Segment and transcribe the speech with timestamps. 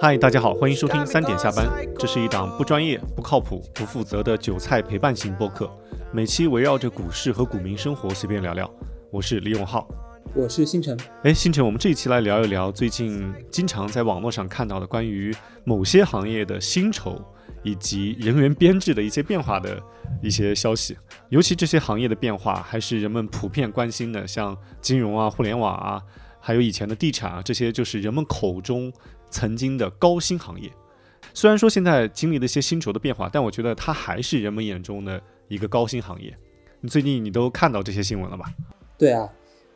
[0.00, 1.68] 嗨，大家好，欢迎收听三点下班。
[1.98, 5.68] 这是一档不专业、不靠谱、不负责的韭菜陪伴型播客，
[6.12, 8.70] 每期围绕着股市和股民生活随便聊聊。
[9.10, 9.88] 我是李永浩，
[10.36, 10.96] 我是星辰。
[11.24, 15.34] 哎，星辰，我们这一期来聊一聊最近经常在网络上看到的关于
[15.64, 17.20] 某些行业的薪酬
[17.64, 19.82] 以及人员编制的一些变化的
[20.22, 20.96] 一些消息。
[21.28, 26.00] 尤其这些行业的变化，还是人们普遍关心的，像金融啊、互联网啊，
[26.38, 28.92] 还有以前的地产啊，这些就是人们口中。
[29.30, 30.70] 曾经的高薪行业，
[31.34, 36.36] 虽然说现在经历了一些薪酬的变化，但我觉得它还是人们眼中的一个高薪行业。
[36.80, 38.46] 你最近你都看到这些新闻了吧？
[38.96, 39.32] 对啊，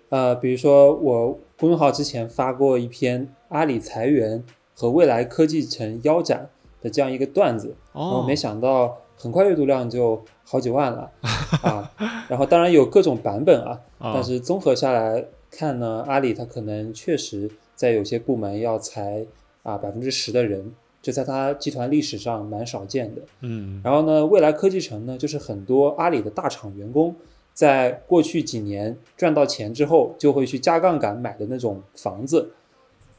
[0.08, 4.42] 呃，比如说我公众号之前发过一篇阿里裁员
[4.74, 6.48] 和未来科技城腰斩
[6.80, 11.10] 的这样一个段子，哦，没想到很快阅读量就好几万了
[11.62, 11.92] 啊。
[12.28, 19.26] 然后当然有各种版本啊，但是综合下来看呢，阿里它可能确实在有些部门要裁。
[19.62, 23.22] 啊，百分之十的人，这在它集团历史上蛮少见的。
[23.40, 27.14] 嗯，然后呢，未来科技城呢，就是很多阿里的大厂员工，
[27.54, 32.50] 在过去几年赚到钱之后，就会去加杠杆买的那种房子。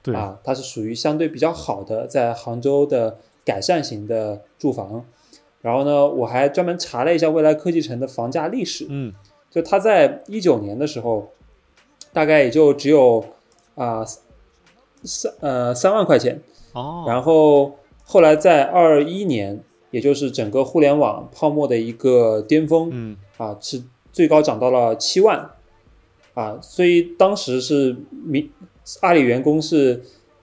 [0.01, 5.05] 对啊，它是属于相对比较好的，在杭州的改善型的住房。
[5.61, 8.85] 然后呢，我还专门查了一下未来科技城的房价历史。
[8.89, 9.13] 嗯，
[9.49, 11.31] 就它在一九年的时候，
[12.11, 13.23] 大概也就只有
[13.75, 14.05] 啊。
[15.03, 16.41] 三呃三万块钱
[16.73, 25.51] 哦，然后后来在二一年，也就是整个互联网泡沫的一个巅峰，嗯啊是最高涨到了七万，
[26.33, 28.49] 啊，所以当时是明
[29.01, 30.01] 阿里员工是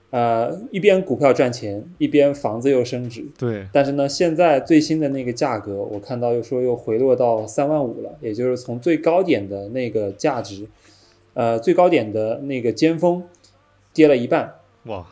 [0.09, 10.67] 呃一边股票赚钱，一边房子又升值，对，但是呢，现在最新的那个价格，我看到又说又回落到三万五了，也就是从最高点的那个价值，
[11.33, 13.23] 呃最高点的那个尖峰。
[13.93, 15.05] 跌了一半，哇，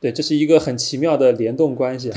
[0.00, 2.10] 对，这是一个很奇妙的联动关系。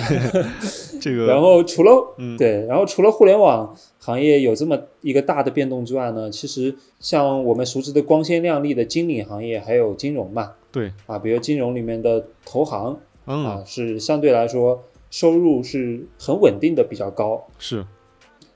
[1.02, 17.48] 这个， 然后除了嗯，对，然后除了互联网行业有这么一个大的变动之外呢，其实像我们熟知的光鲜亮丽的金领行业，还有金融嘛，对，啊，比如金融里面的投行，嗯，啊，是相对来说收入是很稳定的，比较高。
[17.60, 17.86] 是。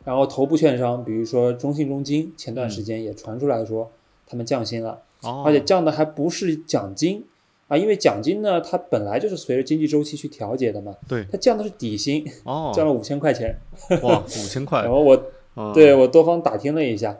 [0.05, 3.91] 然后头部券商，比如说中信中金，前段时间也传出来说
[4.25, 5.01] 他们降薪了。
[5.21, 7.25] 而且降的还不是奖金
[7.67, 10.95] 啊，因为奖金呢，它本来就是随着经济周期去调节的嘛。
[11.05, 13.57] 对，它降的是底薪，哦， 降了五千块钱。
[14.03, 14.83] 哇，五千块。
[14.83, 17.17] 然后我，对我多方打听了一下，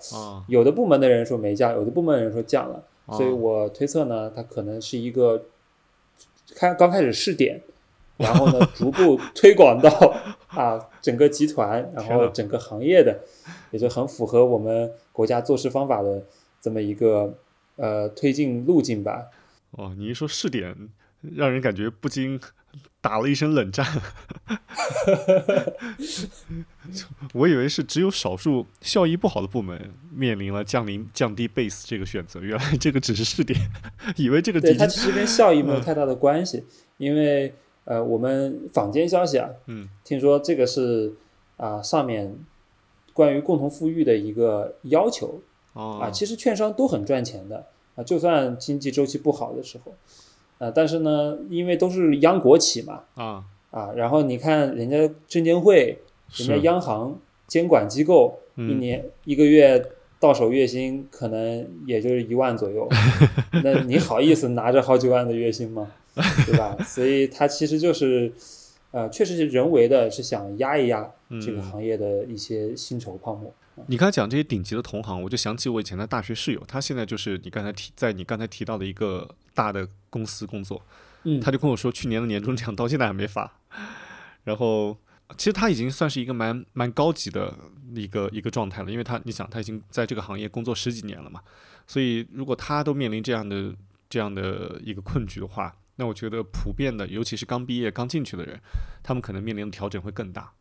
[0.48, 2.82] 有的部门的人说没降，有的部门的人说降了，
[3.18, 5.44] 所以我推测呢，它可能是一个
[6.56, 7.62] 开刚开始试点，
[8.16, 9.90] 然后呢，逐步推广到
[10.48, 13.20] 啊整个集团，然后整个行业的，
[13.72, 16.24] 也就很符合我们国家做事方法的
[16.62, 17.34] 这么一个。
[17.78, 19.30] 呃，推进路径吧。
[19.72, 20.76] 哦，你一说试点，
[21.36, 22.40] 让人感觉不禁
[23.02, 23.86] 打了一声冷战。
[27.34, 33.60] 我以为是只有少数效益不好的部门面临了降临降低 base 这个选择，原来这个只是试点。
[34.16, 36.64] 以为这个对它其实跟效益没有太大的关系，
[36.98, 37.54] 因为
[37.86, 41.14] 呃，我们坊间消息啊，嗯，听说这个是
[41.58, 42.36] 啊上面
[43.14, 45.42] 关于共同富裕的一个要求。
[45.78, 47.66] 啊，其实券商都很赚钱的
[47.96, 49.94] 啊，就算经济周期不好的时候，
[50.58, 56.00] 啊，但是呢，因为都是央国企嘛，啊啊，然后你看人家证监会、
[56.36, 59.84] 人家央行监管机构，一年一个月
[60.20, 62.88] 到手月薪可能也就是一万左右，
[63.64, 65.92] 那你好意思拿着好几万的月薪吗？
[66.48, 66.76] 对吧？
[66.84, 68.32] 所以它其实就是，
[68.90, 73.54] 呃，确实是人为的，是想压一压这个行业的一些薪酬泡沫。
[73.86, 80.82] 你刚才讲这些顶级的同行，我就想起我以前的大学室友，他现在就是你刚才提在你刚才提到的一个大的公司工作，
[81.24, 83.52] 嗯，他就跟我说，去年的年终奖到现在还没发。
[84.44, 84.98] 然后
[85.38, 87.54] 其实他已经算是一个蛮蛮高级的
[87.94, 91.42] 一个一个状态了，因为他你想他已经在这个行业工作十几年了嘛，
[91.86, 93.76] 所以如果他都面临这样的
[94.10, 98.60] 这样的一个困局的话，那我觉得普遍的，尤其是刚毕业刚进去的人，
[99.04, 100.52] 他们可能面临的调整会更大。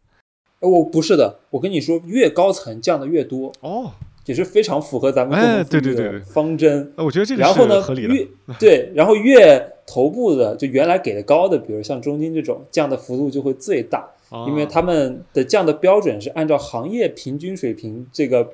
[0.60, 3.92] 我不是的，我跟你说，越高层降的越多哦，
[4.24, 6.92] 也是非常符合咱们哎，对对对方针。
[6.96, 8.26] 我觉得这个然后呢，合理越
[8.58, 14.08] 对，然后越头部的，就原来给的高的，比如像中金这种，降的幅度就会最大，
[14.48, 18.52] 因为他们的降的标准是按照行业平均水平这个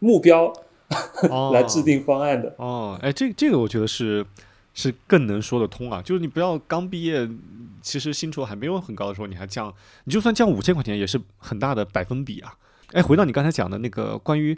[0.00, 0.52] 目标
[1.52, 2.52] 来制定方案的。
[2.56, 4.24] 哦，哎，这这个我觉得是
[4.74, 7.28] 是更能说得通啊，就是你不要刚毕业。
[7.84, 9.74] 其实薪酬还没有很高的时候，你还降，
[10.04, 12.54] 你就算降五千块钱，也是很大的百分比啊。
[12.92, 14.56] 哎，回到你刚才讲的那个关于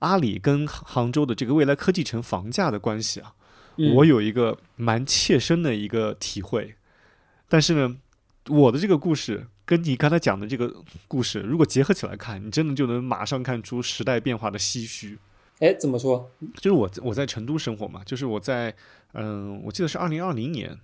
[0.00, 3.32] 阿里跟杭州的这个未来科技城房价的关系啊，
[3.94, 6.74] 我有一个蛮切身的一个体会。
[7.48, 7.96] 但是呢，
[8.48, 15.16] 我的这个故事跟你刚才讲的这个故事，如果结合起来看，你真的就能马上看出时代变化的唏嘘。
[15.60, 16.30] 哎，怎么说？
[16.56, 18.74] 就是我我在成都生活嘛，就是我在
[19.12, 20.78] 嗯，我记得是二零二零年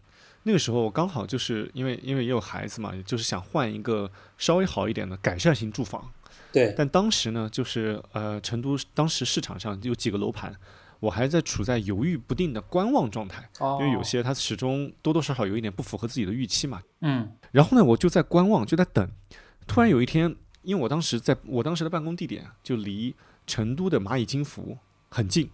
[0.44, 6.11] 那个时候，刚好就是因为因为也有孩子嘛，就是想换一个稍微好一点的改善型住房。
[6.52, 6.75] 对。
[6.76, 10.55] 但当时呢，就是呃，成都当时市场上有几个楼盘。
[11.00, 16.82] 我还在处在犹豫不定的观望状态，因为有些它始终多多少少有一点不符合自己的预期嘛。
[17.00, 19.11] 嗯，然后呢，我就在观望，就在等。
[19.67, 23.17] 突然有一天，因为我当时在我当时的办公地点就离
[23.50, 25.50] 成都的蚂蚁金服很近，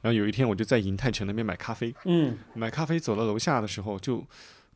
[0.00, 1.94] 然后有一天我就在银泰城那边买咖啡。
[2.06, 4.24] 嗯，买咖啡走到楼下的时候，就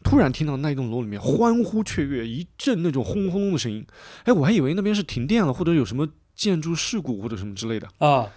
[0.05, 3.87] 突然听到那一栋楼里面欢呼雀跃，一阵那种轰轰隆的声音。
[4.25, 8.31] 哎，我还以为那边是停电了，或者有什么建筑事故或者什么之类的啊。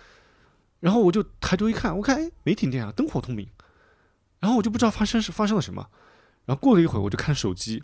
[0.80, 3.48] 然后我就抬头一看，我看哎没停电啊，灯火通明。
[4.40, 5.88] 然后我就不知道发生是发生了什么。
[6.46, 7.84] 然后过了一会儿，我就看手机，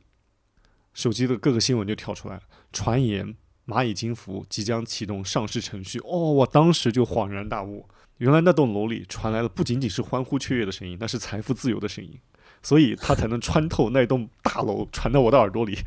[0.95, 2.41] 手机的各个新闻就跳出来了，
[2.73, 3.35] 传言
[3.67, 5.99] 蚂蚁金服即将启动上市程序。
[5.99, 7.85] 哦，我当时就恍然大悟，
[8.17, 12.17] 原来那栋楼里传来了不仅仅是欢呼雀跃的声音，那是财富自由的声音，
[12.63, 15.77] 所以它才能穿透那栋大楼传到我的耳朵里。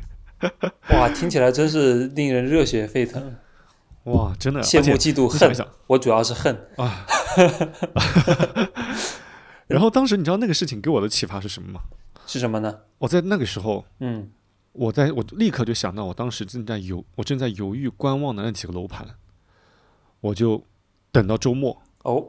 [0.89, 3.35] 哇，听起来真是令人热血沸腾。
[4.05, 7.05] 哇，真的羡慕嫉妒恨，我主要是恨啊。
[9.67, 11.81] 然后当时你知道那个事情给我的启发是什么吗？
[12.27, 12.79] 是什么呢？
[12.97, 14.29] 我在那个时候，嗯，
[14.73, 19.05] 我在我立刻就想到，我当时正在犹，我正在犹豫观望的那几个楼盘，
[20.21, 20.63] 我就
[21.11, 22.25] 等到周末哦，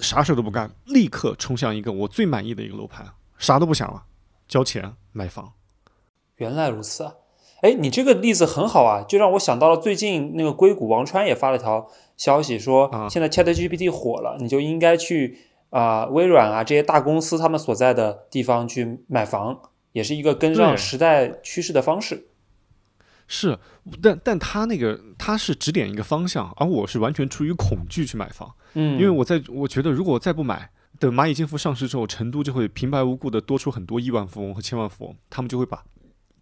[0.00, 3.06] 啥事都不干，立刻冲向一个我最满意的一个楼盘，
[3.38, 4.04] 啥都不想了，
[4.48, 5.52] 交钱买房。
[6.36, 7.14] 原来如此啊。
[7.62, 15.38] 哎，你这个例子很好啊，就让我想到了最近那个硅谷王川也发了条消息，说现在 ChatGPT 火了，你就应该去
[15.70, 22.28] 啊微软啊这些大公司他们所在的地方去买房，也是一个跟上时代趋势的方式。
[23.26, 23.58] 是，
[24.02, 35.82] 但但他那个他是指点一个方向，而我是完全出于恐惧去买房，嗯，因为我在我觉得如果我再不买，等蚂蚁金服上市之后，成都就会平白无故的多出很多亿万富翁和千万富翁，他们就会把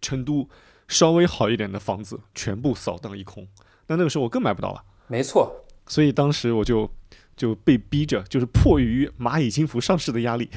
[0.01, 0.49] 成都。
[0.87, 3.47] 稍微好一点的房子全部扫荡一空，
[3.87, 4.83] 那那个时候我更买不到了。
[5.07, 6.87] 没错，所以当时我就
[7.35, 10.49] 就被逼着，就是迫于蚂蚁金服上市的压力，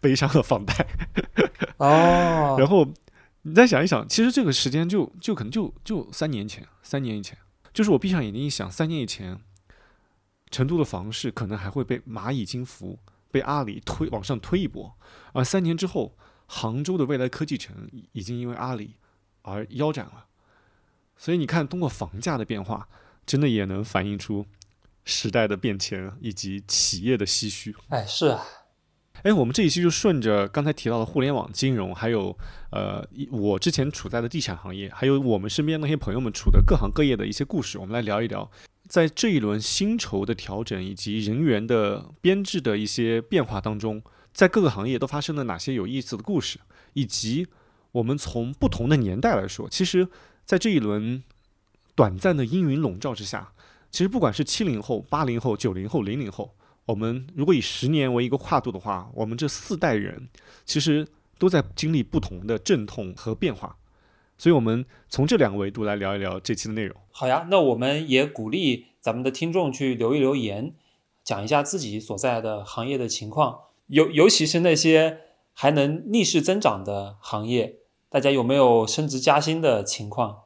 [0.00, 0.86] 背上了房贷。
[1.78, 2.56] 哦。
[2.58, 2.86] 然后
[3.42, 7.38] 你再想一想，其实这个时间就就可能就就三年前，三年以前，
[7.72, 9.38] 就是我闭上眼睛一想，三年以前，
[10.50, 12.98] 成都的房市可能还会被蚂蚁金服、
[13.30, 14.96] 被阿里推往上推一波，
[15.32, 16.16] 而三年之后，
[16.46, 18.96] 杭州的未来科技城已经因为阿里。
[19.46, 20.24] 而腰斩了，
[21.18, 22.88] 所以你看，通过房价的变化，
[23.26, 24.46] 真的也能反映出
[25.04, 27.74] 时代的变迁以及企业的唏嘘。
[27.88, 28.44] 哎，是啊，
[29.22, 32.36] 哎，我们这一期就顺着刚才提到的互联网金融，还有
[32.70, 38.50] 呃，我之前处在的地产行业，还有我们身边那些朋友们处的各行各业的一些故事，我们来聊一聊，
[38.88, 44.02] 在这一轮薪酬的调整以及人员的编制的一些变化当中，
[44.32, 46.58] 在各个行业都发生了哪些有意思的故事，
[46.94, 47.46] 以及。
[47.94, 50.08] 我们从不同的年代来说，其实，
[50.44, 51.22] 在这一轮
[51.94, 53.52] 短暂的阴云笼罩之下，
[53.94, 56.52] 其实不管是七零后、八零后、九零后、零零后，
[56.84, 60.28] 我们如果以十年为一个跨度的话，我们这四代人
[60.64, 61.06] 其实
[61.38, 63.76] 都在经历不同的阵痛和变化。
[64.36, 66.96] 所以，我们从这两个维度来聊一聊这期的内容。
[67.12, 70.74] 好呀，那我们也鼓励咱们的听众去留一留言，
[71.22, 75.20] 讲一下自己所在的行业的情况，尤尤其是那些
[75.52, 77.76] 还能逆势增长的行业。
[78.08, 80.43] 大家有没有升职加薪的情况？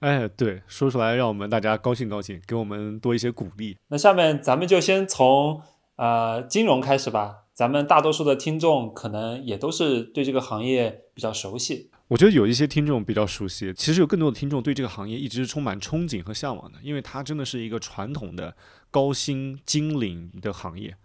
[0.00, 3.76] 哎，对，说出来让我们大家高兴高兴，给我们多一些鼓励。
[3.88, 5.60] 那下面咱们就先从
[5.96, 7.44] 呃金融开始吧。
[7.52, 11.90] 咱们大多数的听众可能也都是对这个行业比较熟悉。
[12.08, 18.56] 我觉得有一些听众比较熟悉，其实有更多的听众对这个行业一直是充满憧憬和向往的，因为它真的是一个传统的
[18.90, 20.96] 高薪金领的行业。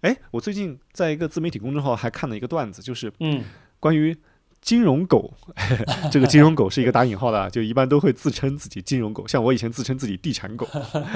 [0.00, 3.44] 哎，我最近在一个自媒体公众号还看了一个段子，就是嗯，
[3.78, 4.16] 关于。
[4.60, 5.34] 金融狗，
[6.12, 9.26] 这个金融狗是一个打引号的，就一般都会自称自己金融狗。
[9.26, 10.68] 像我以前自称自己地产狗，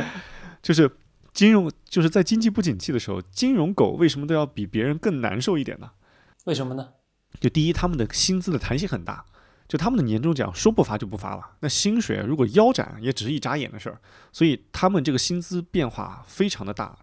[0.63, 0.91] 就是
[1.33, 5.91] 金融，就是在经济不景气的时候，金融狗为什么都要比别人更难受一点呢？
[6.45, 6.89] 为什么呢？
[7.41, 9.25] 就第一，他们的薪资的弹性很大，
[9.69, 11.45] 就他们的年终奖说不发就不发了。
[11.61, 14.01] 那薪水如果腰斩，也只是一眨眼的事儿。
[14.33, 16.97] 所以他们这个薪资变化非常的大，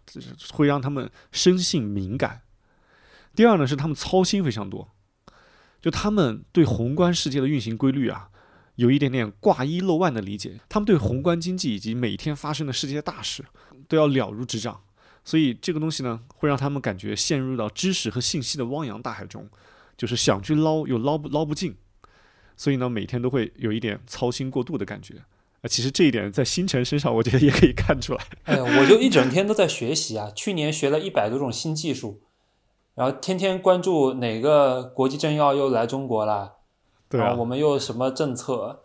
[0.53, 2.41] 会让他们生性敏感。
[3.36, 4.89] 第二呢，是他们操心非常多。
[5.81, 8.29] 就他们对宏观世界的运行规律啊，
[8.75, 10.59] 有一点点挂一漏万的理解。
[10.69, 13.43] 他们对宏观经济以及每天发生的世界大事
[13.88, 14.81] 都要了如指掌，
[15.25, 19.50] 所以这个东西呢，会让他们感觉陷入到知识和信息的汪洋大海中，
[19.97, 21.75] 就是想去捞又捞不捞不尽。
[22.55, 25.15] 所以呢，每天都会有一点操心过度的感觉。
[25.61, 28.23] 啊，其实这一点在星辰身上，我觉得也可以看出来。
[28.43, 30.31] 哎呀，我就一整天都在学习啊！
[30.35, 32.21] 去年学了一百多种新技术，
[32.95, 36.53] 然后天天关注哪个国际政要又来中国了，
[37.10, 38.83] 对啊，我们又什么政策，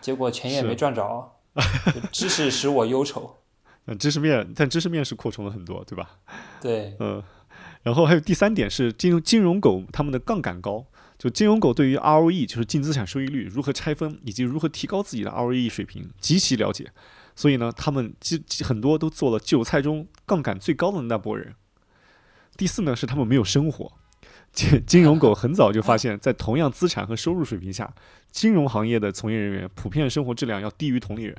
[0.00, 1.32] 结果钱也没赚着，
[2.10, 3.38] 知识使我忧愁。
[3.86, 6.18] 嗯，知识面，但知识面是扩充了很多，对吧？
[6.60, 7.22] 对，嗯，
[7.82, 10.86] 然后还有第三点是金融金融狗他们的杠杆高。
[11.18, 16.90] 就金融狗对于 ROE 就是净资产收益率如何拆分以及如何提高自己的 ROE 水平极其了解，
[17.36, 21.54] 所以呢，他们基很多都做了韭菜中杠杆最高的那波人。
[22.56, 23.92] 第四呢，是他们没有生活。
[24.52, 27.92] 金金融狗很早就发现， 在同样资产和收入水平下，
[28.30, 31.36] 金融行业的从业人员普遍生活质量要低于同龄人，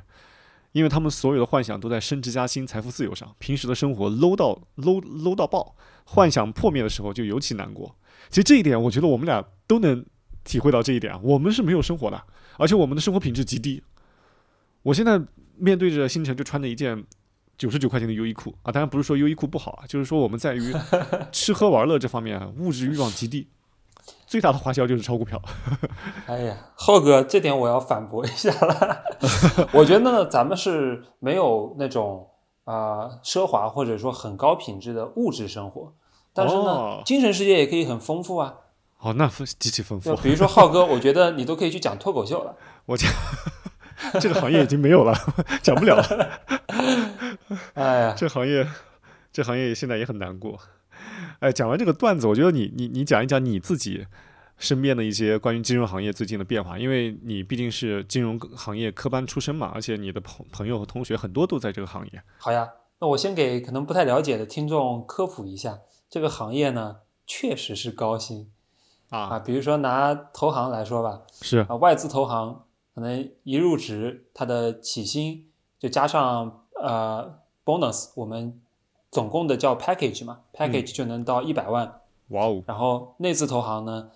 [0.71, 7.95] 因为他们所有的幻想都在升职加薪、财富自由上，平时的生活 low 到 low low 到爆，幻想破灭的时候就尤其难过。
[8.29, 10.03] 其实这一点，我觉得我们俩都能
[10.43, 11.19] 体会到这一点啊。
[11.21, 12.23] 我们是没有生活的，
[12.57, 13.83] 而且我们的生活品质极低。
[14.81, 15.21] 我现在
[15.57, 17.03] 面对着星辰，就穿着一件
[17.57, 18.71] 九十九块钱的优衣库啊。
[18.71, 20.73] 当然不是说优衣库不好啊，就是说我们在于
[21.31, 23.47] 吃喝玩乐这方面物质欲望极低，
[24.25, 25.41] 最大的花销就是炒股票。
[26.27, 29.03] 哎呀，浩哥，这点我要反驳一下了。
[29.73, 32.27] 我觉得呢，咱们是没有那种
[32.65, 35.93] 啊奢华或者说很高品质的物质生活。
[36.33, 38.55] 但是呢，精神世界也可以很丰富啊。
[38.99, 39.29] 哦，那
[39.59, 40.15] 极其丰富。
[40.17, 42.55] 比如说浩哥，我觉得你都可以去讲脱口秀了。
[42.85, 43.11] 我讲
[44.19, 45.13] 这个行业已经没有了，
[45.61, 46.39] 讲不了了。
[47.75, 48.67] 哎呀，这行业，
[49.31, 50.59] 这行业现在也很难过。
[51.39, 54.05] 哎，讲完这个段子，我觉得你你你讲一讲你自己
[54.57, 62.21] 身边的一些关于金融行业最近的变化，因为你毕竟是金融行业科班出身嘛，而且你的朋朋友和同学很多都在这个行业。
[62.37, 62.69] 好呀，
[62.99, 65.79] 那我先给可能不太了解的听众科普一下。
[66.09, 68.51] 这个行业呢，确实是高薪
[69.09, 69.39] 啊啊！
[69.39, 75.47] 比如说拿投行来说吧，是啊，外资投行可能一入职，它的起薪
[75.79, 78.61] 就加上呃 bonus，我们
[79.09, 82.01] 总共的叫 package 嘛，package 就能到一百万。
[82.29, 82.63] 哇哦！
[82.67, 84.09] 然后内资投行呢，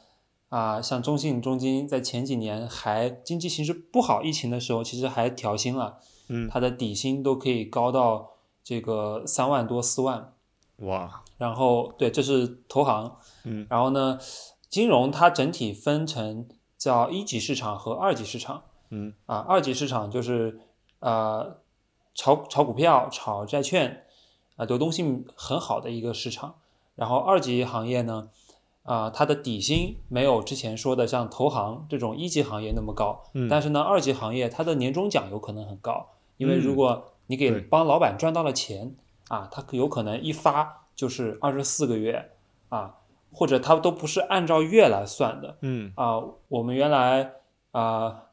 [0.50, 8.32] 啊，像中信、中金在前几年还经济形势不好、疫情的时候，其实还调薪了，嗯，它的底薪都可以高到
[8.64, 10.34] 这个三万多、四万。
[10.78, 11.24] 哇！
[11.38, 14.20] 然后对，这是投行，嗯，然后呢，
[14.70, 16.48] 金融它整体分成
[16.78, 20.60] 叫一级市场和二级市场，嗯，啊，二级市场就是
[21.00, 21.58] 呃
[22.18, 24.04] 炒炒股票、炒债券，
[24.58, 26.56] 啊，流动性很好的一个市场。
[26.96, 28.28] 然后二级行业呢，
[28.84, 38.94] 啊，它的底薪没有之前说的像投行这种一级行业那么高，嗯，但是呢，二级行业它的年终奖有可能很高，因为如果你给帮老板赚到了钱，
[39.30, 40.84] 啊，他有可能一发。
[40.98, 42.32] 就是二十四个月
[42.70, 42.96] 啊，
[43.32, 47.34] 或者他都不是按照月来算的，嗯啊，我们原来
[47.70, 48.24] 啊，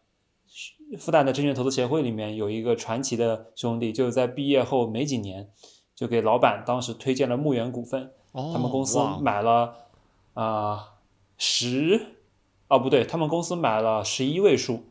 [0.98, 5.50] 复旦的证券投资协会里面有一个传奇的兄弟，就是在毕业后没几年，
[5.94, 9.74] 就给老板当时推荐了牧原股份，他们公司买了
[10.34, 10.92] 啊
[11.36, 12.06] 十，
[12.68, 14.84] 哦不对，他们公司买了十一位数，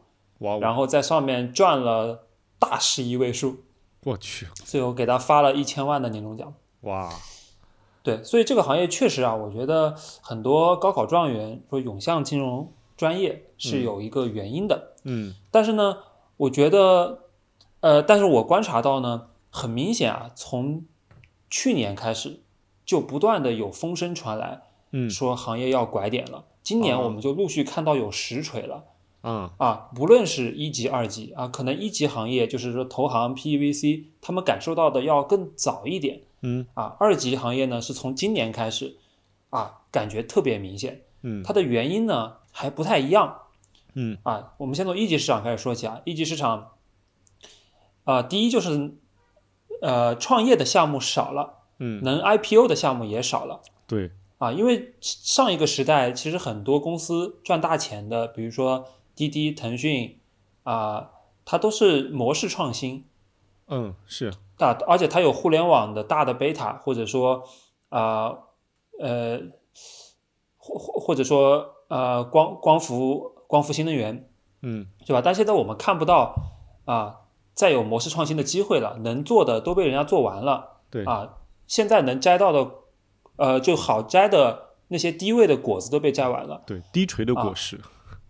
[0.59, 2.27] 然后在上面赚了
[2.59, 3.57] 大十一位数，
[4.03, 7.09] 我去，最后给他发了一千万的年终奖，哇。
[8.03, 14.93] 对，所以这个行业确实啊，我觉得很多高考状元说涌向金融专业是有一个原因的。
[15.03, 15.97] 嗯，但是呢，
[16.37, 17.19] 我觉得，
[17.81, 20.85] 呃，但是我观察到呢，很明显啊，从
[21.49, 22.39] 去年开始
[22.85, 26.45] 就不断的有风声传来，嗯，说行业要拐点了。
[26.63, 28.85] 今年我们就陆续看到有实锤了。
[29.25, 36.23] 嗯啊，不论是一级、二级啊，可能一级行业就是说投行、PVC，他们感受到的要更早一点。
[36.41, 38.97] 嗯啊，二级行业呢是从今年开始，
[39.49, 41.03] 啊，感觉特别明显。
[41.21, 43.41] 嗯，它的原因呢还不太一样。
[43.95, 46.01] 嗯啊，我们先从一级市场开始说起啊。
[46.05, 46.71] 一级市场，
[48.05, 48.95] 啊，第一就是，
[49.81, 53.61] 呃，创业的项目少了，嗯，能 IPO 的项目也少了。
[53.85, 54.11] 对。
[54.39, 60.19] 啊，因为上一个时代其实很多公司赚大钱的，比如说滴滴、腾讯，
[60.63, 61.11] 啊，
[61.45, 63.05] 它都是模式创新。
[63.67, 64.33] 嗯，是。
[64.57, 67.47] 啊，而且它有互联网的大的贝塔，或者说，
[67.89, 68.39] 啊，
[68.99, 69.39] 呃，
[70.57, 74.27] 或或或者说，呃，光光伏光伏新能源，
[74.63, 75.21] 嗯，对吧？
[75.23, 76.33] 但现在我们看不到
[76.85, 77.17] 啊，
[77.53, 81.35] 再有模式创新的机会了，能做的都被人家做完了，对啊，
[81.67, 82.71] 现在能摘到的，
[83.35, 87.79] 呃，就好摘的那些低位的果子都被摘完了，对，低垂的果实。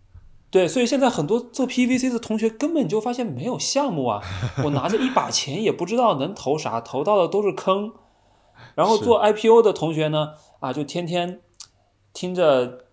[0.52, 4.20] 对，所以现在很多做 PVC 的同学根本就发现没有项目啊，
[4.62, 7.94] 我拿着一把钱也不知道能投啥，投到的都是坑。
[8.74, 11.40] 然后做 IPO 的同学呢，啊，就天天
[12.12, 12.83] 听着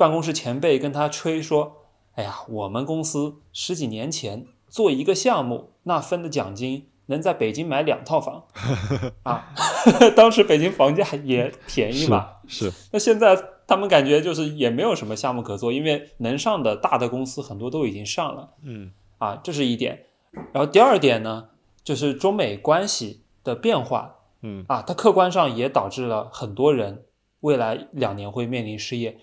[0.00, 1.76] 办公室前辈跟他吹说，
[2.14, 8.44] 哎呀，我们公司十几年前做一个项目，那分的奖金能在北京买两套房
[9.24, 9.52] 啊！
[10.16, 12.72] 当时北京房价也便宜嘛，是。
[12.92, 18.48] 那现在他们感觉就是也没有什么项目可做，因为能上的大的公司很多都已经上了。
[18.62, 20.06] 嗯，啊，这是一点。
[20.52, 21.48] 然后第二点呢，
[21.84, 24.16] 就是中美关系的变化。
[24.40, 27.04] 嗯，啊，它客观上也导致了很多人
[27.40, 29.18] 未来两年会面临失业。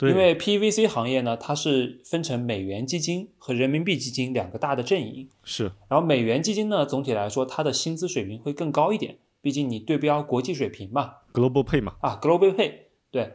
[0.00, 5.28] 因为 PVC 行业呢，它是分成美元基金和人民币基金两个大的阵营。
[5.44, 11.94] 是，然后美元基金呢，总体来说它的薪资水平会更高一点，毕竟你对标国际水平嘛，Global Pay 嘛。
[12.00, 12.72] 啊，Global Pay，
[13.12, 13.34] 对。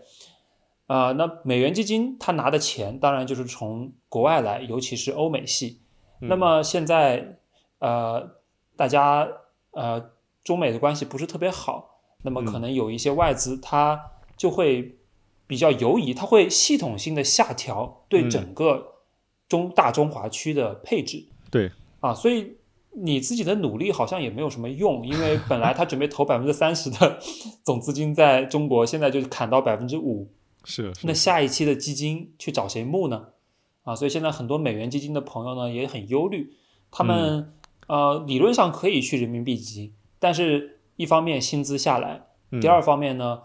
[0.87, 5.79] 啊，那美元基金它拿的钱当然就是从国外来，尤其是欧美系。
[6.19, 7.39] 那么现在
[7.79, 8.35] 呃，
[8.75, 9.25] 大家
[9.71, 10.11] 呃，
[10.43, 14.96] 中美的关系不是特别好，那么可能有一些外资它就会。
[15.47, 18.95] 比较犹疑，它会系统性的下调对整个
[19.47, 21.25] 中大中华区的配置。
[21.49, 22.57] 对啊，所以
[22.91, 27.17] 你自己的努力好像也没有什么用，因为 本来他准备投百分之三十的
[27.63, 30.29] 总资金在中国，现在就砍到百分之五。
[30.65, 30.91] 是。
[31.03, 33.27] 那下一期的基金去找谁募呢？
[33.83, 36.53] 啊，所以现在很多美元基金的朋友呢也很忧虑，
[36.91, 37.53] 他们
[37.87, 42.27] 呃理论上可以去人民币基金，但是一方面薪资下来，
[42.59, 43.43] 第二方面呢。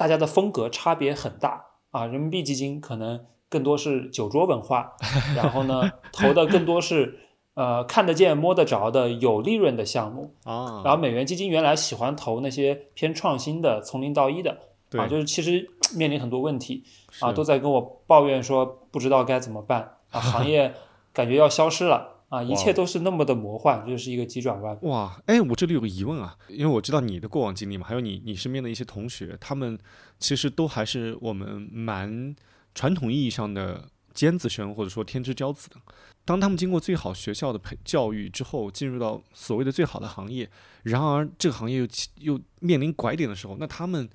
[0.00, 2.06] 大家的风格差别很大啊！
[2.06, 4.94] 人民币基金可能更多是酒桌文化，
[5.36, 7.18] 然后呢，投的更多是
[7.52, 10.80] 呃看得见摸得着的有利润的项目啊。
[10.82, 14.52] 然后美元基金原来喜欢投那些偏创新的、从零到一的
[14.92, 16.82] 啊，就是其实面临很多问题
[17.20, 20.72] 啊，都在跟我抱怨说不知道该怎么办啊， 行业
[21.12, 22.19] 感觉要消失了。
[22.30, 24.78] 啊，一切都是那么的魔幻，这是一个急转弯。
[24.82, 29.76] 哇，哎，我这里有个疑问啊，因为我知道你的过往经历嘛，还有你你身边的一些同学，他们
[30.20, 32.34] 其实都还是我们蛮
[32.72, 35.76] 传统意义上的尖子生，或者说天之骄子的。
[36.24, 40.48] 当他们经过最好学校的培教育之后，进入到所谓的最好的行业，
[40.84, 41.88] 然而这个行业又
[42.34, 44.08] 又面临拐点的时候，那他们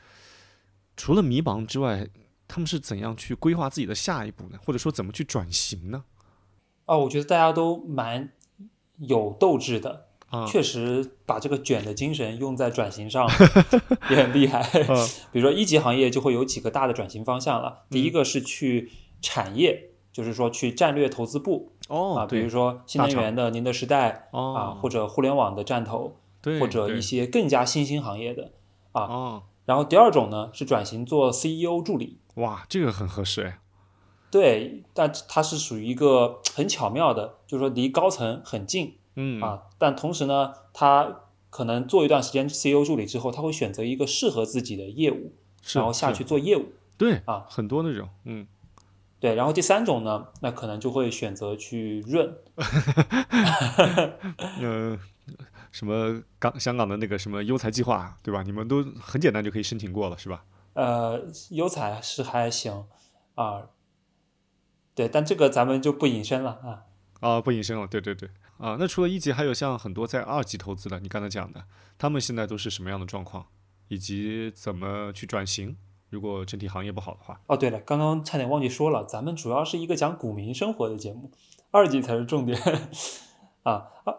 [0.95, 2.07] 除了迷茫之外，
[2.47, 4.57] 他们是怎样去规划自己的下一步呢？
[4.63, 6.05] 或者说怎么去转型呢？
[6.85, 8.31] 啊，我觉得大家都蛮
[8.97, 13.27] 有斗志的，啊，确实把这个卷的精神用在转型上
[14.09, 14.61] 也很厉害。
[15.31, 26.15] 比如说一级行业就会有几个大的转型方向了，第一个是去产业，就是说去战略投资部哦，啊，比如说新能源的宁德时代啊，或者互联网的战投，
[26.59, 28.51] 或者一些更加新兴行业的
[28.91, 29.41] 啊。
[29.65, 33.59] 然后第二种呢是转型做 CEO 助理，哇，这个很合适哎。
[34.35, 45.31] 对，但它是属于一个很巧妙的，就是说离高层很近，嗯啊，但同时呢，他可能做一段时间 CEO 助理之后，他会选择一个适合自己的业务，
[45.73, 46.65] 然后下去做业务。
[46.97, 48.45] 对啊，很多那种，嗯，
[49.21, 49.35] 对。
[49.35, 52.35] 然后第三种呢，那可能就会选择去润，
[54.59, 54.99] 嗯，
[55.71, 58.43] 什么港香港的那个什么优才计划，对吧？
[58.43, 60.43] 你们都很简单就可以申请过了，是吧？
[60.73, 61.21] 呃，
[61.51, 62.83] 优才是还行
[63.35, 63.67] 啊。
[64.95, 66.85] 对，但这个咱们就不隐身了啊！
[67.19, 71.65] 啊，不隐身了，对对对，啊，那除了一级，还有像很多在二级投资的，你刚才讲的，
[71.97, 73.45] 他们现在都是什么样的状况，
[73.89, 75.75] 以及怎么去转型？
[76.09, 77.41] 如果整体行业不好的话。
[77.47, 81.29] 哦，对了，刚刚差点忘记说了，咱们主要是一个讲股民生活的节目，
[81.71, 82.57] 二级才是重点
[83.63, 83.87] 啊。
[84.05, 84.17] 二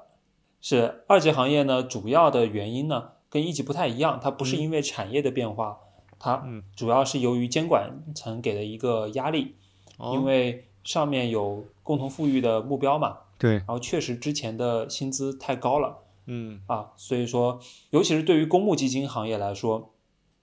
[0.60, 5.78] 是二级行业呢，主要的原因呢跟一级不太一样，它不是因为产业的变化，
[6.18, 9.56] 它主要是由于监管层给的一个压力。
[9.98, 16.60] 因为上面有共同富裕的目标嘛，对，然后确实之前的薪资太高了，嗯。
[16.66, 17.58] 啊，所以说，
[17.90, 19.94] 尤其是对于公募基金行业来说，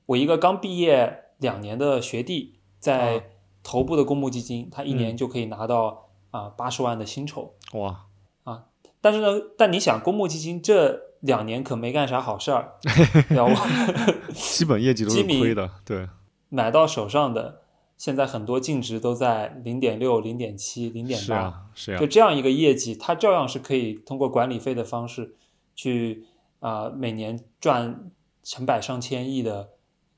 [0.08, 3.30] 我一个刚毕业两年的学弟，在
[3.64, 8.06] 头部的公募基金，他一年就可以拿到啊八十万的薪酬，哇，
[8.44, 8.66] 啊，
[9.00, 12.74] 但是呢，但你想，公募基金这两年可没干啥好事儿，
[14.34, 16.10] 基本业绩都是亏的，对，
[16.50, 17.63] 买到手上的。
[18.04, 25.38] 现在很多净值都在零点六、零点七、零点八，是就这样一个业绩，它照样是可以通过管理费的方式
[25.74, 26.26] 去
[26.60, 28.12] 啊，每年赚
[28.44, 29.70] 成百上千亿的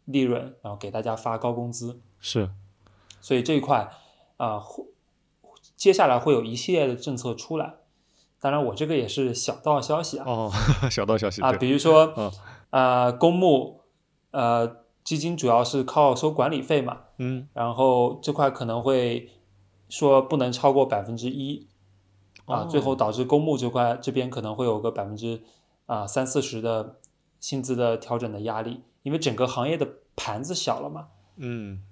[0.06, 2.02] 利润，然后给大家发高工资。
[2.20, 2.50] 是，
[3.22, 3.92] 所以这一块
[4.38, 4.64] 啊，
[5.76, 7.76] 接下来会有一系列的政策出来。
[8.40, 10.26] 当然，我这个也是小道消息啊。
[10.26, 10.52] 哦，
[10.90, 12.34] 小道消息啊，比如说，
[12.72, 13.82] 呃，公募，
[14.32, 14.84] 呃。
[15.06, 19.30] 基金主要是靠收管理费嘛，嗯，然后这块可能会
[19.88, 21.68] 说不能超过百分之一，
[22.46, 25.44] 啊，最后导致公募这块这边可能会有个百分之
[25.86, 26.98] 啊三四十的
[27.40, 31.84] 薪资的调整的压力，因为整个行业的盘子小了嘛，嗯，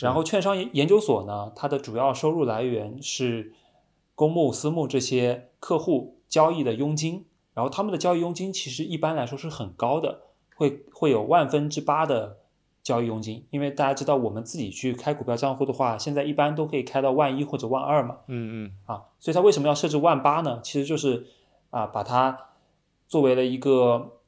[0.00, 3.52] 然后券商研究所呢，它的主要收入来源是
[4.14, 10.20] 公募、私募这些客户交易的佣金，然后他们的交易佣金其实一般来说是很高的，
[10.54, 12.38] 会会有万分之八的
[12.82, 13.46] 交易佣金。
[13.50, 18.18] 因为大家知道，我们自己去开股票账户的话，现在一般都可以开到万一或者万二嘛。
[18.26, 18.72] 嗯嗯。
[18.86, 20.60] 啊，所以它为什么要设置万八呢？
[20.62, 21.26] 其实就是
[21.70, 22.38] 啊，把它
[23.08, 24.18] 作为了一个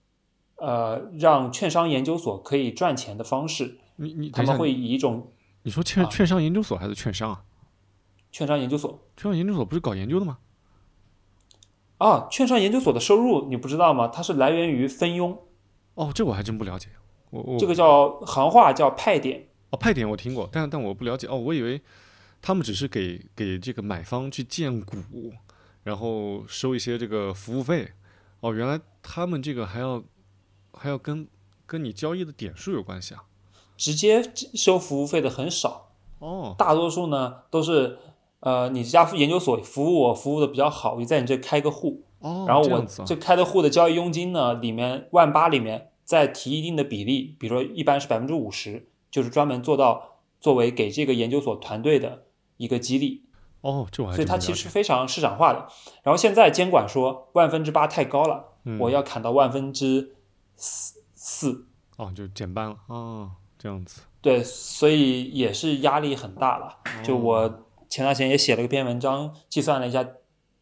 [0.57, 3.79] 呃，让券商研究所可以赚钱的方式。
[3.97, 7.45] 你你他们会以一种你说券券商研究所还是券商啊？
[8.33, 10.39] 券商研究所，券商研究所不是搞研究的吗？
[11.99, 14.09] 啊，券商研究所的收入你不知道吗？
[14.09, 15.39] 它是来源于分佣。
[15.95, 16.89] 哦，这我还真不了解。
[17.33, 19.49] 我我这个叫行话叫派点。
[19.71, 21.27] 哦，派点我听过，但但我不了解。
[21.27, 21.81] 哦，我以为
[22.41, 24.97] 他们只是给给这个买方去荐股，
[25.83, 27.89] 然后收一些这个服务费。
[28.41, 30.03] 哦，原来他们这个还要
[30.73, 31.27] 还要跟
[31.67, 33.25] 跟你交易的点数有关系啊？
[33.77, 34.23] 直接
[34.55, 35.91] 收服务费的很少。
[36.19, 37.99] 哦，大多数呢都是。
[38.45, 52.25] 呃，你这家研究所服务我服务的比较好，我就在你这开个户，哦，然后我这开的户的交易佣金呢，里面万八里面再提一定的比例，比如说一般是百分之五十，就是专门做到作为给这个研究所团队的
[52.59, 53.25] 一个激励。
[53.63, 55.67] 哦，这所以它其实非常市场化的。
[56.03, 58.45] 然后现在监管说万分之八太高了，
[58.79, 60.15] 我要砍到万分之
[60.57, 61.67] 四四。
[61.97, 64.03] 哦，就减半了啊，这样子。
[64.21, 66.77] 对，所以也是压力很大了。
[67.03, 67.67] 就我。
[67.93, 70.03] 前段时间也写了一篇文章，计算了一下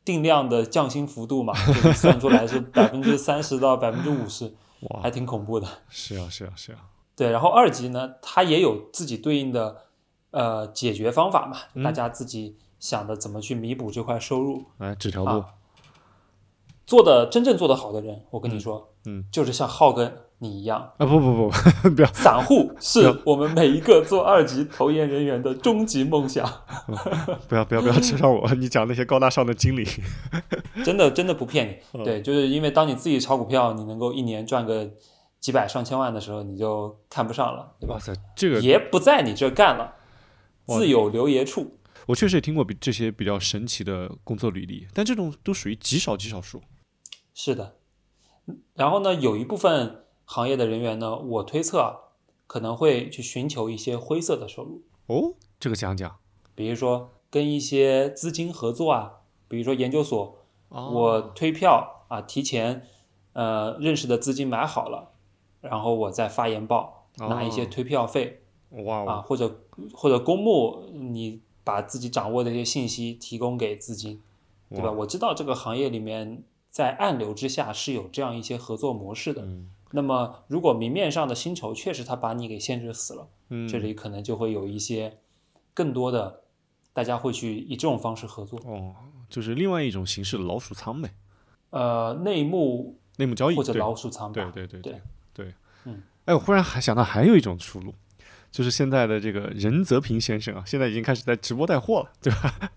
[0.05, 1.55] 定量的降薪幅度嘛，
[1.95, 5.67] 算出来是百分之三十到百分之五十，哇，还挺恐怖的。
[5.89, 6.89] 是啊，是啊，是啊。
[7.17, 9.85] 对，然后二级呢，它也有自己对应的
[10.31, 14.65] 呃解决方法嘛，大家自己想的怎么去弥补这块收入。
[14.79, 15.45] 哎，纸条路。
[16.87, 21.51] 做的真正做得好的人，我跟你说，嗯，就是像浩哥你一样啊，不不不，
[21.91, 26.47] 不要，散户 是我们每一个做二级投研人员的终极梦想。
[27.49, 29.87] 不要不要不要扯上我，你讲那些高大上的经理，
[30.85, 32.05] 真的真的不骗你。
[32.05, 34.91] 对，就是因为当你自己炒股票，你能够一年赚个
[35.41, 37.95] 几百上千万的时候，你就看不上了，对吧？
[37.95, 39.95] 哇塞，这个爷不在你这干了，
[40.67, 41.77] 自有留爷处。
[42.07, 46.63] 我确实也听过比这些比较神奇的工作履历，但这种都属于极少极少数。
[47.35, 47.75] 是的，
[48.75, 52.01] 然后呢，有一部分行业的人员呢，我推测
[52.47, 54.83] 可能会去寻求一些灰色的收入。
[55.07, 56.17] 哦，这个讲讲，
[56.55, 59.13] 比如说跟一些资金合作啊，
[59.49, 62.87] 比如说研究所，我推票啊，提前
[63.33, 65.11] 呃认识的资金买好了，
[65.61, 68.43] 然后我再发研报拿一些推票费。
[68.85, 74.21] 哇啊，或者或者公募，你把自己掌握的一些信息提供给资金，
[74.71, 74.93] 对吧？
[74.93, 76.45] 我知道这个行业里面。
[76.71, 79.47] 在暗流之下是有这样一些合作模式的。
[79.91, 83.29] 那么，如果明面上的薪酬确实他把你给限制死了，
[83.69, 85.19] 这里可能就会有一些
[85.75, 86.45] 更多的
[86.93, 88.61] 大家会去以这种方式合作。
[88.65, 88.95] 哦，
[89.29, 91.11] 就是另外一种形式的老鼠仓呗。
[91.71, 95.01] 呃，内幕内幕交易或者老鼠仓对对对对
[95.35, 95.55] 对。
[95.85, 97.93] 嗯，哎，我忽然还想到还有一种出路。
[98.51, 102.71] 就是现在的这个任泽平先生啊，现在已经开始在直播带货了， 对吧？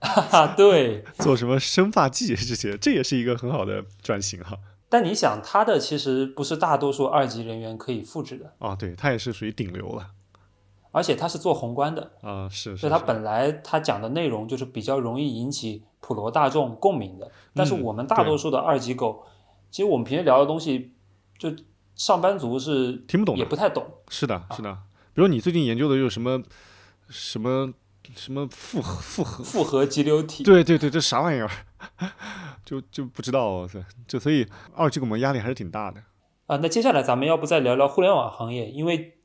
[0.00, 4.58] 哈哈，对，做什么生发剂这些，这也是一个很好的转型哈。
[4.90, 10.10] 但你想，他的其实不是大多数二级人员可以复制的啊，对他也是属于顶流了，
[10.92, 17.28] 而且他是做宏观的啊，是，所以他本来他讲的内容就是比较容易引起普罗大众共鸣的。
[17.54, 19.26] 但是我们大多数的二级狗，
[19.70, 20.92] 其实我们平时聊的东西，
[21.38, 21.50] 就
[21.96, 23.84] 上班族是听不懂，也不太懂。
[24.10, 24.78] 是的，是的。
[25.14, 26.42] 比如你最近研究的有什么
[27.08, 27.72] 什么
[28.16, 30.42] 什么复合复合复合激流体？
[30.42, 31.48] 对对对，这啥玩意儿？
[32.66, 33.68] 就就不知道，
[34.08, 36.02] 就所以二级股们压力还是挺大的
[36.46, 36.56] 啊。
[36.56, 38.68] 那接下来咱们要不再聊聊互联网行业？
[38.70, 39.18] 因为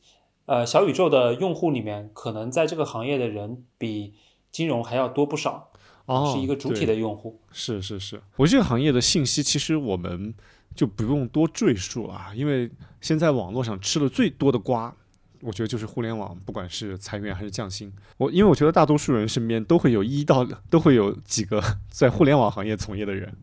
[0.45, 4.13] 呃，小宇宙的用户里面，可能在这个行业的人比
[4.51, 5.71] 金融还要多不少，
[6.05, 7.41] 哦，是一个主体的用户。
[7.51, 10.33] 是是是，我这个行业的信息其实我们
[10.75, 12.69] 就不用多赘述了，因为
[13.01, 14.95] 现在网络上吃的最多的瓜。
[15.41, 23.33] 我觉得就是互联网，不管是裁员还是降薪，我因为我觉得大多数人身边都会有一到都会有几个 在互联网行业从业的人。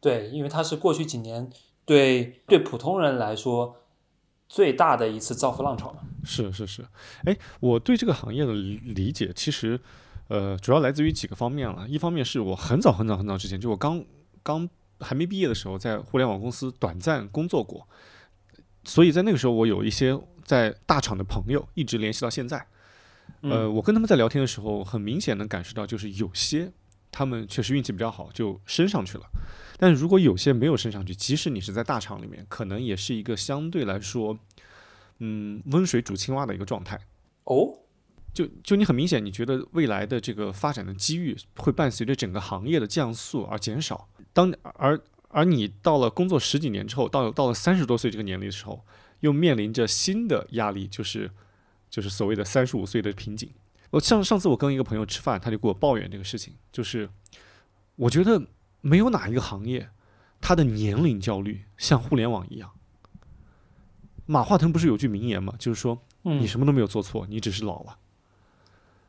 [0.00, 1.48] 对，因为它是过去几年
[1.84, 3.76] 对对普通人来说
[4.48, 6.84] 最大的一次造富浪潮是是是，
[7.24, 9.78] 哎，我对这个行业的理解其实
[10.28, 11.86] 呃主要来自于几个方面了。
[11.88, 14.04] 一方面是我很早很早很早之前，就我刚
[14.42, 17.86] 刚还没毕业的时候，在互联网公司短暂工作过，
[18.82, 20.18] 所以在那个时候我有一些。
[20.44, 22.66] 在大厂的朋友一直联系到现在，
[23.40, 26.72] 呃，我跟他们在聊天的时候，很明显能感受到，就是有些
[27.10, 29.24] 他们确实运气比较好，就升上去了。
[29.78, 34.38] 但如果有些没有升上去，即使你是在大厂里面，可能也是一个相对来说，
[35.18, 36.98] 嗯，温水煮青蛙的一个状态。
[37.44, 37.78] 哦，
[38.32, 44.08] 就就你很明显，你觉得未来的这个发展的机遇会伴随着整个行业的降速而减少。
[44.32, 48.84] 当而而你到了工作十几年之后，到到了三十多岁这个年龄的时候，
[49.24, 51.30] 又面临着新的压力，就是
[51.88, 53.50] 就是所谓的三十五岁的瓶颈。
[53.88, 57.08] 我上上次我跟一个朋友吃饭，他就给我抱怨这个事情，就是
[57.96, 58.42] 我觉得
[58.82, 59.88] 没有哪一个行业，
[60.42, 62.70] 他的年龄焦虑像互联网一样。
[64.26, 65.54] 马化腾不是有句名言吗？
[65.58, 67.96] 就是说，你什么都没有做错，你只是老了。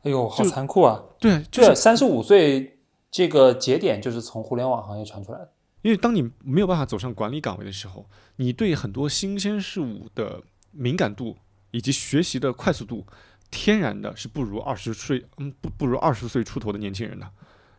[0.04, 1.02] 哎呦，好残酷啊！
[1.20, 2.78] 对，这，三十五岁
[3.10, 5.52] 这个节点就是从互联网行业传出来的。
[5.86, 11.36] 因为当你没有办法走上管理岗位的时候，你对很多新鲜事物的敏感度
[11.70, 13.06] 以及学习的快速度，
[13.52, 17.30] 天然的是不如二十岁，嗯，不不如二十岁出头的年轻人的，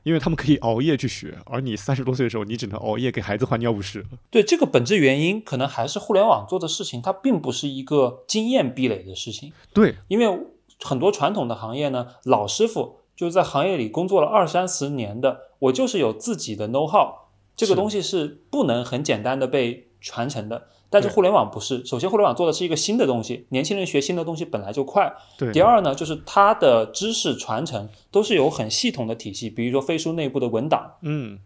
[0.04, 4.06] 因为他们可以熬夜去学，而你三十多岁的时候，你只能熬夜给孩子换尿不湿。
[4.32, 9.52] 对，这个本质原因可能还是互联网做的事情，它并不是一个经验壁垒的事情。
[9.74, 10.48] 对，因为。
[10.80, 17.27] 很多传统的行业呢，老师傅就是在行业里工作了二三十年的，我就是有自己的 know how，
[17.58, 20.70] 这个东西是不能很简单的被传承的。
[20.89, 25.13] 但是互联网不是，首先互联网做的是一个新的东西，年轻人学新的东西本来就快。
[25.38, 25.52] 对。
[25.52, 30.93] 第二呢，就是它的知识传承都是有很系统的体系，比如说飞书内部的文档。
[31.02, 31.39] 嗯。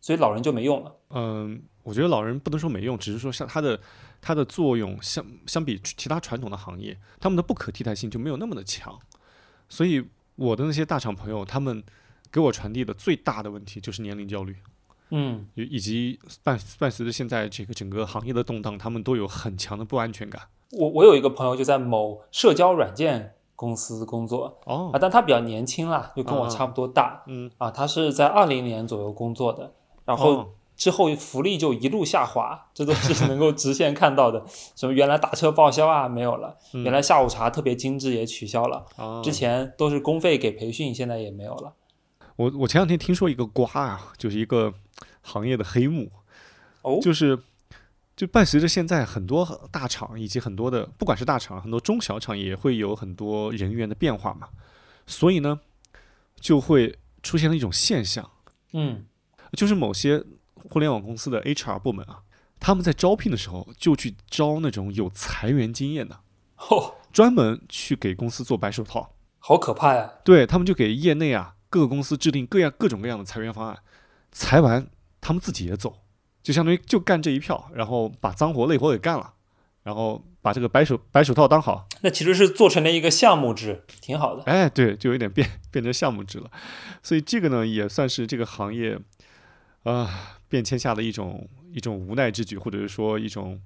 [0.00, 0.92] 所以老人就没用了。
[1.10, 3.78] 嗯，我觉得老人不能说没用，只是说像他的。
[4.20, 8.98] 它的作用相相比其他传统的行业，他们的不可替代性就没有那么的强，
[9.68, 10.04] 所以
[10.34, 11.80] 我的那些大厂朋友，他们
[12.28, 14.56] 给我传递的最大的问题就是年龄焦虑，
[15.10, 20.42] 嗯，以及伴伴随着现在这个整个行业的动荡，他们都有很强的不安全感。
[20.72, 29.72] 我我有一个朋友就在某社交软件公司工作，哦，啊，但他比较年轻啦，就跟我差不多大，嗯，啊，他是在二零年左右工作的，
[30.04, 30.52] 然后。
[30.78, 34.44] 之后福利就一路下滑，这都是能够直线看到的。
[34.76, 38.86] 什么原来打车报销啊没有了，原来下午茶特别精致也取消了。
[39.20, 41.74] 之前都是公费给培训，现在也没有了。
[42.36, 44.72] 我我前两天听说一个瓜啊，就是一个
[45.28, 46.10] 行业的黑幕，
[46.82, 47.38] 哦，就是
[48.16, 54.48] 就伴随着现在很多大厂以及很多的不管是大厂，很多中小厂也会有很多人员的变化嘛，
[55.06, 55.60] 所以呢
[56.40, 58.28] 就会出现了一种现象，
[58.72, 59.04] 嗯，
[59.52, 60.24] 就是某些。
[60.70, 62.20] 互联网公司的 HR 部门啊，
[62.58, 66.18] 他们在招聘的时候就去招那种有裁员经验的，
[66.56, 70.12] 哦， 专门去给公司做白手套，好可怕呀！
[70.24, 73.78] 对他们就给业内啊各个公司制定各样各种各样的裁员方案，
[74.32, 74.86] 裁完
[75.20, 75.98] 他们自己也走，
[76.42, 79.34] 就相当于就干这一票，然后把脏活累活给干了，
[79.82, 81.86] 然后把这个白手白手套当好。
[82.00, 84.42] 那其实是做成了一个项目制，挺好的。
[84.44, 86.50] 哎，对，就有点变变成项目制了，
[87.02, 88.98] 所以这个呢也算是这个行业
[89.84, 90.34] 啊。
[90.50, 93.60] 变迁下的一种一种无奈之举，或者是说一种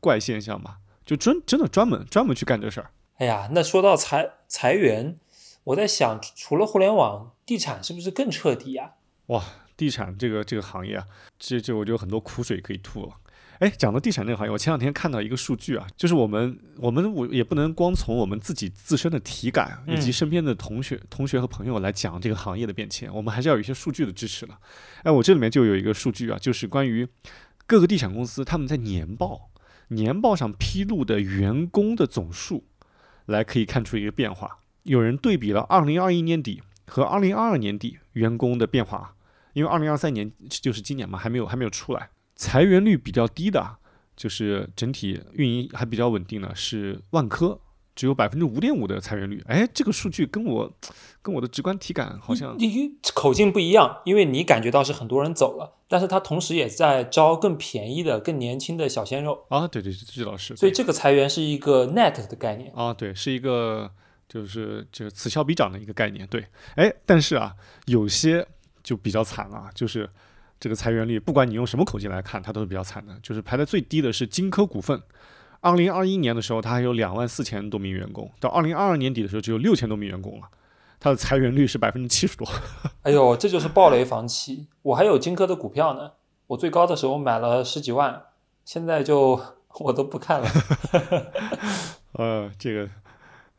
[0.00, 2.90] 怪现象吧，就真真的专门专门去干这事儿。
[3.16, 5.18] 哎呀，那说到裁裁员，
[5.64, 8.96] 我在想，除了互联网，地产是不是更彻底呀？
[9.28, 9.42] 哇，
[9.76, 11.06] 地产这个这个行业啊，
[11.38, 13.12] 这这我就有很多苦水可以吐了。
[13.58, 24.54] 哎，讲到地产这个行业，我前两天看到一个数据啊，就是我们我们我也不能光从我们自己自身的体感以及身边的同学同学和朋友来讲这个行业的变迁，我们还是要有一些数据的支持的。
[25.04, 27.08] 哎，我这里面就有一个数据啊，就是关于
[27.66, 29.48] 各个地产公司他们在年报
[29.88, 32.64] 年报上披露的员工的总数，
[33.24, 34.58] 来可以看出一个变化。
[34.82, 39.15] 有人对比了二零二一年底和二零二二年底员工的变化，
[39.56, 42.10] 因为二零二三年就是今年嘛，还没有还没有出来。
[42.34, 43.78] 裁员率比较低的，
[44.14, 47.58] 就是整体运营还比较稳定的，是万科，
[47.94, 49.42] 只有百分之五点五的裁员率。
[49.48, 50.70] 哎，这个数据跟我
[51.22, 59.66] 跟我的直观体感好像，你口径不一样，因为你感觉到是很多人走了，但是他同时也在招更便宜的、更年轻的小鲜肉啊。
[59.66, 63.90] 对对，这老师，所以这个裁员是一个 net 的概念啊，对，是一个
[64.28, 66.26] 就是就此消彼长的一个概念。
[66.26, 67.54] 对，哎，但是啊，
[67.86, 68.46] 有些
[68.86, 70.08] 就比较惨了，就是。
[70.58, 73.14] 这个裁员率，不管你用什么口径来看，它都是比较惨的。
[73.22, 74.98] 就是排在最低的是金科股份，
[75.60, 80.48] 二零二一年的时候，它还有两万四千多名员工，到二零二二年底的时候，只有六千多名员工了，
[80.98, 82.48] 它的裁员率是百分之七十多。
[83.04, 84.68] 哎呦，这就是暴雷房企。
[84.80, 86.12] 我还有金科的股票呢，
[86.46, 88.22] 我最高的时候买了十几万，
[88.64, 89.38] 现在就
[89.80, 90.48] 我都不看了。
[92.16, 92.88] 呃，这个。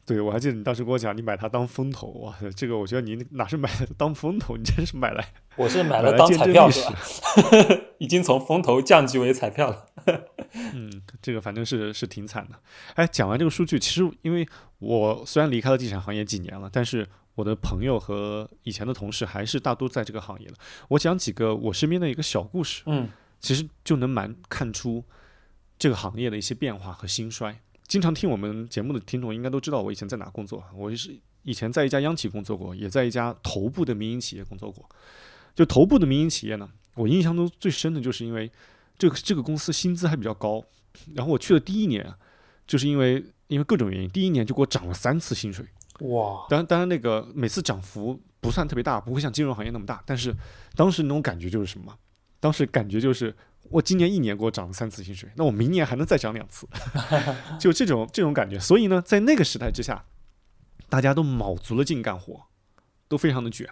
[0.08, 6.98] 对，我还记得你当时跟我讲，你买它当风投，哇，这个我觉得你哪是买当风投，你真是买来， 我是买了当彩票是吧？
[8.00, 9.86] 已经从风投降级为彩票了。
[10.54, 12.58] 嗯，这个反正是是挺惨的。
[12.96, 14.48] 哎，讲完这个数据，其实因为
[14.80, 20.54] 我虽然离开了地产行业几年了，但是我的朋友和以前的同事还是大多在这个行业了。
[20.88, 23.10] 我讲几个我身边的一个小故事，嗯，
[23.42, 25.04] 其实就能蛮看出
[25.78, 27.60] 这个行业的一些变化和兴衰。
[27.88, 34.88] 经常听我们节目的听众应该都知道我以前在哪工作，我是以前在一家央企工作过，也在一家头部的民营企业工作过。
[35.56, 38.52] 就头部的民营企业呢，我印象中最深的就是因为
[38.98, 40.64] 这个这个公司薪资还比较高。
[41.14, 42.14] 然后我去的第一年，
[42.66, 45.66] 就是因为因为各种原因，第一年就给我涨了三次薪水。
[46.02, 46.46] 哇！
[46.50, 50.04] 当然当然那个每次涨幅不算特别大，不会像金融行业那么大。
[50.06, 50.34] 但是
[50.76, 51.98] 当时那种感觉就是什么？
[52.40, 53.36] 当时感觉就是
[53.70, 56.68] 我今年一年给我涨了三次薪水，那我明年还能再涨两次，
[57.60, 58.60] 就这种这种感觉。
[58.60, 60.06] 所以呢，在那个时代之下，
[60.90, 62.44] 大家都卯足了劲干活，
[63.08, 63.70] 都非常的卷。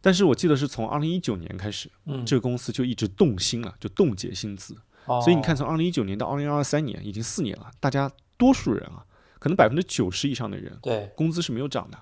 [0.00, 4.76] 但是我记得是从二零一九年开始，嗯，这个公司就一直冻薪了，就冻结薪资。
[5.06, 9.04] 所以你看，从二零一九年到二零二三年，已经四年了，大家多数人啊，
[9.38, 11.98] 可能百分之九十以上的人，对，工资是没有涨的。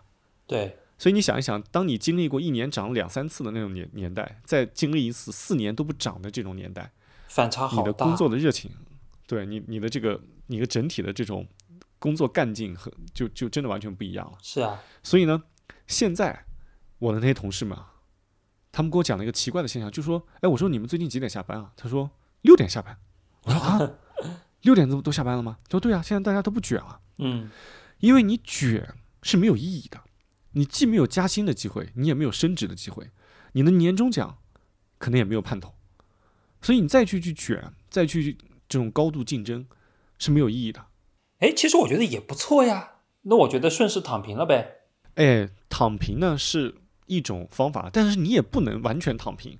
[0.46, 0.79] 对。
[1.00, 6.92] 所以你想一想，当你经历过一年涨两三次的那种年年代，再经历一次四年都不涨的这种年代，
[7.26, 7.80] 反差好大。
[7.80, 8.70] 你的工作的热情，
[9.26, 11.48] 对你你的这个你的整体的这种
[11.98, 14.36] 工作干劲和就就真的完全不一样了。
[14.42, 14.78] 是啊。
[15.02, 15.42] 所以呢，
[15.86, 16.44] 现在
[16.98, 17.78] 我的那些同事们，
[18.70, 22.10] 他们给我讲了一个奇怪的现象，就说：“哎，我说你们最近几点下班啊？”他说
[22.42, 22.94] ：“六点下班。”
[23.44, 23.90] 我说：“啊，
[24.60, 27.48] 六点都都下班了吗？”他说：“对啊，现在大家都不卷了。”嗯，
[28.00, 29.98] 因为你卷是没有意义的。
[30.52, 33.10] 你既没有加薪的机会，你也没有升职的机会，
[33.52, 34.38] 你的年终奖
[34.98, 35.74] 可能也没有盼头，
[36.60, 38.36] 所以你再去去卷，再去
[38.68, 39.66] 这种高度竞争
[40.18, 40.86] 是没有意义的。
[41.38, 42.94] 哎，其实我觉得也不错呀。
[43.22, 44.78] 那我觉得顺势躺平了呗。
[45.14, 49.58] 哎，躺平呢是一种方法，但是你也不能完全躺平，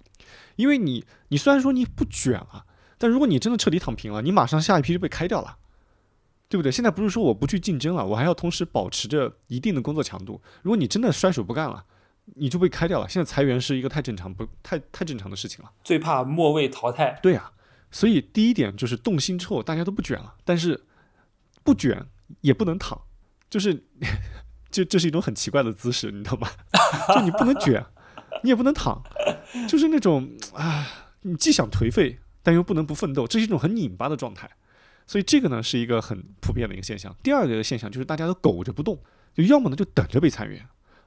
[0.57, 2.67] 因为你你虽然说你不卷啊，
[2.99, 5.59] 但如果你真的彻底躺平了，你马上下一批就被开掉了。
[6.51, 6.71] 对不对？
[6.71, 10.43] 现在不是说我不去竞争了，我还要同时保持着一定的工作强度。
[10.63, 11.85] 如果你真的甩手不干了，
[12.35, 13.09] 你就被开掉了。
[13.09, 15.71] 现在裁员是一个太正常、不太太正常的事情了。
[15.85, 17.17] 最怕末位淘汰。
[17.23, 17.53] 对呀，
[17.93, 20.35] 所以第一点就是动心之后，大家都不卷了。
[20.45, 20.85] 但是
[21.63, 22.05] 不卷
[22.41, 23.01] 也不能躺，
[23.49, 23.85] 就是
[24.73, 26.49] 这这是一种很奇怪的姿势，你懂吗？
[27.15, 27.87] 就你不能卷，
[28.43, 29.01] 你也不能躺，
[29.69, 30.85] 就是那种啊，
[31.23, 34.51] 你既想颓废，但又不能不奋斗，这是一种很拧巴的状态。
[35.11, 37.13] 所以这个呢是一个很普遍的一个现象。
[37.21, 38.97] 第二个现象就是大家都苟着不动，
[39.35, 40.65] 就要么呢就等着被裁员，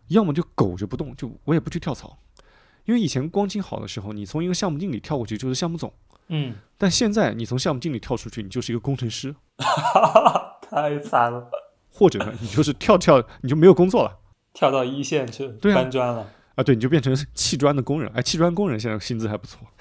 [0.10, 2.20] 要么就苟着不动，就我也不去跳槽。
[2.84, 5.94] 因为以前光景好的时候，你从一个项目经理跳过去就是项目总，
[6.28, 9.34] 嗯，但现在你从项目经理跳出去，你就是一个工程师，
[10.70, 11.50] 太惨了。
[11.90, 14.20] 或者呢，你就是跳跳你就没有工作了，
[14.54, 16.64] 跳到一线去搬砖了啊？
[16.66, 18.12] 对，你就变成砌砖的工人。
[18.14, 19.60] 哎，砌砖工人现在薪资还不错。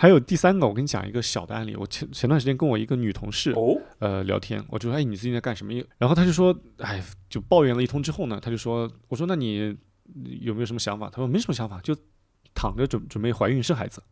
[0.00, 1.76] 还有第三个，我跟你讲一个小的案例。
[1.76, 3.54] 我前前段时间跟我一个女同事，
[3.98, 5.74] 呃，聊天，我就说，哎，你最近在干什么？
[5.98, 9.76] 然后她就说，哎，就抱怨了一通之后呢，她就说，我说，那你
[10.40, 11.10] 有没有什么想法？
[11.10, 11.94] 她说没什么想法，就
[12.54, 14.02] 躺着准准备怀孕生孩子。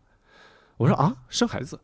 [0.77, 1.81] 我说啊，生孩子？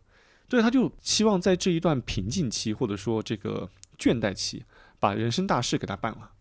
[0.51, 4.67] 对，她就希望在这一段瓶颈期或者说这个倦怠期，
[5.01, 6.33] 把人生大事给她办了。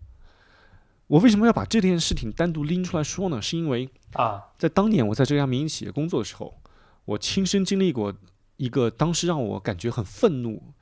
[1.08, 3.41] 我为什么要把这件事情单独拎出来说呢？
[3.41, 6.60] 是因为啊，在当年我在这家民营企业工作的时候。
[7.05, 8.13] 我亲身经历过
[8.57, 10.73] 一个当时让我感觉很愤怒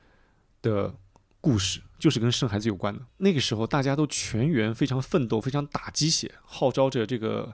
[0.60, 0.94] 的
[1.40, 3.04] 故事，就是跟生孩子有关的。
[3.16, 7.52] 那个时候，大家都全员非常奋斗，非常打鸡血，号召着这个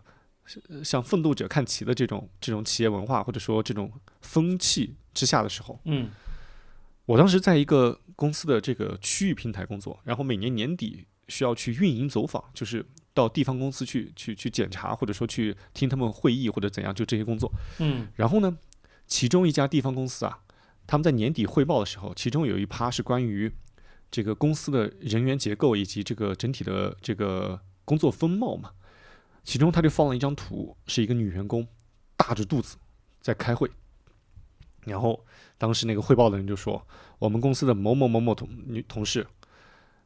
[0.85, 6.11] 向奋斗者看齐的这种这种企业文化或者说这种风气之下的时候，嗯，
[7.07, 12.85] 我当时在一个公司的这个区域平台工作，然后每年年底需要去运营走访，就是
[13.19, 17.51] 到地方公司去去去检查，或者说去听他们会议或者怎样，就这些工作，
[17.81, 18.57] 嗯，然后呢？
[19.09, 20.41] 其中一家地方公司啊，
[20.87, 23.51] 他们在年底汇报的时候，其中有一趴是关于
[24.11, 28.73] 这个公司的人员结构以及这个整体的这个工作风貌嘛。
[29.43, 31.67] 其中他就放了一张图，是一个女员工
[32.19, 32.77] 大着肚子
[33.23, 33.71] 在开会。
[34.85, 35.25] 然后
[35.57, 36.87] 当时那个汇报的人就说
[37.19, 39.27] ：“我们公司的某某某某同女同事，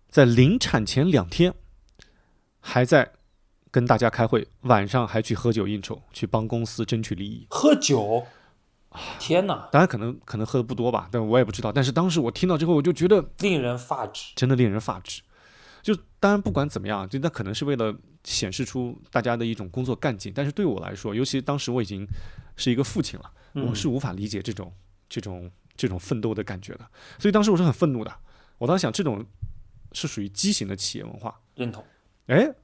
[0.08, 1.52] 在临产前两天
[2.62, 3.12] 还在
[3.70, 8.26] 跟大家开会，晚上还去喝酒应酬，去帮公司争取利益。”喝酒。
[9.18, 9.70] 天哪！
[9.72, 11.72] 当然可能可能喝的不多吧，但我也不知道。
[11.72, 15.22] 但是当时我听到之后，我就觉得令人发指，真的令人发指。
[15.80, 20.30] 就当然不管怎么样，就那可能是为了显示出大家的一种工作干劲。
[20.34, 22.06] 但是对我来说，尤其当时我已经
[22.54, 23.32] 是一个父亲了，
[23.66, 24.70] 我是无法理解这种
[25.08, 26.86] 这种这种奋斗的感觉的。
[27.18, 28.14] 所以当时我是很愤怒的。
[28.58, 29.24] 我当时想，这种
[29.92, 31.40] 是属于畸形的企业文化。
[31.54, 31.82] 认同。
[32.26, 32.54] 哎，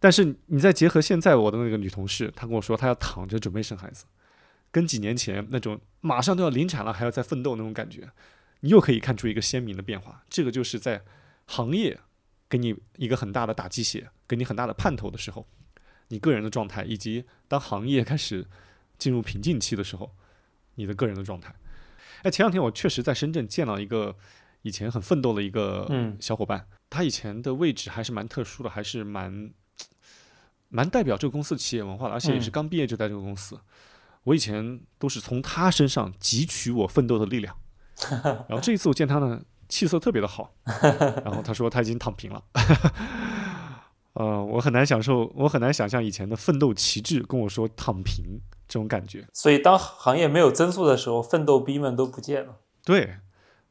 [0.00, 4.04] 但是你再结合现在我的那个女同事，她跟我说她要躺着准备生孩子。
[4.70, 8.10] 跟几年前那种马上都要临产了还要再奋斗那种感觉，
[8.60, 10.24] 你又可以看出一个鲜明的变化。
[10.30, 11.02] 这个就是在
[11.44, 12.00] 行业
[12.48, 15.46] 给你一个很大的打鸡血，给你很大的盼头的时候，
[16.08, 18.46] 你个人的状态，以及当行业开始
[18.96, 20.16] 进入瓶颈期的时候，
[20.76, 21.54] 你的个人的状态。
[22.22, 24.16] 哎，前两天我确实在深圳见到一个
[24.62, 25.88] 以前很奋斗的一个
[26.18, 29.52] 小伙伴，他以前的位置还是蛮特殊的，还是蛮
[30.68, 33.58] 蛮代表这个公司企业文化的，而且也是刚毕业就在这个公司。
[34.24, 37.56] 我以前都是从他身上汲取我奋斗的力量，
[38.48, 40.54] 然后这一次我见他呢，气色特别的好，
[41.24, 42.42] 然后他说他已经躺平了。
[44.14, 49.26] 呃，我很难享受，我很难想象以前的奋斗旗帜跟我说躺平这种感觉。
[49.32, 52.56] 所以，当行业没有增速的时候，奋斗逼们都不见了。
[52.84, 53.16] 对，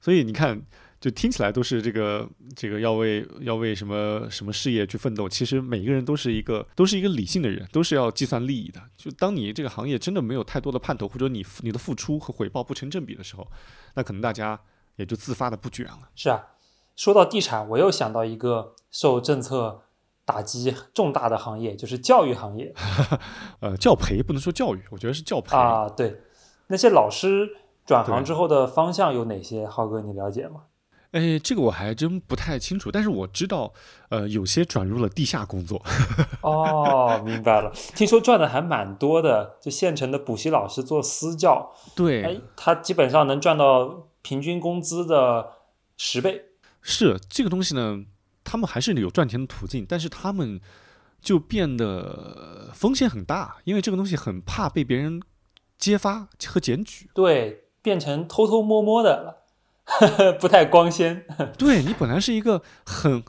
[0.02, 0.60] 所以你看，
[0.99, 5.30] 就听起来都是这个这个要为要为什么什么事业去奋斗。
[5.30, 8.82] 其实每一个人都是一个都是一个理性的人，都是要计算利益的。
[8.97, 13.47] 就当你这个行业真的没有太多的盼头，或者你你的付出和回报不成正比的时候，
[13.93, 14.60] 那可能大家
[14.95, 16.10] 也就自发的不卷了。
[16.16, 16.47] 是啊，
[16.95, 19.84] 说到地产，我又想到一个受政策。
[20.24, 22.74] 打击重大的行业就是教育行业，
[23.60, 25.89] 呃，教培不能说教育，我觉得是教培啊。
[25.89, 26.16] 对，
[26.68, 27.49] 那些老师
[27.86, 29.67] 转行之后的方向有哪些？
[29.67, 30.61] 浩哥，你了解吗？
[31.11, 33.73] 哎，这个我还真不太清楚，但是我知道，
[34.09, 35.84] 呃，有些转入了地下工作。
[36.41, 37.71] 哦，明白了。
[37.95, 45.51] 听说赚的还蛮多的，就县城的补习老师做私教，对，哎，他基本上能赚到平均工资的
[45.97, 46.45] 十倍。
[46.82, 48.05] 是这个东西呢。
[48.43, 50.59] 他们还是有赚钱的途径，但是他们
[51.21, 55.21] 就变得风险很大，因为这个东西很怕被别人
[55.77, 57.07] 揭发和检举。
[57.13, 61.25] 对，变成偷偷摸摸的了， 不太光鲜。
[61.57, 63.23] 对你本来是一个很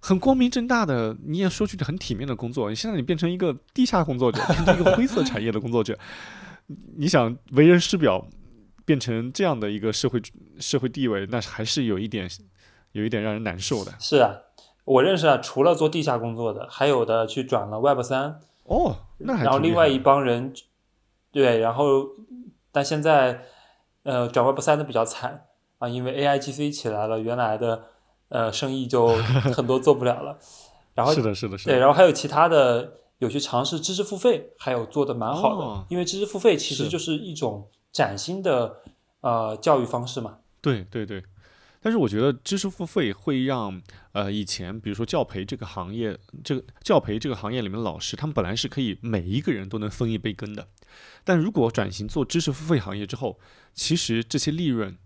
[0.00, 5.98] 很光明正大的，你也说句很体面的工作，你现在你变成一个地下工作者，变成一个灰色产业的工作者，
[6.96, 8.26] 你想为人师表，
[8.84, 10.20] 变成这样的一个社会
[10.58, 12.28] 社会地位，那还是有一点
[12.92, 13.92] 有一点让人难受的。
[13.98, 14.34] 是啊。
[14.84, 20.54] 我认识啊，除了做地下工作的，还有的去转了 Web 三哦，那然后另外一帮人，
[21.30, 22.06] 对，然后
[22.72, 23.42] 但现在
[24.08, 25.44] 呃转 Web 三的比较惨
[25.76, 27.84] 啊，因为 AIGC 起来了，原来的
[28.30, 29.08] 呃生意就
[29.54, 30.38] 很多做不了了。
[30.94, 31.74] 然后是的，是的，是的。
[31.74, 38.76] 对，然后还有其他的有去尝试知识付费，还有做的蛮好的，因为知识付费其实就是一种崭新的
[39.20, 40.38] 呃教育方式嘛。
[40.62, 41.22] 对对对。
[41.80, 43.80] 但是我觉得知识付费会让，
[44.12, 50.66] 呃，以前比如说教培这个行业，这个教培这个行业里面的老师，他们本来是可以每一个人都能分一杯羹的。
[51.24, 53.38] 但如果转型做知识付费行业之后，
[53.74, 54.96] 其实这些利润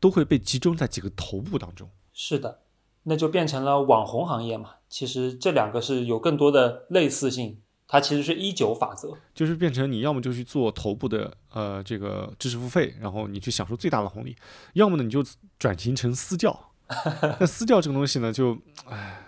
[0.00, 1.90] 都会被集中在几个头部当中。
[2.12, 2.60] 是的，
[3.04, 4.70] 那就变成了网红行业嘛。
[4.88, 7.58] 其实这两个是有更多的类似性。
[7.86, 14.32] 它其实是一九法则，就是变成你要么就去做头部的呃这个知识付费，然后你去享受最大的红利；
[14.72, 15.22] 要么呢你就
[15.58, 16.72] 转型成私教。
[17.38, 18.56] 那私教这个东西呢，就
[18.86, 19.22] 唉，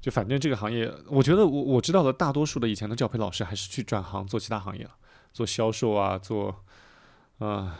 [0.00, 4.90] 就反正这个行业，我觉得我我知道的大多数的以前的教培老师还是去转行做其他行业了，
[5.32, 6.64] 做销售啊，做
[7.38, 7.78] 啊，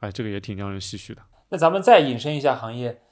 [0.00, 1.22] 哎，这个也挺让人唏嘘的。
[1.48, 3.02] 那咱们再引申一下行业，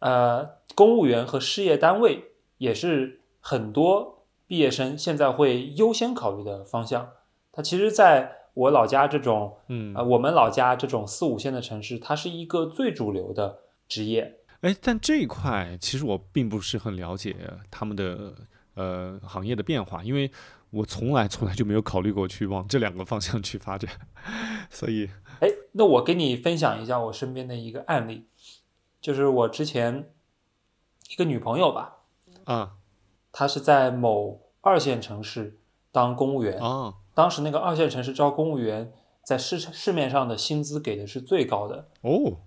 [0.00, 4.14] 呃，公务员和事业单位也是很多。
[4.48, 7.10] 毕业生现在会优先考虑的方向，
[7.50, 14.38] 它其实在我老家这种，嗯，呃，我们老家这种四五线的城市，它是一个最主流的职业。
[14.60, 17.34] 哎，但这一块其实我并不是很了解
[17.72, 18.34] 他们的
[18.74, 20.30] 呃行业的变化，因为
[20.70, 23.90] 我从来从来就没有考虑过去往这两个方向去发展。
[24.70, 25.08] 所以，
[25.40, 28.26] 哎，那我给你分享一下我身边的一个案例，
[29.00, 30.10] 就是我之前
[31.10, 31.98] 一个女朋友吧，
[32.44, 32.76] 啊。
[33.38, 35.58] 她是在某二线城市
[35.92, 38.90] 当公务员啊，当时那个二线城市招公务员，
[39.22, 42.38] 在市市面上的薪资给的是最高的哦，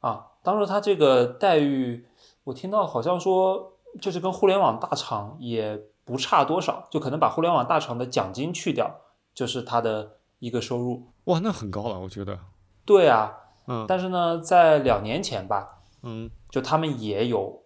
[0.00, 2.06] 啊，当时她这个待遇，
[2.44, 9.00] 我听到好像说，就是跟互联网大厂也不差多少，就可能把互联网大厂的奖金去掉，
[9.34, 11.08] 就是他的一个收入。
[11.24, 12.38] 哇，那很高了，我觉得。
[12.84, 13.32] 对啊，
[13.66, 17.60] 嗯，但是呢，在两年前吧，嗯，就他们也有。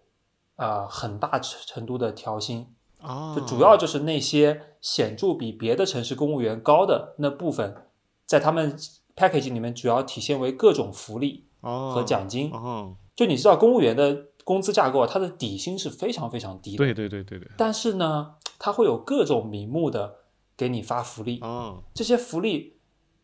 [0.61, 2.67] 呃，很大程度的调薪
[2.99, 7.87] 啊，就主要就是那些显著比别的城市公务员高的那部分，
[8.25, 8.77] 在他们
[9.15, 12.51] package 里面主要体现为各种福利和奖金。
[12.51, 16.77] 哦，就你知道，公务员的工资架构，它的底薪是非常非常低的。
[16.77, 17.47] 对对对对对。
[17.57, 20.15] 但是呢，它会有各种名目的
[20.57, 21.39] 给你发福利。
[21.41, 22.77] 哦，这些福利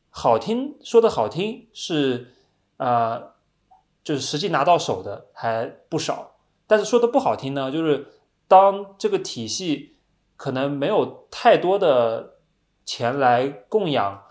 [0.09, 2.31] 好听说的好听是，
[2.77, 3.33] 呃，
[4.03, 6.35] 就是实际拿到手的还不少。
[6.67, 8.07] 但是说的不好听呢，就是
[8.47, 9.95] 当这个体系
[10.37, 12.35] 可能没有太多的
[12.85, 14.23] 钱来供养，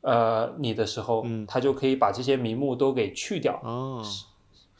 [0.00, 3.60] 呃，你的时候，嗯，他就可以把这些名目都给去掉。
[3.62, 4.02] 哦，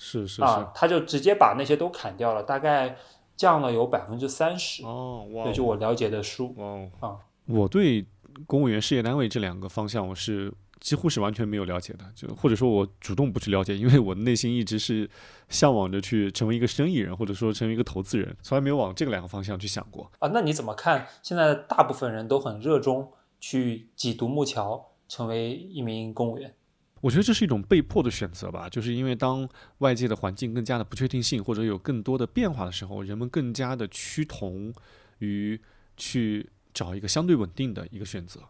[0.04, 2.94] 是是啊，他就直接把那些都砍掉了，大概
[3.36, 4.84] 降了有百分之三十。
[4.84, 6.54] 哦，哇，对，就我了解的书。
[6.58, 8.04] 哦，啊，我对
[8.46, 15.08] 公务员事业单位这两个方向，我是几乎是完全没有了解的，就或者说我主动不去了解，因为我的内心一直是
[15.48, 20.28] 向往着去成为一个生意人，或者说成为一个投资人，从来没有往这个两个方向去想过啊。
[20.34, 21.06] 那你怎么看？
[21.22, 26.54] 现在大部分人都很热衷去挤独木桥，成为一名公务员。
[27.04, 29.46] 我觉得这是一种被迫的选择吧，就是因为当
[29.78, 34.72] 外界的环境更加的不确定性，或者有更多的变化的时候，人们更加的趋同
[35.18, 35.60] 于
[35.98, 38.40] 去找一个相对稳定的一个选择。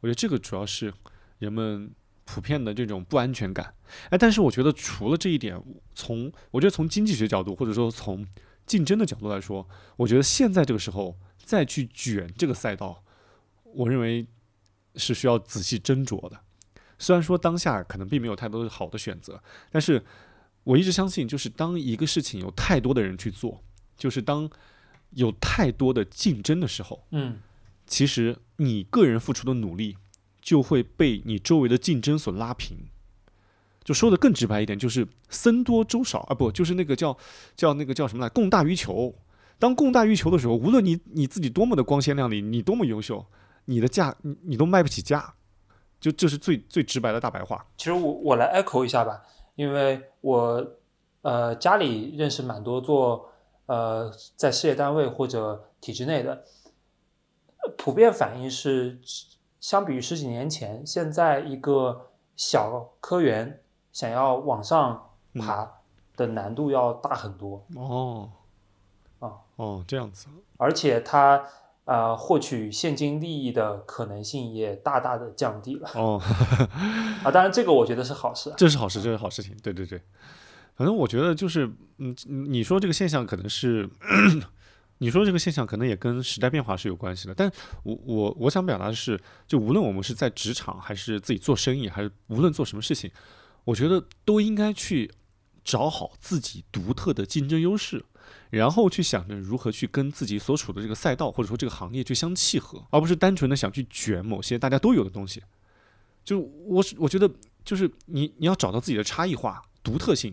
[0.00, 0.92] 我觉得这个主要是
[1.38, 1.90] 人们
[2.26, 3.72] 普遍的这种不安全感。
[4.10, 5.58] 哎，但是我觉得除了这一点，
[5.94, 8.26] 从我觉得从经济学角度，或者说从
[8.66, 13.02] 竞争的角度来说，我觉得现在这个时候再去卷这个赛道，
[13.64, 14.26] 我认为
[14.96, 16.38] 是需要仔细斟酌的。
[17.02, 19.42] 虽然说当下可能并没有太多的好的选择，
[19.72, 20.00] 但是
[20.62, 23.60] 我一直相信，就是当一个事情有太多的人去做，
[23.96, 24.48] 就是当
[25.10, 27.40] 有太多的竞争的时候，嗯，
[27.88, 29.96] 其实你个人付出的努力
[30.40, 32.78] 就会被你周围的竞争所拉平。
[33.82, 37.18] 就说的更直白一点，就是僧多粥少啊，不，就是那个叫
[37.56, 39.12] 叫那个叫什么来，供大于求。
[39.58, 43.26] 当供大于求的时候，无论你你自己多么的光鲜亮丽，你多么优秀，
[43.64, 45.34] 你的价你你都卖不起价。
[46.02, 47.64] 就这是最最直白的大白话。
[47.76, 49.22] 其实我我来 echo 一下吧，
[49.54, 50.66] 因为我
[51.22, 53.30] 呃家里认识蛮多做
[53.66, 56.44] 呃在事业单位或者体制内的，
[57.78, 58.98] 普遍反应是，
[59.60, 65.82] 相比于十几年前，现在一个小科员想要往上爬
[66.16, 67.64] 的难度要大很多。
[67.76, 68.28] 哦，
[69.20, 70.26] 啊哦这样子，
[70.56, 71.46] 而且他。
[71.84, 75.90] 啊，获取现金利益的可能性也大大的降低了。
[75.94, 76.22] 哦，
[77.24, 79.56] 啊，当然这个我觉得是好事，这是好事，这是好事情。
[79.62, 80.00] 对对对，
[80.76, 81.68] 反正我觉得就是，
[81.98, 83.90] 嗯，你说这个现象可能是，
[84.98, 87.34] 你说这个现象可能也跟时代变化是有关系的。
[87.34, 87.50] 但
[87.82, 93.10] 我我我想表达的是，就无论我们是在职场，还是自己做生意，还是无论做什么事情，
[93.64, 95.10] 我觉得都应该去
[95.64, 98.04] 找好自己独特的竞争优势。
[98.52, 105.42] 然后去想着如何去跟自己所处的这个赛道或者说这个行业去相契合，而不是单纯的想去卷某些大家都有的东西。
[106.22, 107.30] 就我我觉得
[107.64, 110.30] 就是你你要找到自己的差异化、独特性，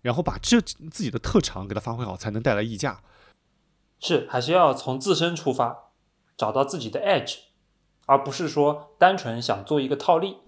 [0.00, 3.02] 然后把这自己的特长给它发挥好，才能带来溢价。
[4.00, 5.90] 是，还是要从自身出发，
[6.38, 7.36] 找到自己的 edge，
[8.06, 10.38] 而不是说单纯想做一个套利。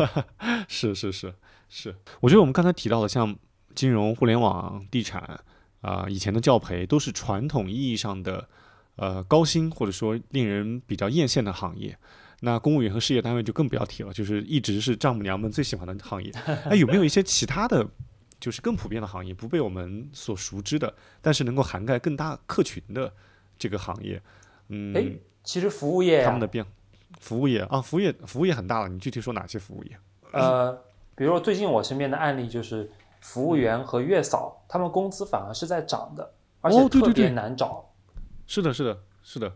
[0.68, 1.34] 是是是
[1.70, 3.34] 是，我觉得我们刚才提到的像
[3.74, 5.40] 金融、互联网、地产。
[5.82, 8.48] 啊，以前的教培都是传统意义上的，
[8.96, 11.98] 呃，高薪或者说令人比较艳羡的行业。
[12.40, 16.32] 那公务员和事业单位就更不要提了，就是一直是丈母娘们最喜欢的行业。
[16.70, 17.86] 那有没有一些其他的，
[18.38, 23.12] 就是更普遍的行业，不被我们所熟知的，但是能够涵盖更大客群的
[23.58, 24.22] 这个行业？
[24.68, 25.06] 嗯，哎
[25.42, 26.64] 其实服务业他们的变，
[27.18, 28.88] 服务业啊，服务业服务业很大了。
[28.88, 29.98] 你具体说哪些服务业？
[30.30, 30.72] 呃，
[31.16, 32.88] 比如说最近我身边的案例就是。
[33.22, 37.88] 服务员和月嫂，他们工资反而是在涨的，而且特别难找。
[38.46, 39.50] 是的，是的，是的。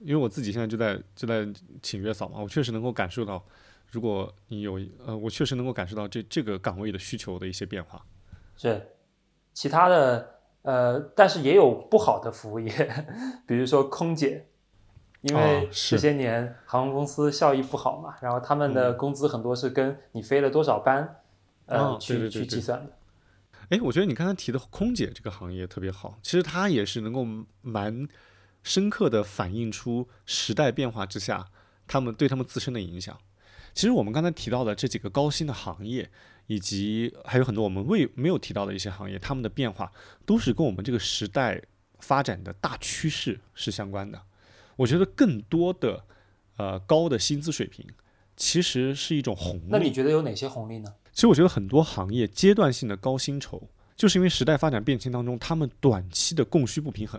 [0.00, 1.48] 因为我自己现在就在就在
[1.80, 3.42] 请月嫂嘛，我确实能够感受到，
[3.90, 8.04] 如果你有呃，我确实能够感受到这这个岗位的需求的一些变化。
[8.56, 8.86] 是，
[9.54, 12.70] 其他的呃，但是也有不好的服务业，
[13.46, 14.46] 比如说空姐，
[15.22, 21.20] 因为这些年航空公司效益不好嘛，然后他们的工资很多是跟你飞了多少班。
[21.66, 22.92] 嗯，去去计算的。
[23.68, 27.26] 哎，我觉得你刚才提的空姐这个行业特别好，其实它也是能够
[27.62, 28.06] 蛮
[28.62, 31.48] 深刻的反映出时代变化之下
[31.86, 33.18] 他们对他们自身的影响。
[33.74, 36.08] 其实我们刚才提到的这几个高薪的行业，
[36.46, 39.92] 以及还有很多我们未没有提到的一些行业，他们的变化
[40.24, 41.60] 都是跟我们这个时代
[41.98, 44.22] 发展的大趋势是相关的。
[44.76, 46.04] 我觉得更多的
[46.56, 47.84] 呃高的薪资水平
[48.36, 49.66] 其实是一种红利。
[49.70, 50.94] 那你觉得有哪些红利呢？
[51.16, 57.18] 其实我觉得很多行业阶段性的高薪酬，就是因为时代发展变迁当中，他们短期的供需不平衡。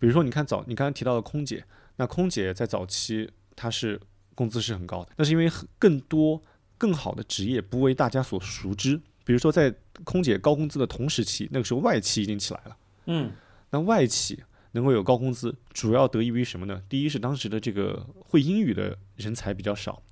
[0.00, 4.00] 比如说，你看早你刚才提到的空姐，那空姐在早期她是
[4.34, 5.48] 工资是很高的，那是因为
[5.78, 6.42] 更多
[6.76, 9.00] 更好的职业不为大家所熟知。
[9.24, 12.76] 比如说，在空姐高工资的同时期，那个时候外企已经起来了。
[13.04, 13.30] 嗯，
[13.70, 14.42] 那外企
[14.72, 16.82] 能够有高工资，主要得益于什么呢？
[16.88, 20.02] 第一是当时的这个会英语的人才比较少，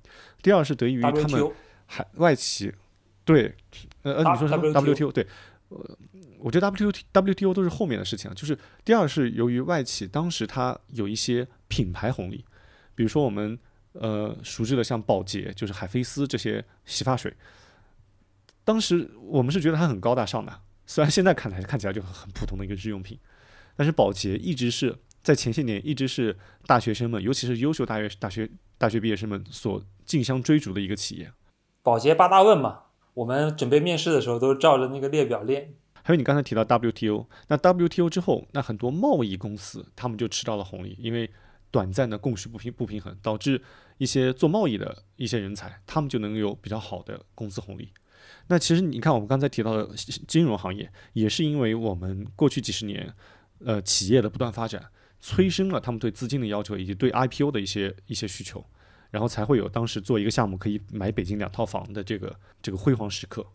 [0.41, 1.51] 第二是得益于他们
[1.85, 2.73] 还外企。
[3.25, 3.53] 对，
[4.03, 5.27] 呃呃，你说什么？WTO 对，
[5.69, 5.97] 呃，
[6.39, 12.45] 我觉得 WTO WTO 都是后面的事情就是第二是由于外企当时它有一些品牌红利，
[12.93, 13.57] 比如说我们
[13.93, 17.33] 呃熟知的像宝洁，就是海飞丝这些洗发水，
[18.63, 23.17] 当时我们是觉得它很高大上的，虽然现在看来看起来就很普通的一个日用品，
[23.75, 28.47] 但是宝洁一直是在前些年一直是大学生们，尤其是优秀大学大学
[28.77, 31.31] 大学毕业生们所竞相追逐的一个企业。
[31.81, 32.83] 宝洁八大问嘛，
[33.15, 35.73] 我们准备面试的时候都照着那个列表练。
[36.03, 41.27] 还有你刚才提到 WTO，那 WTO 之后，那很多贸易公司他们就吃到了红利，因为
[41.71, 43.59] 短暂的供需不平不平衡，导致
[43.97, 47.89] 一些做贸易的一些人才，他们就能有比较好的工资红利。
[48.47, 49.89] 那其实你看，我们刚才提到的
[50.27, 53.11] 金融行业，也是因为我们过去几十年，
[53.65, 54.83] 呃，企业的不断发展，
[55.19, 58.63] 催生了他们对资金的要求以及对 IPO 的一些一些需求，
[59.15, 63.47] 然后才会有当时做一个项目可以买北京两套房的这个这个辉煌时刻。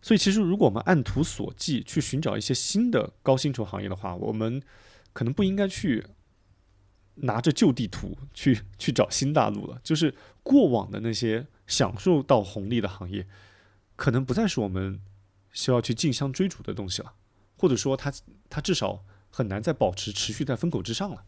[0.00, 4.62] 所以，其实如果我们按图索骥去寻找一些新的高薪酬行业的话，我们
[5.12, 6.06] 可能不应该去
[7.16, 9.80] 拿着旧地图去去找新大陆了。
[9.82, 10.14] 就是
[10.44, 13.26] 过往的那些享受到红利的行业，
[13.96, 15.00] 可能不再是我们
[15.50, 17.14] 需要去竞相追逐的东西了，
[17.56, 18.12] 或者说，它
[18.48, 21.24] 它至少很难再保持持续在风口之上了。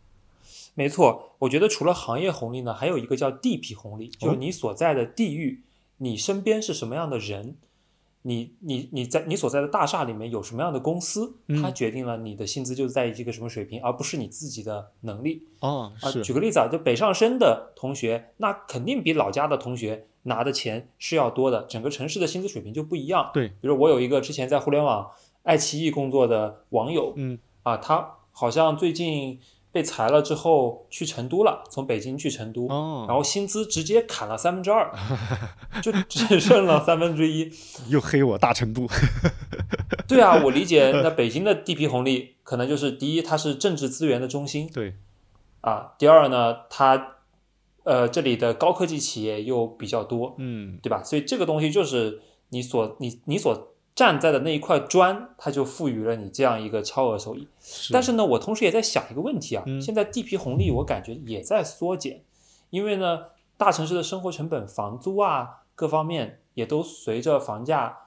[0.74, 5.62] 没错，我觉得除了行业红利呢，还有一个叫地皮红利，就是你所在的地域，
[5.98, 7.56] 你身边是什么样的人。
[8.22, 15.42] 你你你在你所在的大厦里面有什么样的公司，它决定了你的薪资就在一个什么水平，而不是你自己的能力。
[15.60, 16.20] 哦，是。
[16.20, 23.30] 举个例子啊，就北上深的同学，那肯定比老家的同学拿的钱是要多的，整个城市的薪资水平就不一样。
[23.32, 25.10] 对，比如我有一个之前在互联网
[25.42, 29.40] 爱奇艺工作的网友，嗯，啊，他好像最近。
[29.72, 32.66] 被裁了之后去成都了，从北京去成都，
[33.06, 34.92] 然后薪资直接砍了三分之二，
[35.80, 37.52] 就只剩了三分之一。
[37.88, 38.88] 又黑我大成都。
[40.08, 40.90] 对啊，我理解。
[41.02, 44.68] 那北京的地皮红利可能就是第一，它是政治资源的中心。
[44.72, 44.94] 对。
[45.60, 47.16] 啊，第二呢，它
[47.84, 51.02] 呃这里的高科技企业又比较多，嗯，对吧？
[51.04, 53.68] 所以这个东西就是你所你你所。
[53.94, 57.46] 站在的那一块砖，它就赋予了你这样一个超额收益。
[57.92, 62.22] 但是呢，我同时也在想一个问题啊，现在地皮红利我感觉也在缩减，
[62.70, 63.26] 因为呢，
[63.58, 67.98] 大城市的生活成本、房租啊各方面也都随着房价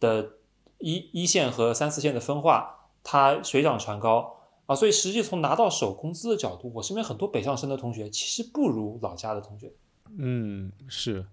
[0.00, 0.30] 的
[0.78, 4.36] 一一线和三四线的分化，它水涨船高
[4.66, 4.74] 啊。
[4.74, 9.72] 所以实际从拿到手工资的角度，我身边很多北上深的同学其实不如老家的同学。
[10.16, 11.26] 嗯，是。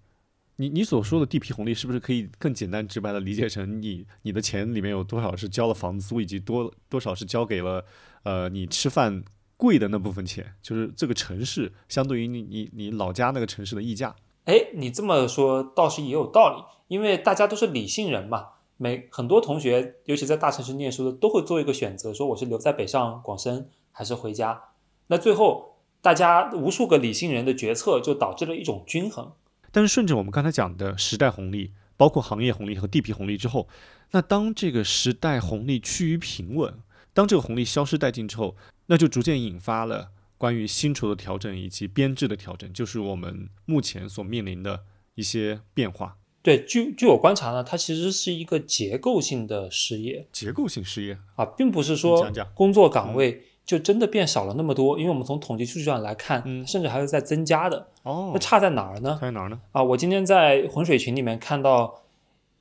[0.62, 7.86] 你你所说的地皮红利是不是可以更简单直白的理解成你你的钱里面有多少是交了房租，以及多多少是交给了
[8.24, 9.24] 呃你吃饭
[9.56, 14.14] 贵的那部分钱，就是这个城市相对于你你你老家那个城市的溢价。
[14.44, 24.62] 哎，你这么说倒是也有道理，因为大家都是理性人嘛，每很多同学尤其在大城市念书的都会做一个选择，说我是留在北上广深还是回家。
[25.08, 29.32] 那最后大家无数个理性人的决策就导致了一种均衡。
[29.72, 33.68] 但是顺着我们刚才讲的时代红利，包括行业红利和地皮红利之后，
[34.12, 36.74] 那当这个时代红利趋于平稳，
[37.14, 38.56] 当这个红利消失殆尽之后，
[38.88, 44.84] 那就逐渐引发了关于薪酬的调整以及编制的调整，就是我们目前所面临的
[45.16, 46.18] 一些变化。
[46.42, 53.44] 对，据据我观察呢，它其实是一个结构性的失业，结构性失业啊，并不是说工作岗位。
[53.66, 57.88] 就真的变少了那么多，因为我们从统计数据上来看，嗯甚至还是在增加的。
[58.10, 59.18] 哦，那差在哪儿呢？
[59.20, 59.60] 差在哪儿呢？
[59.72, 62.02] 啊，我今天在浑水群里面看到，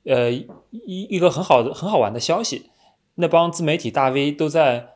[0.03, 0.47] 呃，一
[1.09, 2.69] 一个很好的、很好玩的消息，
[3.15, 4.89] 那帮自媒体大 V 都在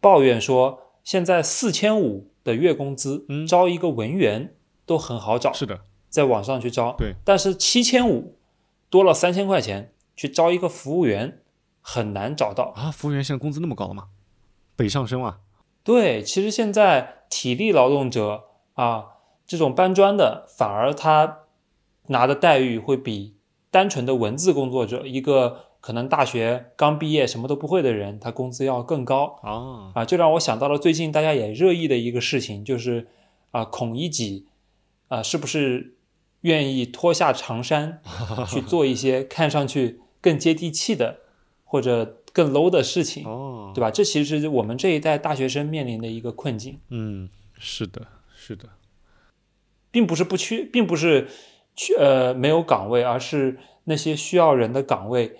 [0.00, 4.54] 抱怨说，现在四千五的月工资招一个文员
[4.84, 6.94] 都很好找，是的，在网上去招。
[6.98, 8.36] 对，但是七千五
[8.90, 11.40] 多了三千块钱去招一个服务员
[11.80, 12.90] 很难找到啊！
[12.90, 14.08] 服务员现在工资那么高了吗？
[14.76, 15.38] 北上深啊，
[15.82, 18.44] 对，其实现在体力劳动者
[18.74, 19.06] 啊，
[19.46, 21.40] 这种搬砖的，反而他
[22.08, 23.34] 拿的待遇会比
[23.70, 33.08] 单纯的文字工作者，一个可能大学刚毕业什么都不会的人，他工资要更高啊啊，就让我想到了最近大家也热议的一个事情，就是
[33.50, 34.46] 啊，孔乙己
[35.08, 35.96] 啊，是不是
[36.42, 38.00] 愿意脱下长衫
[38.48, 41.20] 去做一些看上去更接地气的
[41.64, 42.20] 或者？
[42.34, 43.92] 更 low 的事情，哦，对吧？
[43.92, 46.80] 这其实是我们这一代大学生面临的一个困境。
[46.88, 48.70] 嗯，是的，是的，
[49.94, 51.28] 并不是不缺，并不是
[51.76, 55.36] 缺呃没有岗位，而是那些需要人的岗位，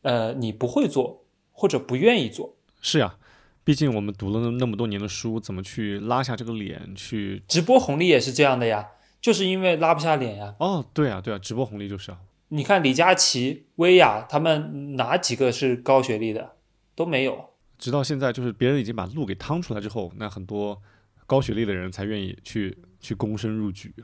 [0.00, 2.56] 呃，你不会做或者不愿意做。
[2.80, 3.16] 是呀，
[3.64, 7.42] 毕竟我们读了那么多年的书，怎么去拉下这个脸去？
[7.46, 8.88] 直播红利也是这样的呀，
[9.20, 10.54] 就是因为拉不下脸呀。
[10.58, 12.16] 哦，对啊，对啊，直播红利就是啊。
[12.48, 16.52] 你看李佳琦、薇娅他们哪几个是高学历的？
[16.94, 17.50] 都没有。
[17.78, 20.80] 直到现在，就是别人已经把路给趟出来之后，那很多
[21.26, 23.94] 高学历的人才愿意去去躬身入局。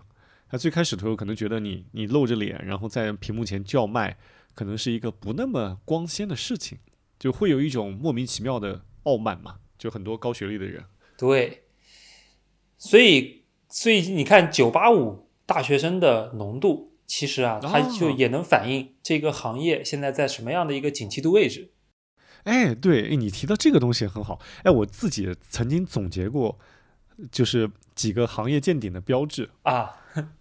[0.49, 4.17] 他最开始的时候可能觉得你你露着脸，然后在屏幕前叫卖，
[4.55, 6.79] 可能是一个不那么光鲜的事情，
[7.19, 9.57] 就会有一种莫名其妙的傲慢嘛。
[9.77, 10.85] 就很多高学历的人。
[11.19, 11.65] 对，
[12.79, 21.73] 所以，所以你看九八五大学生的浓度，其实啊，它就也能反映这个行业现在在什么样的一个景气度位置。
[22.45, 24.41] 哎，对，你提到这个东西很好。
[24.63, 26.59] 哎，我自己曾经总结过，
[27.31, 29.93] 就是几个行业见顶的标志啊，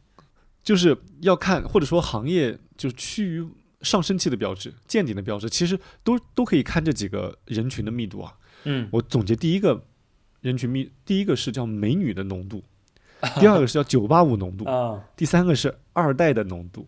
[0.63, 3.47] 就是要看或者说行业就是趋于
[3.81, 8.33] 上升期的标志、见顶的标志，其实都都可以看这几个人群的密度啊。
[8.63, 9.83] 嗯，我总结第一个
[10.41, 12.63] 人群密，第一个是叫美女的浓度，
[13.39, 14.65] 第二个是叫九八五浓度，
[15.15, 16.87] 第三个是二代的浓度。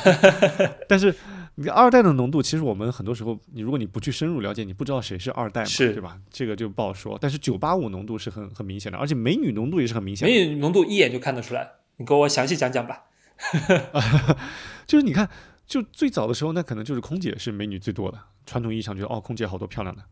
[0.88, 1.14] 但是。
[1.58, 6.20] 你二代的浓度，其实我们很多时候，你如果你不去深入了解，你不知道谁是二代嘛，对吧？
[6.30, 7.18] 这个就不好说。
[7.18, 10.28] 但是九八五浓度是很很明显的，而且美女浓度也是很明显。
[10.28, 13.04] 美女浓度一眼就看得出来，你给我详细讲讲吧。
[14.86, 15.30] 就是你看，
[15.66, 20.02] 就最早的时候，那可能就是空姐是美女最多的，传统意义上觉得哦，空姐好多漂亮的。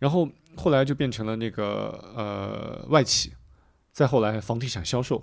[0.00, 3.32] 然后后来就变成了那个呃外企，
[3.92, 5.22] 再后来房地产销售，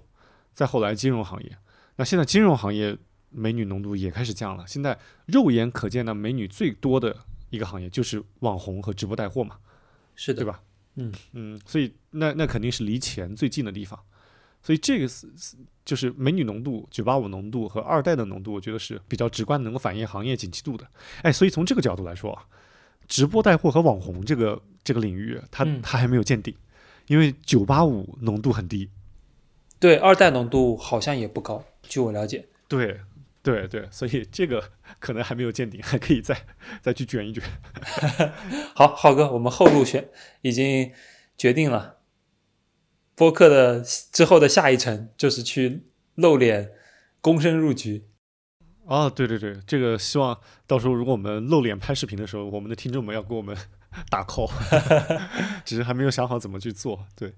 [0.54, 1.58] 再后来金融行业。
[1.98, 2.98] 那现在金融行业。
[3.30, 4.66] 美女浓度也开始降了。
[4.68, 7.16] 现在肉眼可见的美女最多的
[7.50, 9.58] 一个行业就是网红和直播带货嘛，
[10.16, 10.62] 是的，对吧？
[10.96, 14.00] 嗯嗯，所以那那肯定是离钱最近的地方。
[14.64, 15.28] 所以这个是
[15.86, 20.86] 就是美女浓度、九八五浓度和二代的浓度，我觉得是比较直观能够反映行业景气度的。
[21.22, 22.44] 哎，所以从这个角度来说啊，
[23.08, 26.54] 直播带货和网红这个这个领域，它它还没有见顶，
[27.06, 28.90] 因为九八五浓度很低，
[29.80, 33.00] 对，二代浓度好像也不高，据我了解，对。
[33.48, 34.62] 对对，所以这个
[35.00, 36.36] 可能还没有见顶，还可以再
[36.82, 37.42] 再去卷一卷。
[38.76, 40.10] 好，浩哥，我们后路选
[40.42, 40.92] 已经
[41.38, 42.00] 决定了，
[43.16, 43.82] 播客的
[44.12, 45.84] 之后的下一程就是去
[46.16, 46.74] 露脸，
[47.22, 48.10] 躬身入局。
[48.84, 53.56] 哦，对对对，这个希望到时候如果我们露脸拍视频的时候，我们的听众们要给我们
[54.10, 54.50] 打 call，
[55.66, 57.06] 只是还没有想好怎么去做。
[57.16, 57.34] 对，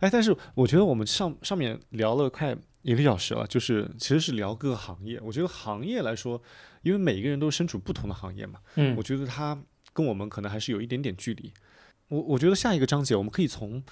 [0.00, 2.56] 哎，但是我觉得我们上上面聊了快。
[2.82, 5.20] 一个小时了，就是其实是聊各个行业。
[5.22, 6.40] 我觉得行业来说，
[6.80, 9.54] 因为每一个人都身处不同的行业嘛，嗯，我觉得它
[9.92, 11.52] 跟我们可能还是有一点点距离。
[12.08, 13.82] 我我觉得下一个章节我们可以从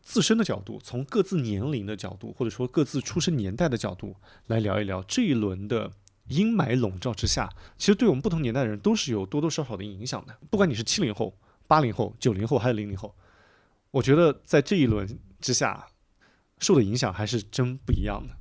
[0.00, 4.16] 自身的角度，从各自年龄的角度，或者说各自出生年代的角度
[4.46, 5.92] 来聊一聊这一轮的
[6.28, 10.34] 阴霾笼罩之下，其实对我们不同年代的人都是有多多少少的影响的。
[10.48, 11.38] 不管你是七零后、
[11.68, 13.14] 八零后、九零后还有零零后，
[13.92, 15.86] 我觉得在这一轮之下。
[16.60, 18.34] 受的影响还是真不一样的。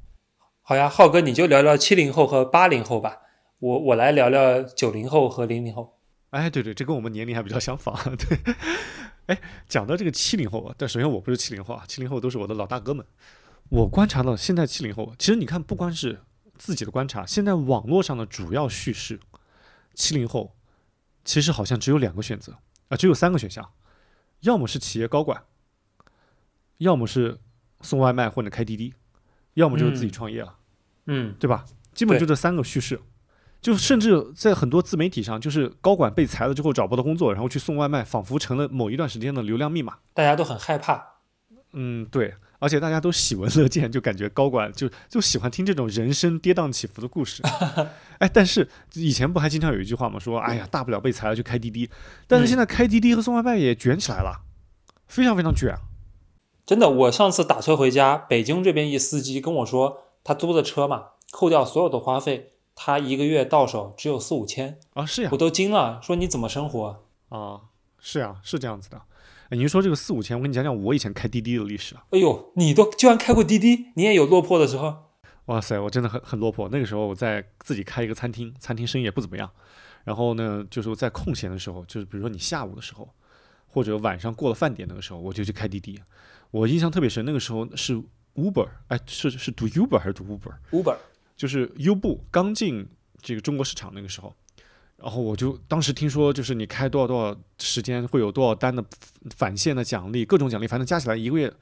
[0.64, 3.20] 好呀，浩哥，你就聊聊七零后和八零后吧。
[3.60, 6.00] 我我来聊聊九零后和零零后。
[6.32, 7.96] 哎，对对，这跟我们年龄还比较相仿。
[8.18, 8.40] 对，
[9.28, 13.06] 哎，讲到这个七零后啊，但首先我不是七零后啊，七零后都是我的老大哥们。
[13.70, 16.20] 我观察到现在七零后，其实你看，不光是
[16.58, 19.20] 自己的观察，现在网络上的主要叙事，
[19.94, 20.56] 七零后
[21.24, 22.58] 其实好像只有两个选择
[22.90, 23.72] 啊，只有三个选项，
[24.42, 25.44] 要么是企业高管，
[26.78, 27.40] 要么是。
[27.82, 28.92] 送外卖或者开滴滴，
[29.54, 30.56] 要么就是自己创业了，
[31.06, 31.64] 嗯，对吧？
[31.94, 33.00] 基本就这三个叙事，
[33.62, 40.00] 就甚至在很多自媒体上，就是高管被裁了之后找不到工作，然后去送外卖，仿佛成了某一段时间的流量密码。
[40.16, 41.06] 大家都很害怕，
[41.74, 47.44] 嗯，对，而且大家都喜闻乐见，就感觉高管就就喜欢听这种人生跌宕起伏的故事。
[48.20, 50.20] 哎，但是以前不还经常有一句话吗？
[50.20, 51.90] 说哎呀，大不了被裁了就开滴滴，
[52.28, 54.42] 但是现在开滴滴和送外卖也卷起来了，
[55.08, 55.76] 非常非常卷。
[56.66, 65.06] 真的，我上次打车回家，北京这边一司机跟我说，他租的车嘛，扣掉所有的花费，他一个月到手只有四五千啊！
[65.06, 67.62] 是呀，我都惊了，说你怎么生活啊？
[68.00, 69.02] 是呀，是这样子的。
[69.50, 72.04] 哎，您说这个四五千，我跟你讲讲我以前开滴滴的历史啊。
[72.10, 75.06] 哎呦，你都居然开过滴滴，你也有落魄的时候？
[75.46, 76.68] 哇塞，我真的很很落魄。
[76.70, 79.50] 那个时候我在自己开一个餐厅，餐厅生意也不怎么样。
[80.04, 83.10] 然后呢，就是在空闲的时候，就是比如说你下午的时候，
[83.68, 85.98] 或者晚上过了饭点那个时候，我就去开滴滴。
[86.52, 87.96] 我印象特别深，那个时候是
[88.36, 90.98] Uber，哎，是是读 Uber 还是读 Uber？Uber
[91.38, 92.86] 就是优步刚进
[93.22, 94.36] 这个中国市场那个时候，
[94.98, 98.84] 然后我就当时听说，就是你开多少多少时间会有多少单的
[99.36, 101.54] 返现的奖励，各种奖励，反正加起来一个月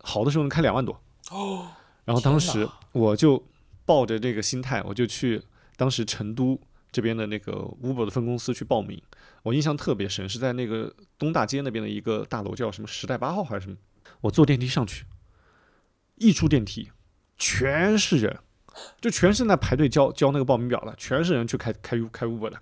[0.00, 1.00] 好的时候能开两万多。
[1.30, 1.68] 哦，
[2.04, 3.42] 然后当时我就
[3.84, 5.40] 抱着这个心态，我就去
[5.76, 6.60] 当时成都
[6.90, 7.52] 这边的那个
[7.82, 9.00] Uber 的分公司去报名。
[9.42, 13.76] 我印象特别深，是在那个东大街那边的一个大楼，叫什么时代八号还是什么？
[14.22, 15.04] 我坐电梯上去，
[16.16, 16.90] 一出电梯，
[17.36, 18.38] 全是人，
[19.00, 22.58] 就全是那排队交交那个报名表的，全是人去开开开 Uber 的。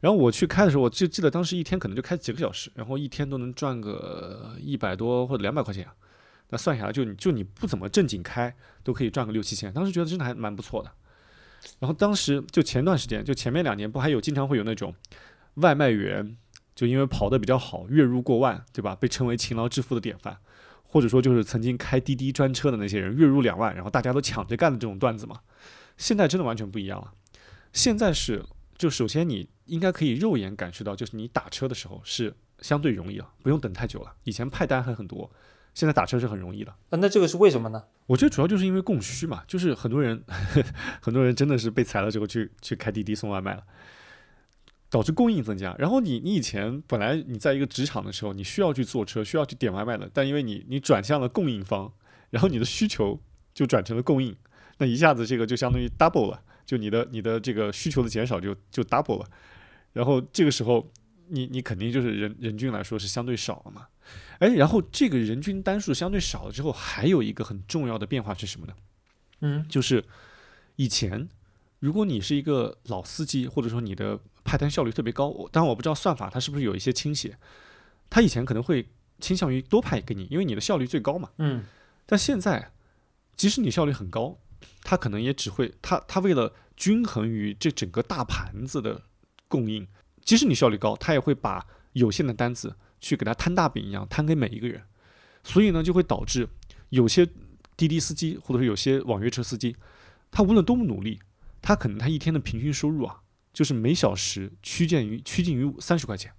[0.00, 5.86] 然后我去开的时候，我就记得当时一天可能就开几个小时，然后一天都能赚个一百多或者两百块钱，
[6.48, 10.90] 那算下来就你就你不怎么正经开都可以赚个六七千，当时觉得真的还蛮不错的。
[11.78, 14.92] 然后当时就前段时间，就前面两年不还有经常会有那种
[15.54, 16.36] 外卖员，
[16.74, 18.96] 就因为跑得比较好，月入过万，对吧？
[18.96, 20.36] 被称为勤劳致富的典范。
[20.92, 25.40] 或者说就是曾经开滴滴专车的那些人，月入两万，然后大家都抢着干的这种段子嘛。
[25.96, 27.14] 现在真的完全不一样了。
[27.72, 28.44] 现在是，
[28.76, 34.12] 就首先你应该可以肉眼感受到，就是你打车的时候是相对容易了，不用等太久了。
[34.24, 35.30] 以前派单还很多，
[35.72, 36.74] 现在打车是很容易的。
[36.90, 37.82] 那那这个是为什么呢？
[38.04, 40.22] 我觉得主要就是因为供需嘛，就是很多人，
[41.00, 43.64] 很多人真的是被裁了之后去去开滴滴送外卖了。
[44.92, 51.90] 导致供应增加，然后你你以前本来你在一个职场的时候，你需要去坐车，需要去点外卖的，但因为你你转向了供应方，
[52.28, 53.18] 然后你的需求
[53.54, 54.36] 就转成了供应，
[54.76, 59.26] 那一下子这个就相当于 double 了，就你的你的这个需求的减少就就 double 了，
[59.94, 60.86] 然后这个时候
[61.28, 63.86] 你你肯定就是人人均来说是相对少了嘛，
[64.40, 68.74] 哎，然后这个人均单数相对少了之后，还有一个很重要的变化是什么呢？
[69.40, 70.04] 嗯，就是
[70.76, 71.26] 以前
[71.78, 77.36] 如果你是一个老司机，或者说你的派单效率特别高，当然我不知道算法它是不是有一些倾斜，
[78.10, 78.88] 它以前可能会
[79.20, 81.30] 倾向于多派给你，因为你的效率最高嘛。
[81.38, 81.64] 嗯。
[82.04, 82.72] 但现在，
[83.36, 84.36] 即使你效率很高，
[84.82, 89.02] 它可能也只会，它它为了均衡于这整个大盘子的
[89.48, 89.86] 供应，
[90.24, 94.82] 即使你效率高，它也会把有限的单子去给它摊大饼一样摊给每一个人，
[95.44, 96.48] 所以呢，就会导致
[96.90, 97.26] 有些
[97.76, 99.76] 滴滴司机或者是有些网约车司机，
[100.30, 101.20] 他无论多么努力，
[101.62, 103.21] 他可能他一天的平均收入啊。
[103.52, 106.32] 就是每小时趋近于趋近于三十块钱，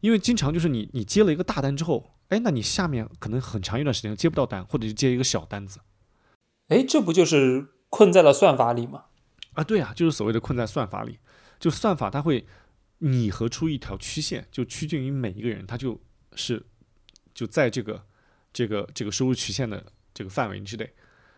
[0.00, 5.80] 因为经常就是你你接了一个大单之后，哎，那你下面可能很长一段时间接不到单，或者是接一个小单子，
[6.68, 9.04] 哎，这不就是困在了算法里吗？
[9.52, 11.18] 啊，对啊，就是所谓的困在算法里，
[11.60, 12.46] 就算法它会
[12.98, 16.00] 拟合出一条曲线，就趋近于每一个人，他就
[16.34, 16.64] 是
[17.34, 18.06] 就在这个
[18.54, 20.94] 这个这个收入曲线的这个范围之内，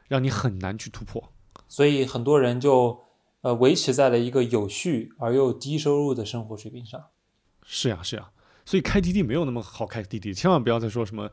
[0.06, 1.32] 让你很难去突破，
[1.66, 3.07] 所以很多人就。
[3.40, 7.00] 呃，维持在了一个有序而又低收入的生活水平上。
[7.64, 8.30] 是呀，是呀，
[8.66, 11.30] 所以开滴滴没有那么好开滴滴，千万不要再说什么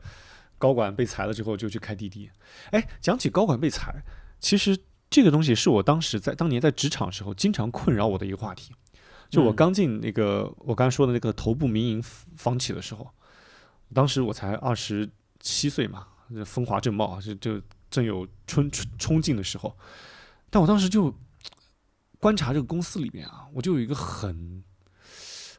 [0.56, 2.30] 高管被裁了之后就去开滴滴。
[2.70, 3.92] 哎，讲起高管被裁，
[4.38, 4.78] 其实
[5.10, 8.72] 这个东西是我当时在当年在职场时候经常困扰我的一个话题。
[9.28, 12.02] 就我刚进那个我刚才说的那个头部民营
[12.36, 13.10] 房企的时候，
[13.92, 16.06] 当时我才二十七岁嘛，
[16.44, 19.76] 风华正茂，就就正有春春冲劲的时候，
[20.48, 21.12] 但我当时就。
[22.18, 24.62] 观察这个公司里面啊，我就有一个很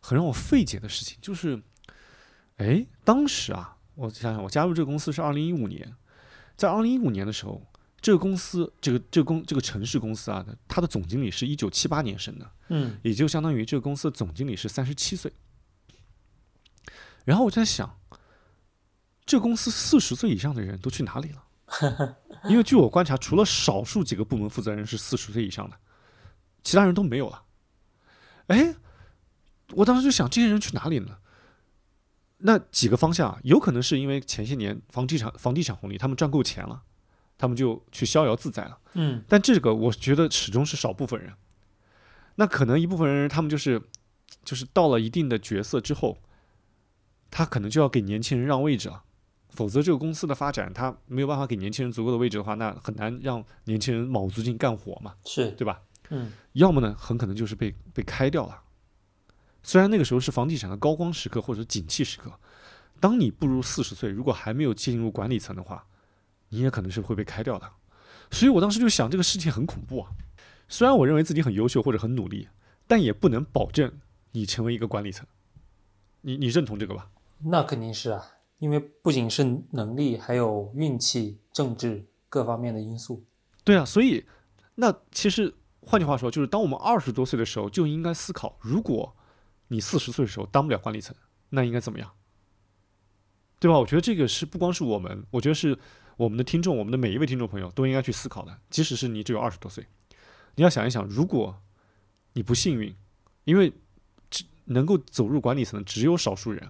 [0.01, 1.62] 很让我费解的事情，就是，
[2.58, 5.95] 哎，当时啊，我想想，我加入这个公司是二零一五年，
[6.55, 7.62] 在二零一五年的时候，
[8.01, 15.32] 这个公司，这个这个公这个城市公司啊，它的总经理是一九七八年生的，嗯，也就相当于这个公司的总经理是三十七岁。
[17.26, 17.99] 然后我在想，
[19.26, 22.18] 这公司四十岁以上的人都去哪里了？
[22.49, 25.78] 因为据我观察，除了少数几个部门负责人是四十岁以上的。
[26.68, 27.43] 其他人都没有了，
[28.47, 28.76] 哎，
[29.72, 31.22] 我当时就想，这些人去哪里了？
[32.39, 36.84] 那几个方向，有可能是因为前些年房地产房地产红利，他们赚够钱了，
[37.38, 38.78] 他们就去逍遥自在了。
[38.95, 41.32] 嗯，但这个我觉得始终是少部分人。
[42.36, 43.82] 那可能一部分人，他们就是
[44.43, 46.18] 就是到了一定的角色之后，
[47.32, 49.03] 他可能就要给年轻人让位置了，
[49.51, 55.82] 否则这个公司的发展，他没有办法给年轻人足够的位置的话，那很难让年轻人卯足劲干活嘛，是对吧？
[56.09, 58.64] 嗯，要么呢，很可能就是被被开掉了。
[59.62, 62.32] 虽然那个时候是房地产的高光时刻或者景气时刻，
[62.99, 65.86] 当你步入四十岁，如果还没有进入管理层的话，
[66.49, 67.70] 你也可能是会被开掉的。
[68.32, 70.10] 所以我当时就想，这个事情很恐怖啊。
[70.68, 72.47] 虽然我认为自己很优秀或者很努力，
[72.88, 73.91] 但也不能保证
[74.32, 75.28] 你成为一个管理层。
[76.22, 77.12] 你你认同这个吧？
[77.39, 78.26] 那肯定是啊，
[78.58, 83.24] 因为不仅是能力，还有运气、政治各方面的因素。
[83.64, 84.26] 对啊，所以
[84.74, 85.53] 那其实。
[85.88, 89.16] 换句话说，就是当我们二十多岁的时候，就应该思考：如果
[89.70, 91.16] 你四十岁的时候当不了管理层，
[91.50, 92.12] 那应该怎么样？
[93.58, 93.80] 对吧？
[93.80, 95.80] 我觉得这个是不光是我们，我觉得是
[96.18, 98.60] 我们的听众，我们的每一位听众朋友都应该去思考的。
[98.70, 99.88] 即使是你只有二十多岁，
[100.56, 101.58] 你要想一想，如果
[102.34, 102.94] 你不幸运，
[103.46, 103.72] 因为
[104.30, 106.70] 只能够走入管理层的只有少数人，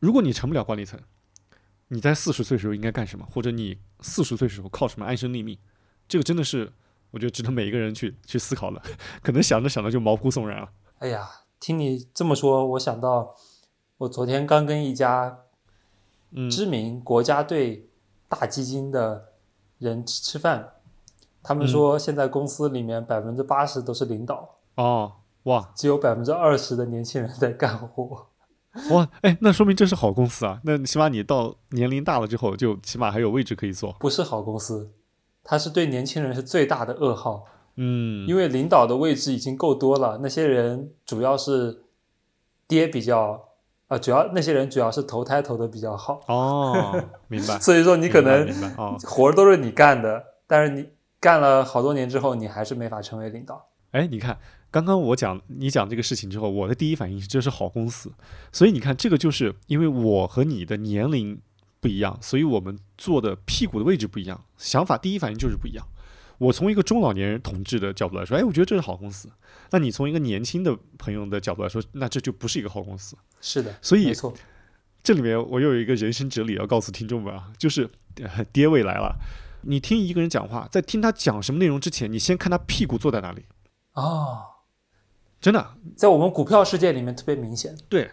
[0.00, 1.00] 如果你成不了管理层，
[1.88, 3.24] 你在四十岁的时候应该干什么？
[3.24, 5.58] 或者你四十岁的时候靠什么安身立命？
[6.06, 6.70] 这个真的是。
[7.10, 8.82] 我觉得值得每一个人去去思考了，
[9.22, 10.68] 可能想着想着就毛骨悚然了。
[10.98, 11.28] 哎呀，
[11.60, 13.34] 听你这么说，我想到
[13.98, 15.38] 我昨天刚跟一家
[16.50, 17.88] 知名国家队
[18.28, 19.32] 大基金的
[19.78, 20.72] 人吃饭，
[21.42, 25.12] 他们说现在公司里面百分之八十都是领导哦，
[25.44, 28.26] 哇，只有百分之二十的年轻人在干活。
[28.90, 30.60] 哇，哎，那说明这是好公司啊。
[30.62, 33.92] 那起码你到年龄大了之后，就起码还有位置可以坐。
[33.94, 34.92] 不是好公司。
[35.50, 37.46] 他是对年轻人是最大的噩耗，
[37.76, 41.84] 嗯，因为领导的位置已经够多了，那些人主要是
[42.66, 43.48] 爹比较
[43.86, 47.58] 啊，主要那些人主要是投胎投的比较好哦，明白。
[47.64, 48.46] 所以说你可能
[49.04, 50.86] 活都是你干的，但是你
[51.18, 53.68] 干了好多年之后，你还是没法成为领导。
[53.92, 54.38] 哎，你看
[54.70, 58.12] 刚刚我讲你讲这个事情之后，我的第一反应是这是好公司，
[58.52, 61.40] 所以你看这个就是因为我和你的年龄
[61.80, 65.86] 不一样，所以我们坐的屁股的位置不一样，想法第一反应就是不一样。
[66.38, 69.28] 我从一个中老年人同志的角度来说，哎，我觉得这是好公司。
[69.70, 73.16] 那你从一个年轻的朋友的角度来说，那这就不是一个好公司。
[73.40, 74.32] 是的，所以没错。
[75.02, 77.88] 这里面我有一个人生哲理要告诉听众们啊，就是
[78.52, 79.16] 爹位来了。
[79.62, 83.44] 你听一个人讲话，在听他讲什么内容之前，你先看他屁股坐在哪里。
[83.94, 84.42] 哦，
[85.40, 87.76] 真的，在我们股票世界里面特别明显。
[87.88, 88.10] 对，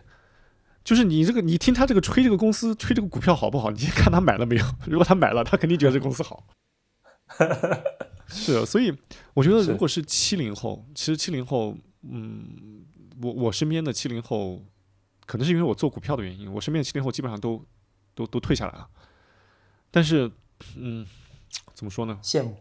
[0.86, 3.72] 就是你这个，你听他这个吹这个公司吹这个股票好不好？
[3.72, 4.66] 你先看他买了没有。
[4.86, 6.48] 如果他买了，他肯定觉得这公司好。
[8.28, 8.96] 是，所以
[9.34, 12.86] 我觉得，如果是七零后，其实七零后，嗯，
[13.22, 14.64] 我我身边的七零后，
[15.26, 17.66] 可能是因为我做股票的原因，我身边的七零后基本上都
[18.14, 18.88] 都都退下来了。
[19.90, 20.32] 但是，
[20.78, 21.06] 嗯，
[21.74, 22.20] 怎么说呢？
[22.22, 22.58] 羡慕。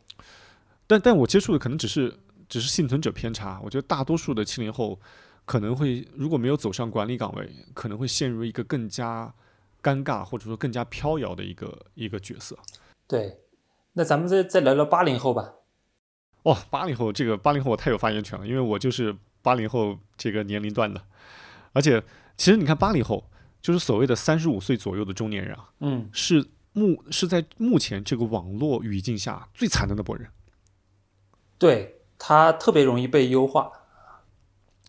[0.86, 2.18] 但但我接触的可能只是
[2.48, 3.60] 只是幸存者偏差。
[3.62, 4.98] 我觉得大多数的七零后
[5.44, 9.32] 可能会，如果没有走上管理岗位，可能会陷入一个更加
[9.82, 12.58] 尴尬或者说更加飘摇的一个一个角色。
[13.06, 13.40] 对。
[13.96, 15.54] 那咱们再再聊聊八零后吧。
[16.42, 21.00] 哦，八零后这个八零后我太有发言权了，因为我就是八零后这个年龄段的。
[21.72, 22.02] 而且，
[22.36, 23.22] 其实你看八零后，
[23.62, 30.28] 就是所谓的三十五岁左右的中年人啊，嗯，是目是在目前这个网络语境下最惨的那波人。
[31.56, 33.70] 对他特别容易被优化。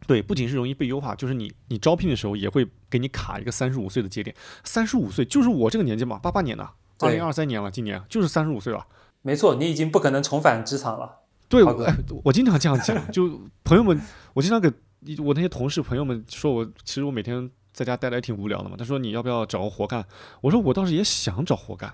[0.08, 4.36] 对，不仅是容易被优化，就是你你招聘的时候也会给你卡一个三十五岁的节点。
[4.64, 6.70] 三十五岁就是我这个年纪嘛，八八年的。
[7.00, 8.86] 二零二三年了，今年就是三十五岁了。
[9.22, 11.22] 没错，你已经不可能重返职场了。
[11.50, 14.00] 对，哎，我经常这样讲，就朋友们，
[14.34, 14.72] 我经常给
[15.22, 18.76] 我那些同事朋友们说，我其实我每天在家待着也挺无聊的嘛。
[18.78, 20.06] 他说你要不要找个活干？
[20.42, 21.94] 我说我倒是也想找活干。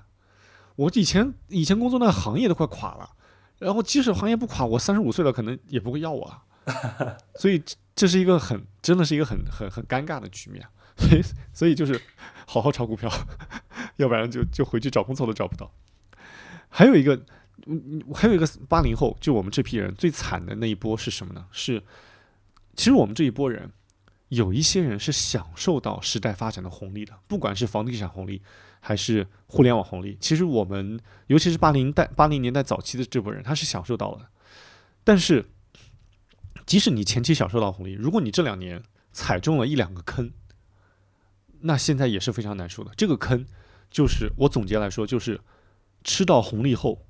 [0.76, 3.10] 我以前以前工作那个行业都快垮了，
[3.58, 6.32] 然后即使行业不垮，我三十五岁了可能也不会要我。
[7.36, 7.64] 所以
[7.96, 10.66] 这是一个很真的是一个很很很尴尬的局面。
[10.98, 11.22] 所 以
[11.54, 12.00] 所以就是
[12.46, 13.10] 好好炒股票。
[13.98, 15.72] 要不然就就回去找工作都找不到。
[16.70, 17.16] 还有一个，
[17.68, 21.46] 嗯，还有一个八零后，就我们这批人最惨的那一波是什么呢？
[21.52, 21.84] 是，
[22.76, 23.72] 其实我们这一波人，
[24.30, 28.42] 有一些人是享受到时代发展的红利的，不管是房地产红利
[28.80, 30.18] 还是互联网红利。
[30.20, 34.30] 其实我们，尤其是八零代、八零年代早期的这波人，他是享受到了。
[35.04, 35.46] 但是，
[36.66, 40.32] 即使你前期享受到红利，如果你这两年踩中了一两个坑，
[41.62, 42.92] 那现在也是非常难受的。
[42.96, 43.46] 这个坑。
[43.94, 45.42] 就是我总结来说，就是
[46.02, 47.06] 吃到红利后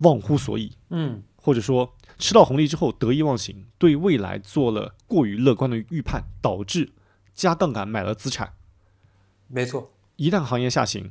[0.00, 6.92] 忘乎所以，嗯，或者说吃到红利之后得意忘形，对未来做了过于乐观的预判，导致
[7.32, 8.52] 加杠杆买了资产。
[9.46, 11.10] 没错，一旦行业下行，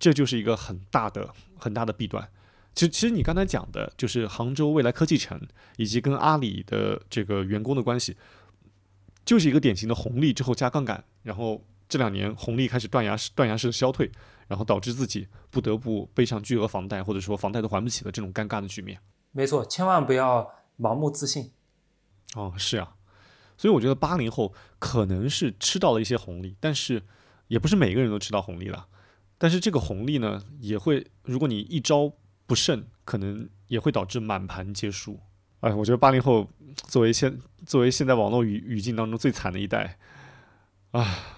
[0.00, 2.28] 这就是一个很大的很大的弊端。
[2.78, 5.40] 其实，其实你刚才讲的就是杭州未来科技城
[5.78, 8.16] 以及跟阿里的这个员工的关系，
[9.24, 11.64] 就是一个典型的红利之后加杠杆，然后。
[11.90, 14.12] 这两年红利开始断崖式、断崖式的消退，
[14.46, 19.00] 然后导致自己不得不背上巨额房贷，或者说房贷都还不起的这种尴尬的局面。
[19.32, 20.46] 没错，千万不要
[20.78, 21.50] 盲目自信。
[22.34, 22.94] 哦，是啊，
[23.56, 27.02] 所以我觉得八零后可能是吃到了一些红利，但是
[27.46, 28.86] 也不是每个人都吃到红利了。
[29.38, 32.12] 但是这个红利呢，也会如果你一招
[32.48, 35.20] 不慎，可能也会导致满盘皆输。
[35.60, 36.48] 哎，我觉得八零后
[36.88, 39.96] 作为现作为现在网络语语境当中最惨的一代，
[40.90, 41.36] 啊。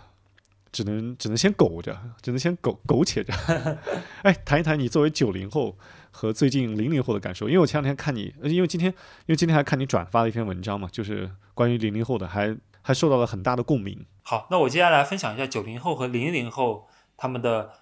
[0.72, 3.34] 只能只能先苟着，只能先苟苟且着。
[4.22, 5.76] 哎，谈一谈你作为九零后
[6.12, 14.06] 和最近零零后的感受，因为我前两天看你，因为今天因为今天还看你转发了一篇文章嘛，就是关于零零后的，还还受到了很大的共鸣。
[14.22, 16.86] 好，那我接下来分享一下九零后和零零后
[17.16, 17.72] 他们的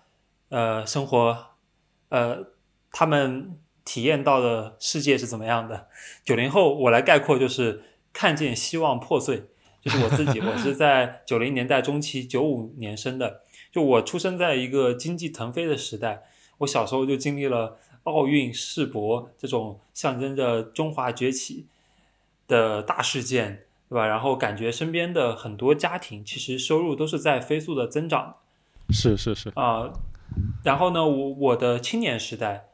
[0.49, 1.49] 呃生活，
[2.09, 2.39] 呃，
[2.93, 5.89] 他们体验到的世界是怎么样的？
[6.25, 7.83] 九零后我来概括就是
[8.13, 9.45] 看见希望破碎。
[9.81, 13.43] 就是我自己， 我是在九零年代中期，九五年生的。
[13.71, 16.25] 就我出生在一个经济腾飞的时代，
[16.59, 21.67] 我小时候就经历了奥运、世博这种象征着中华崛起
[22.49, 24.07] 的大事件，对吧？
[24.07, 28.35] 然后感觉身边的很多家庭其实收入都是在飞速的增长。
[28.91, 29.93] 是是是啊，
[30.65, 32.68] 然后呢，我我的青年时代，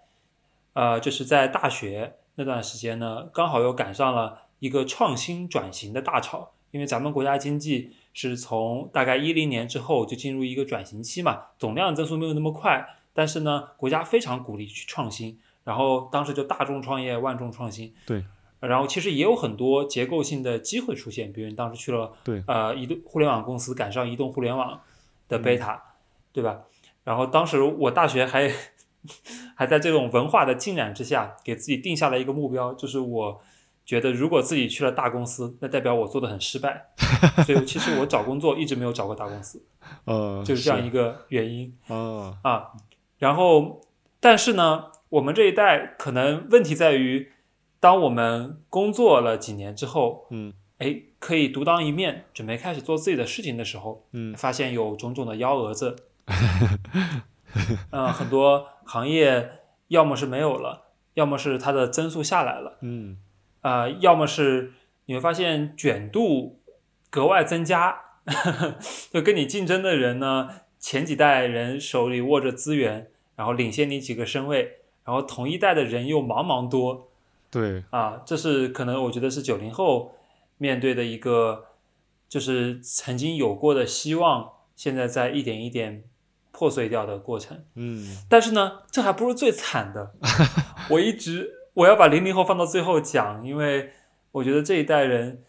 [0.75, 6.51] 呃，就是在大学那段时间呢，刚好又赶上了一个创新转型的大潮。
[6.70, 17.95] 因为咱们国家经济是从大概一零年之后就进入一个转型期嘛，总量增速没有那么快，但是呢，国家非常鼓励去创新，然后当时就大众创业，万众创新。
[18.05, 18.25] 对，
[18.59, 24.81] 然后其实也有很多结构性的机会出现，比如你当时去了对呃移动互联网公司，赶上移动互联网
[25.29, 25.81] 的贝塔，
[26.33, 26.62] 对吧？
[27.05, 28.51] 然后当时我大学还
[29.57, 33.41] 还在这种文化的浸染之下，给自己定下了一个目标，就是我
[33.85, 36.87] 觉得如果自己去了大公司，那代表我做的很失败，
[37.47, 39.65] 所以其实我找工作一直没有找过大公司，
[40.05, 42.73] 呃，就是这样一个原因啊啊。
[43.19, 43.81] 然后，
[44.21, 47.31] 但是呢，我们这一代可能问题在于。
[47.81, 55.95] 当我们工作了几年之后，嗯，哎，可以独当一面，准备开始做自己的事情的时候，嗯，发现有种种的幺蛾子，
[57.93, 63.18] 嗯，很多行业要么是没有了，要么是它的增速下来了，嗯，
[63.61, 64.72] 啊，要么是
[65.07, 66.61] 你会发现卷度
[67.11, 68.01] 格外增加，
[69.12, 77.09] 就跟你竞争的人呢，前几代人手里握着资源，然后领先你几个身位，然后同一代的人又茫茫多。
[77.51, 77.85] 对。
[77.91, 80.16] 啊，这是可能我觉得是九零后
[80.59, 81.66] 面对的一个，
[82.28, 86.03] 就是曾经有过的希望，现在在一点一点
[86.55, 87.65] 破碎掉的过程。
[87.75, 90.15] 嗯，但是呢，这还不是最惨的。
[90.89, 93.91] 我一直我要把零零后放到最后讲，因为
[94.31, 95.43] 我觉得这一代人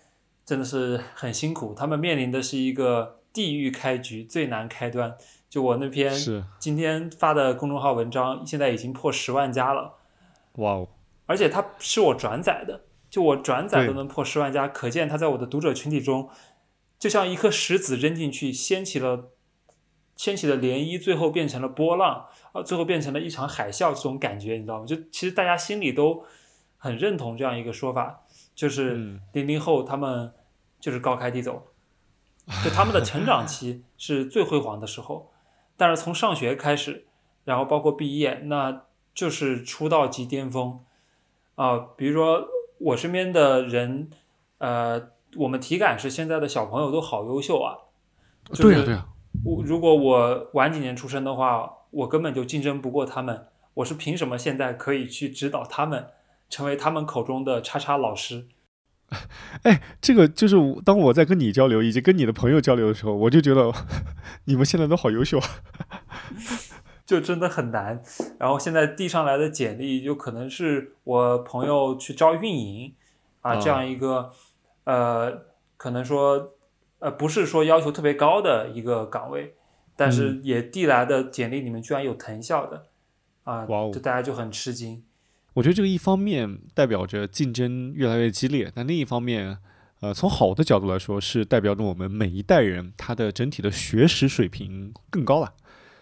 [0.43, 5.15] 真的是很辛苦，他们面临的是一个地狱开局，最难开端。
[5.47, 6.11] 就我那篇
[6.59, 9.93] 今天发的公众号文章，现在已经破十万加了。
[10.55, 10.87] 哇哦！
[11.27, 16.29] 而且它是我转载的，就我转载都能破十万加，可见它在我的读者群体中，
[16.99, 19.31] 就像一颗石子扔进去，掀起了
[20.15, 24.85] 掀起的涟漪，最后变成了波浪，啊，最后变成了一场海啸，这种感觉你知道吗？
[24.85, 26.23] 就其实大家心里都
[26.77, 28.21] 很认同这样一个说法，
[28.55, 30.31] 就是零零后他们
[30.79, 31.67] 就是高开低走，
[32.63, 35.31] 就他们的成长期 是最辉煌的时候，
[35.75, 37.05] 但是从上学开始，
[37.43, 40.79] 然后包括毕业，那就是出道即巅峰。
[41.55, 42.47] 啊，比如说
[42.79, 44.09] 我身边的人，
[44.59, 47.77] 呃，我们体感是现在的小朋友都好优秀啊。
[48.53, 49.07] 对呀对呀。
[49.45, 53.45] 我如果我晚几年出生的话，我根本就竞争不过他们。
[53.75, 56.07] 我是凭什么现在可以去指导他们，
[56.49, 58.47] 成为他们口中的叉叉老师？
[59.61, 63.71] 哎，这个就是当我在跟你交流以及跟你的朋友交流的时候，我就觉得
[64.45, 65.39] 你们现在都好优秀。
[67.05, 68.01] 就真的很难，
[68.39, 72.95] 然后现在递上来的简历，就可能是我朋友去招运营
[73.41, 74.31] 啊，这样一个
[74.85, 75.43] 呃，
[75.77, 76.54] 可能说
[77.05, 79.53] 呃不是说要求特别高的一个岗位，
[79.95, 82.87] 但是也递来的简历里面居然有藤校的
[83.43, 85.03] 啊，就大家就很吃惊。
[85.53, 89.55] 我觉得这个一方面代表着竞争越来越激烈，但另一方面，
[89.99, 95.53] 呃，从好的角度来说，是代表着我们每一代人他的整体的学识水平更高了。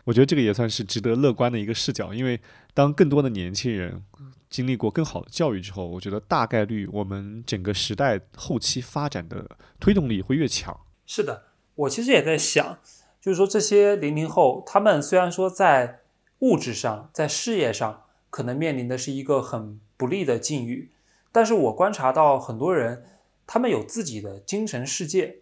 [0.06, 2.39] 我觉得这个也算是值得乐观的一个视角，因为
[2.74, 4.01] 当更多的年轻人
[4.49, 9.45] 经历过更好的教育之后，我觉得大概率我们整个时代后期发展的
[9.82, 10.74] 推动力会越强。
[11.06, 11.43] 是的，
[11.76, 12.78] 我其实也在想，
[13.22, 16.01] 就是说这些零零后，他们虽然说在
[16.39, 20.91] 物质上、在事业上可能面临的是一个很不利的境遇，
[21.32, 23.06] 但是我观察到很多人，
[23.45, 25.38] 他们有自己的精神世界。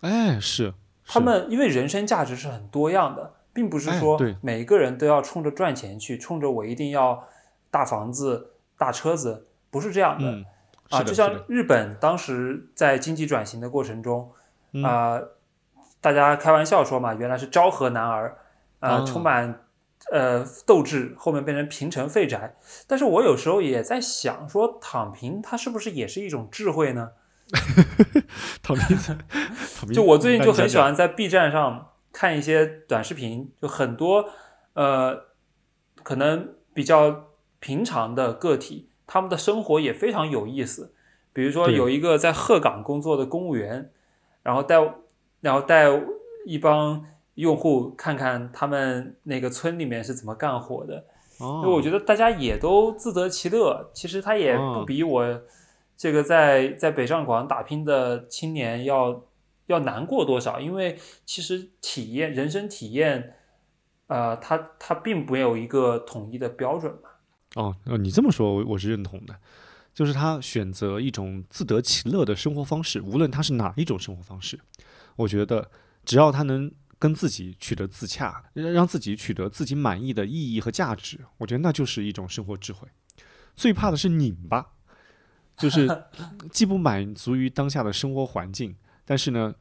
[0.00, 0.74] 哎，是，
[1.06, 3.34] 他们因为人生价值是很多样的。
[3.54, 7.28] 并不是说每一个人都要冲着赚钱去，冲着我一定要
[7.70, 10.42] 大房子、大车子，不是这样的
[10.88, 11.02] 啊。
[11.02, 14.32] 就像日本当时在经济转型的过程中，
[14.84, 15.20] 啊，
[16.00, 18.38] 大家开玩笑说嘛，原来是昭和男儿，
[18.80, 19.66] 啊，充满
[20.10, 22.56] 呃斗志，后面变成平成废宅。
[22.86, 27.10] 但是我有时候也在想，说躺平它是不是也是一种智慧呢？
[28.62, 28.96] 躺平，
[29.92, 31.88] 就我最近就很喜欢在 B 站上。
[32.14, 34.28] 看一些短视频，就很多，
[34.74, 35.18] 呃，
[36.02, 40.92] 可能比较平常的个体，他们的生活也非常有意思。
[41.32, 43.90] 比如说，有一个在鹤岗工作的公务员，
[44.42, 44.76] 然后带，
[45.40, 45.86] 然后带
[46.46, 47.04] 一帮
[47.34, 51.04] 用户看看他们那个村里面是怎么干活的。
[51.38, 53.90] 哦，我觉得大家也都自得其乐。
[53.92, 55.42] 其实他也不比我
[55.96, 59.24] 这个在在北上广打拼的青年要。
[59.66, 60.58] 要难过多少？
[60.60, 63.36] 因为其实体验人生体验，
[64.08, 67.08] 呃，它它并没有一个统一的标准嘛。
[67.54, 69.34] 哦，你这么说，我我是认同的。
[69.94, 74.58] 就是他选择一种自得其乐的生活方式，无论他是哪一种生活方式，
[75.16, 75.70] 我觉得
[76.04, 82.88] 只要他能跟自己取得自洽，让自己取得自己满意的意义和价值，我觉得那就是一种生活智慧。
[83.54, 84.66] 最怕的是拧巴，
[85.56, 85.88] 就是
[86.50, 88.74] 既不满足于当下的生活环境。
[89.04, 89.52] 但是呢，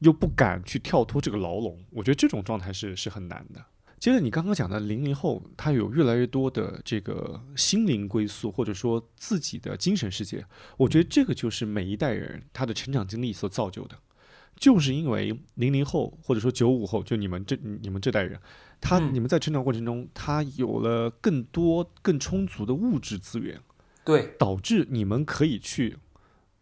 [0.00, 3.64] 又不敢去跳脱这个牢笼，我觉得这种状态是是很难的。
[3.98, 10.44] 接着你刚刚讲的零零后，他有越来越多的这个心灵归宿，或者说自己的精神世界。
[10.76, 13.98] 我觉得这个就是每一代人他的成长经历所造就的，
[14.56, 18.40] 就是因为零零后或者说九五后，就你们这你们这代人，
[18.80, 23.60] 他你们在成长过程中，他有了更多更充足的物质资源，
[24.04, 25.96] 对，导致你们可以去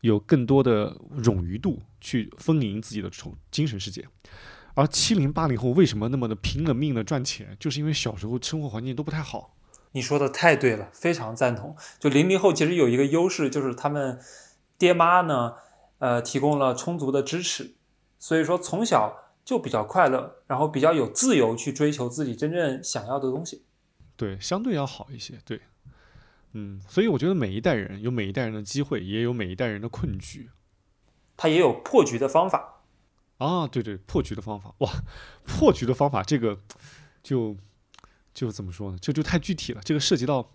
[0.01, 4.07] 有更多的冗余度去丰盈自己的从精神世界。
[4.77, 9.57] 而七零八零后为什么那么的拼了命的赚钱，就是因为小时候生活环境都不太好。
[9.93, 11.75] 你说的太对了，非常赞同。
[11.99, 14.21] 就零零后其实有一个优势，就是他们
[14.77, 15.55] 爹妈呢，
[15.99, 17.73] 呃，提供了充足的支持，
[18.19, 23.63] 所以说从小就比较快乐，然后比较有自由去追求自己真正想要的东西。
[24.15, 25.39] 对，相对要好一些。
[25.47, 25.63] 对，
[26.53, 30.51] 嗯，所以我觉得每一代人有每一代人的机会，也有每一代人的困局，
[31.35, 32.76] 他也有破局的方法。
[33.39, 34.91] 啊，对对，破局的方法哇，
[35.45, 36.59] 破局的方法这个
[37.23, 37.55] 就
[38.33, 38.99] 就怎么说呢？
[38.99, 40.51] 这就太具体了，这个涉及到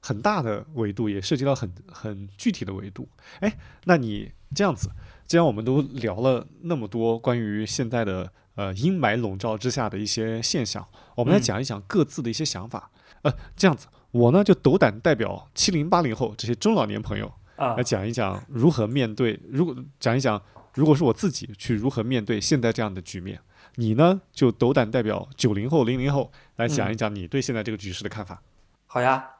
[0.00, 3.08] 很大的维度，也涉及到很很具体的维度。
[3.40, 4.90] 哎，那你这样子，
[5.26, 10.86] 既然我们都聊了那么多关于现在的呃阴霾笼罩之下的一些现象，
[11.16, 12.90] 我们来讲一讲各自的一些想法。
[13.22, 20.42] 呃，这样子，我呢就斗胆代表七零八零后这些中老年朋友啊，来讲一讲如何面对，如果讲一讲。
[20.74, 23.40] 如果是我自己去如何面对现在这样的局面，
[23.74, 28.42] 你呢就斗胆代表九零后、零零后来讲一讲你对现在这个局势的看法。
[28.86, 29.30] 好呀，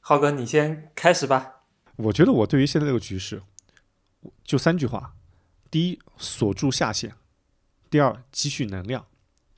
[0.00, 1.62] 浩哥，你先开始吧。
[1.96, 3.42] 我觉得我对于现在这个局势，
[4.44, 5.14] 就三句话：
[5.70, 7.10] 第一，锁住下限；
[7.88, 9.02] 第二，积蓄能量；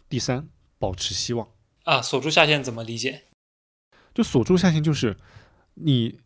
[0.08, 0.48] 第三，
[0.78, 1.48] 保持希望。
[1.84, 3.24] 啊，锁住下限怎么理解？
[4.12, 5.16] 就锁住下限就是
[5.74, 6.20] 你。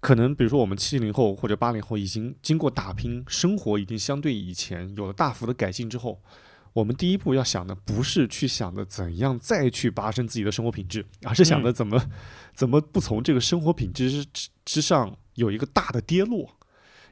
[0.00, 6.22] 可能比如说我们七零后或者八零后已经经过打拼，生活已经相对以前有了大幅的改进之后，
[6.72, 12.00] 我们第一步要想的不是去想的怎样再去拔升自己的生活品质，而是想着怎么
[12.54, 16.48] 怎么不从这个生活品质之之上有一个大的跌落，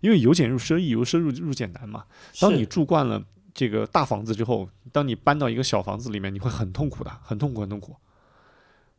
[0.00, 2.04] 因为由俭入奢易，由奢入入俭难嘛。
[2.40, 3.20] 当你住惯了
[3.52, 7.96] 这个大房子之后，当你搬到一个小房子里面，你会很痛苦的，很痛苦，很痛苦。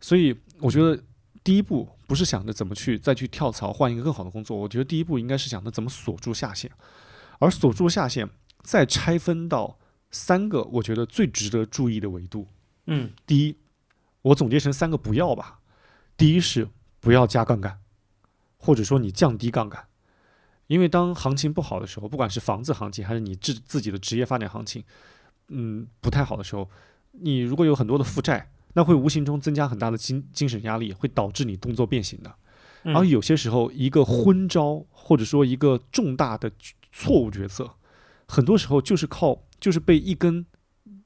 [0.01, 1.01] 所以我觉得。
[1.47, 6.69] 第一步不是想着怎么去再去跳槽换一个更好的工作，我觉得第一步应该是想着怎么锁住下限，
[7.39, 8.29] 而锁住下限
[8.63, 9.79] 再拆分到
[10.11, 12.47] 三个我觉得最值得注意的维度。
[12.87, 13.55] 嗯，第一，
[14.23, 15.61] 我总结成三个不要吧。
[16.17, 16.67] 第一是
[16.99, 17.79] 不要加杠杆，
[18.57, 19.87] 或者说你降低杠杆，
[20.67, 24.83] 因为当行情不好的时候，不管是房子行情还是你自自己的职业发展行情，
[25.47, 26.69] 嗯，不太好的时候，
[27.13, 28.51] 你如果有很多的负债。
[28.77, 32.31] 那会无形中增加很大的精精神压力，会导致你动作变形的。
[32.93, 36.51] 而有些时候，一个昏招或者说一个重大的
[36.91, 37.73] 错误决策，
[38.27, 40.45] 很多时候就是靠就是被一根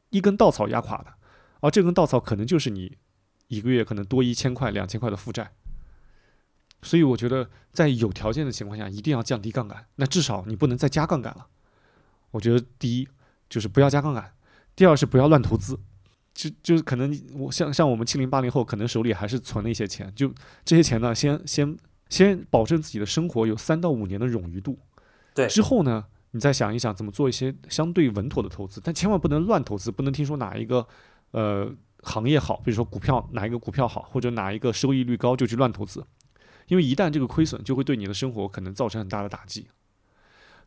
[0.09, 1.13] 一根稻草压垮的。
[1.61, 2.97] 而这根稻草可能就是你
[3.47, 5.53] 一个月可能多一千块、两千块的负债。
[6.81, 9.85] 所以我觉得，在有条件的情况下，一定要降低杠杆。
[9.95, 11.47] 那至少你不能再加杠杆了。
[12.31, 13.07] 我觉得第一
[13.49, 14.33] 就是不要加杠杆，
[14.75, 15.79] 第二是不要乱投资。
[16.41, 20.33] 就就是可能我像像我们七零八零后，可能手里还是存了一些钱，就
[20.65, 21.77] 这些钱呢，先先
[22.09, 24.79] 先保证自己的生活有三到五年的冗余度，
[25.35, 30.87] 对，之后呢，你再想一想怎么做一些相对稳妥的投资，但千万不能乱投资，不能听说哪一个
[31.29, 36.03] 呃行业好，比如说股票哪一个股票好，或者哪一个收益率高就去乱投资，
[36.67, 39.67] 因为一旦这个亏损，就会对你的生活可能造成很大的打击。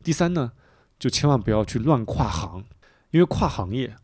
[0.01, 0.53] 第三呢，
[0.97, 2.63] 就千万不要去乱跨行，
[3.11, 3.95] 因为跨行业，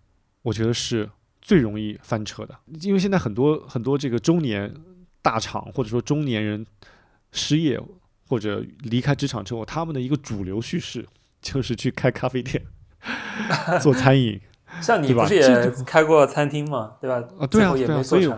[0.41, 1.09] 我觉得是。
[1.41, 4.71] 最容易翻车的，因为现在很多很多这个中年
[5.21, 6.65] 大厂或者说中年人
[7.31, 7.81] 失业
[8.27, 11.05] 或者离开职场之后，他们的一个主流叙事
[11.41, 12.63] 就是去开咖啡店
[13.81, 14.39] 做餐饮。
[14.79, 16.93] 像你不是也开过餐厅吗？
[17.01, 17.15] 对吧？
[17.39, 18.01] 啊，对啊，对啊。
[18.01, 18.31] 所以，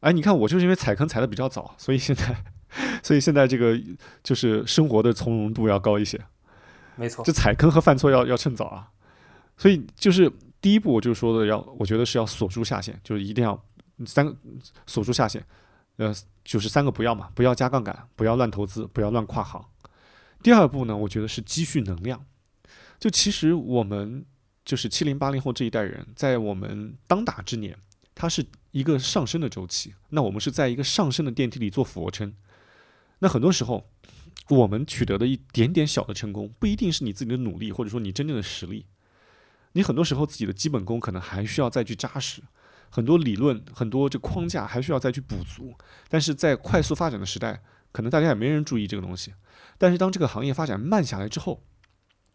[0.00, 2.34] 哎，你看我就是因为踩坑踩的比较早，所以现在，
[3.02, 3.78] 所以现在这个
[4.24, 6.18] 就是生活的从容度要高一些。
[6.96, 8.88] 没错，这踩坑和犯错要要趁早啊。
[9.56, 10.32] 所以就是。
[10.60, 13.60] 第一步我就说的要，我觉得是要锁住下限，就是一定要
[14.06, 14.36] 三个
[14.86, 15.42] 锁住下限，
[15.96, 16.14] 呃，
[16.44, 19.64] 就是三个不要嘛，不要加杠杆，不要乱投资，不要乱跨行。
[20.42, 22.24] 第二步呢，我觉得是积蓄能量。
[22.98, 24.24] 就其实我们
[24.64, 27.78] 就是七零八零后这一代人，在我们当打之年，
[28.14, 29.94] 它是一个上升的周期。
[30.10, 32.34] 那我们是在一个上升的电梯里做俯卧撑。
[33.20, 33.86] 那很多时候，
[34.50, 38.84] 我们取得的一点点小的成功，不一定是你自己的努力，或者说你真正的实力。
[39.72, 42.42] 你很多时候自己的基本功可能还需要再去扎实，
[42.90, 45.74] 很多理论、很多这框架还需要再去补足。
[46.08, 49.32] 但是在快速发展的时代，可能大家也没人注意这个东西。
[49.78, 51.62] 但是当这个行业发展慢下来之后，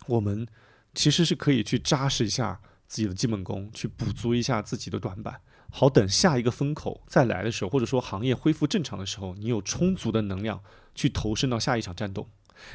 [0.08, 0.48] 我们
[0.94, 10.62] 其实是可以去扎实一下自己的基本功，去补足一下自己的短板，好等下一个风口再来的时候，或者说行业恢复正常的时候，你有充足的能量
[10.94, 12.30] 去投身到下一场战斗。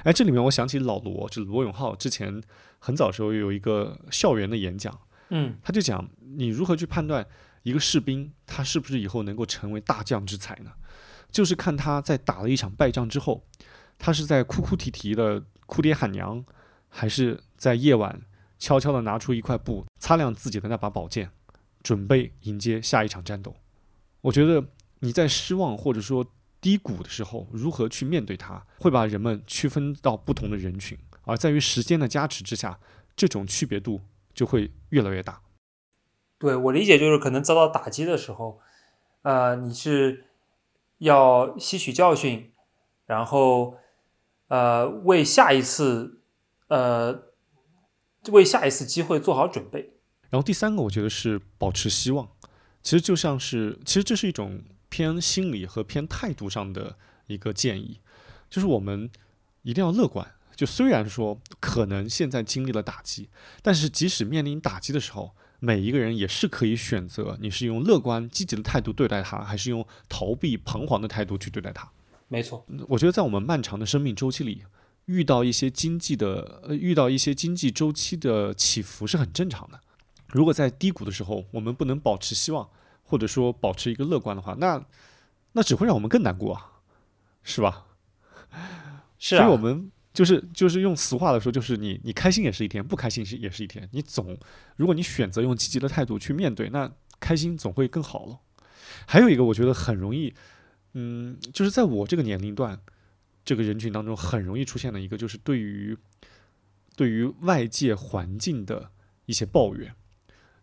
[0.05, 2.43] 哎，这里面我想起老罗，就罗永浩之前
[2.79, 4.99] 很早时候有一个校园的演讲，
[5.31, 7.27] 嗯，他就讲你如何去判断
[7.63, 10.73] 一个士兵他是不是以后能够成为大将之才呢？
[11.31, 13.45] 就是看他在打了一场败仗之后，
[13.99, 16.45] 他是在哭哭啼啼的哭爹喊娘，
[16.89, 18.23] 还是在夜晚
[18.59, 21.31] 悄悄的拿出一块布擦亮自己的那把宝剑，
[21.83, 23.55] 准备迎接下一场战斗。
[24.23, 24.65] 我觉得
[24.99, 26.27] 你在失望或者说
[26.61, 32.79] 低谷的时候，如何去面对它，会把人们区分到不同的人群，而在于时间的加持之下，
[33.17, 34.01] 这种区别度
[34.35, 35.41] 就会越来越大。
[36.39, 38.61] 对我理解就是，可能遭到打击的时候，
[39.23, 40.27] 呃，你是。
[41.01, 42.53] 要吸取教训，
[43.07, 43.79] 然后，
[44.49, 46.21] 呃，为下一次，
[46.69, 47.23] 呃，
[48.29, 49.95] 为下一次机会做好准备。
[50.29, 52.29] 然后第三个，我觉得是保持希望。
[52.83, 56.99] 其实就像是，其实这是一种偏心理和偏态度上的
[57.29, 58.01] 一个建议，
[58.51, 59.09] 就是我们
[59.63, 60.35] 一定要乐观。
[60.55, 63.31] 就虽然说可能现在经历了打击，
[63.63, 65.33] 但是即使面临打击的时候。
[65.63, 71.87] 每一个人也是可以选择，你是用乐观积极的态度对待它，还是用逃避彷徨的态度去对待它？
[72.29, 74.63] 没错，我觉得在我们漫长的生命周期里，
[75.05, 79.79] 遇到一些经济的呃，遇到一些经济周期的起伏是很正常的。
[80.29, 82.67] 如果在低谷的时候，我们不能保持希望，
[83.11, 84.83] 或者说保持一个乐观的话，那
[85.53, 86.81] 那只会让我们更难过啊，
[87.43, 87.85] 是吧？
[89.19, 89.91] 是啊，所以我们。
[90.13, 93.89] 就是就是用俗话来说，就是你你开心也是一天，不开心是也是一天。
[93.93, 94.37] 你总
[94.75, 98.41] 如果你选择用积极的态度去面对，那开心总会更好了。
[99.07, 100.35] 还有一个我觉得很容易，
[100.95, 102.79] 嗯，就是在我这个年龄段
[103.45, 105.97] 这个人群当中很容易出现的一个，就是对于
[106.97, 108.91] 对于外界环境的
[109.27, 109.95] 一些抱怨，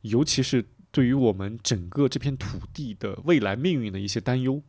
[0.02, 0.64] 尤其是
[0.98, 4.64] 对于我们整个这片土地的未来命运的一些担忧。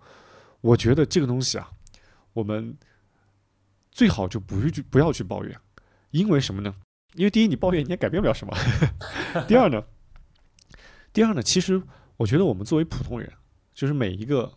[0.61, 1.71] 我觉得这个东西啊，
[2.35, 2.77] 我们。
[3.91, 5.61] 最好就不去不要去抱怨，
[6.11, 6.73] 因为什么呢？
[7.15, 8.55] 因为第一，你抱怨你也改变不了什么；
[9.49, 9.83] 第二呢，
[11.13, 11.83] 第二呢，其实
[12.17, 13.33] 我觉得我们作为普通人，
[13.75, 14.53] 就是每一个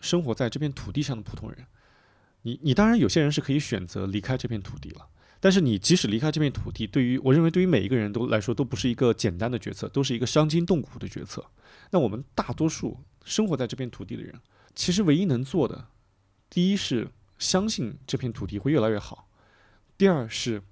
[0.00, 1.64] 生活在这片土地上的普通人，
[2.42, 5.06] 你你当然有些人是可以选择离开这片土地了，
[5.40, 11.44] 但是你即使离开这片土地，对于我认为对于每一个人都来说都不是一个简单的决策，都是一个伤筋动骨的决策。
[11.90, 14.38] 那我们大多数生活在这片土地的人，
[14.74, 15.88] 其实唯一能做的，
[16.48, 17.08] 第一是。
[17.40, 19.30] 相信这片土地会越来越好。
[19.96, 20.62] 第二是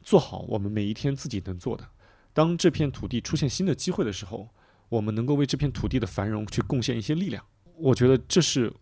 [0.00, 1.88] 做好我们每一天自己能做的。
[2.32, 4.48] 当这片土地出现新的机会的时候，
[4.90, 7.44] 我们能够为这片土地的繁荣去贡献一些力量。
[7.74, 8.72] 我觉得这是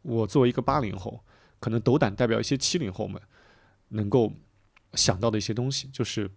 [0.00, 1.22] 我作为一个八零后，
[1.60, 3.20] 可能斗胆代表一些七零后们
[3.88, 4.32] 能够
[4.96, 6.30] 想到的一些东西，就是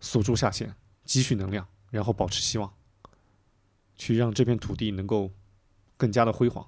[0.00, 0.74] 锁住下限，
[1.04, 2.72] 积蓄能量，然后保持希望，
[3.96, 5.30] 去让这片土地能够
[5.96, 6.66] 更加的辉煌。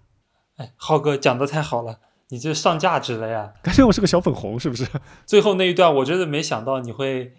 [0.57, 2.01] 哎，浩哥讲的太好了。
[2.29, 3.53] 你这上价值了呀！
[3.63, 4.89] 感觉我是个小粉红，是不是？
[5.27, 7.35] 最后那一段，我真的没想到你会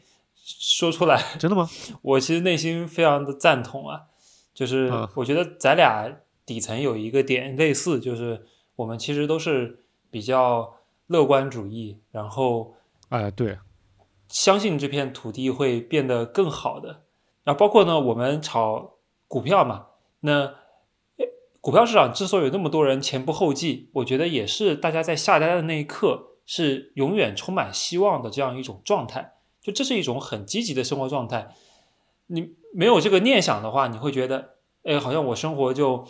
[0.46, 1.36] 说出来。
[1.40, 1.68] 真的吗？
[2.04, 4.04] 我其实内心非常的赞同啊，
[4.54, 6.16] 就是我觉得咱俩
[6.46, 8.46] 底层有一个点类似，就是
[8.76, 10.76] 我们其实都是比较
[11.08, 12.76] 乐观主义，然后
[13.14, 13.60] 哎，对，
[14.28, 17.04] 相信这片土地会变得更好的。
[17.44, 18.96] 然后包括呢，我们炒
[19.28, 19.88] 股票嘛，
[20.22, 20.56] 那。
[21.62, 29.36] 股票市场之所以有那么多人前仆后继，我觉得也是大家在下单的那一刻是永远充满希望的这样一种状态。
[29.62, 31.56] 就这是一种很积极的生活状态。
[32.28, 36.06] 你没有这个念想的话，你会觉得，哎，好像我生活就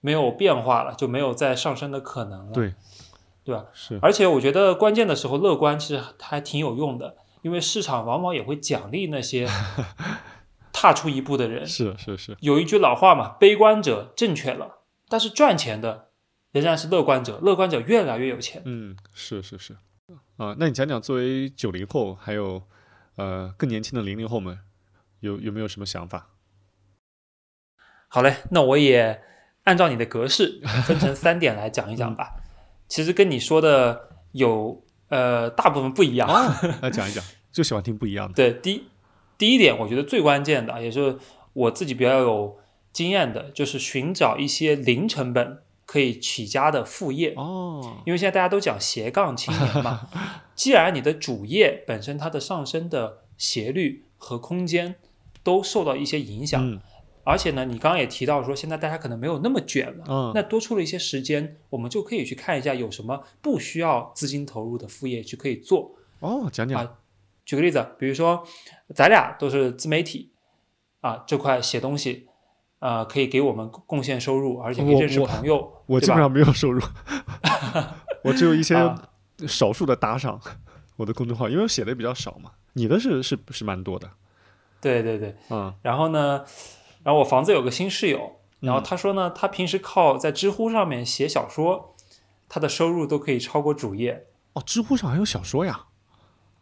[0.00, 2.52] 没有变化了，就没有再上升的可能了。
[2.52, 2.74] 对，
[3.44, 3.66] 对吧？
[3.72, 3.98] 是。
[4.02, 9.48] 而且我觉得关键的时候乐观其实还挺有用的，因为市场往往也会奖励那些
[10.72, 11.66] 踏出一步的人。
[11.66, 12.36] 是是是。
[12.40, 14.78] 有一句老话嘛，悲观者正确了。
[15.08, 16.08] 但是赚钱的
[16.52, 18.62] 仍然是乐观者，乐观者越来越有钱。
[18.64, 19.76] 嗯，是是是，
[20.38, 22.62] 啊，那你讲讲作为九零后，还有
[23.16, 24.58] 呃更年轻的零零后们，
[25.20, 26.30] 有有没有什么想法？
[28.08, 29.22] 好嘞，那我也
[29.64, 32.36] 按照你的格式分成三点来讲一讲吧。
[32.92, 36.28] 其实跟你说的有呃大部分不一样，
[36.82, 38.34] 来讲一讲，就喜欢听不一样的。
[38.36, 38.84] 对，第
[39.38, 41.16] 第一点，我觉得最关键的，也是
[41.54, 42.58] 我自己比较有。
[42.92, 50.10] 经验的就是寻找一些零成本可以起家的副业哦，因为现在大家都讲斜杠青年嘛。
[50.54, 54.96] 既然你的主业本身它的上升的斜率和空间
[55.42, 56.82] 都受到一些影响，
[57.24, 66.48] 而且呢，你刚刚也提到说现在大家可能没有那么卷了，那多出了一些时间，我们就可以去看一下有什么不需要资金投入的副业去可以做哦。
[66.52, 66.94] 讲讲，啊
[67.44, 68.44] 举个例子，比如说
[68.94, 70.32] 咱俩都是自媒体
[71.00, 72.28] 啊，这块写东西。
[72.78, 75.72] 呃，可以给我们贡献收入，而且可以认识朋友。
[75.86, 76.82] 我基本上没有收入，
[78.24, 78.74] 我只有一些
[79.46, 80.40] 少数的打赏。
[80.96, 82.50] 我的公众号，因为我写的比较少嘛。
[82.72, 84.10] 你的是是是蛮多的。
[84.80, 85.72] 对对对，嗯。
[85.80, 86.44] 然后呢，
[87.02, 91.94] 然后我房子有个新室友，然后他说呢，他平时靠在知乎上面写小说，
[92.48, 94.26] 他的收入都可以超过主业。
[94.52, 95.86] 哦，知乎上还有小说呀？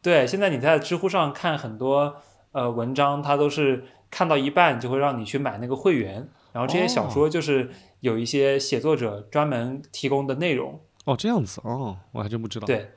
[0.02, 2.16] 对，现在你在知乎上看很多
[2.52, 10.80] 呃文章，他都是看到一半就会让你去买那个会员，然后这些小说就是有一些写作者专门提供的内容。
[11.04, 12.66] 哦，这样子哦，我还真不知道。
[12.66, 12.92] 对。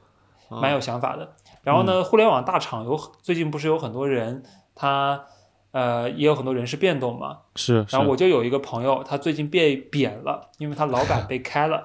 [0.49, 4.43] 蛮有想法的，然后呢，互联网大厂有最近不是有很多人，
[4.75, 5.25] 他
[5.73, 7.85] 呃也有很多人事变动嘛，是。
[7.89, 11.83] 然后我就有一个朋友，他最近被贬了，因为他老板被 开了，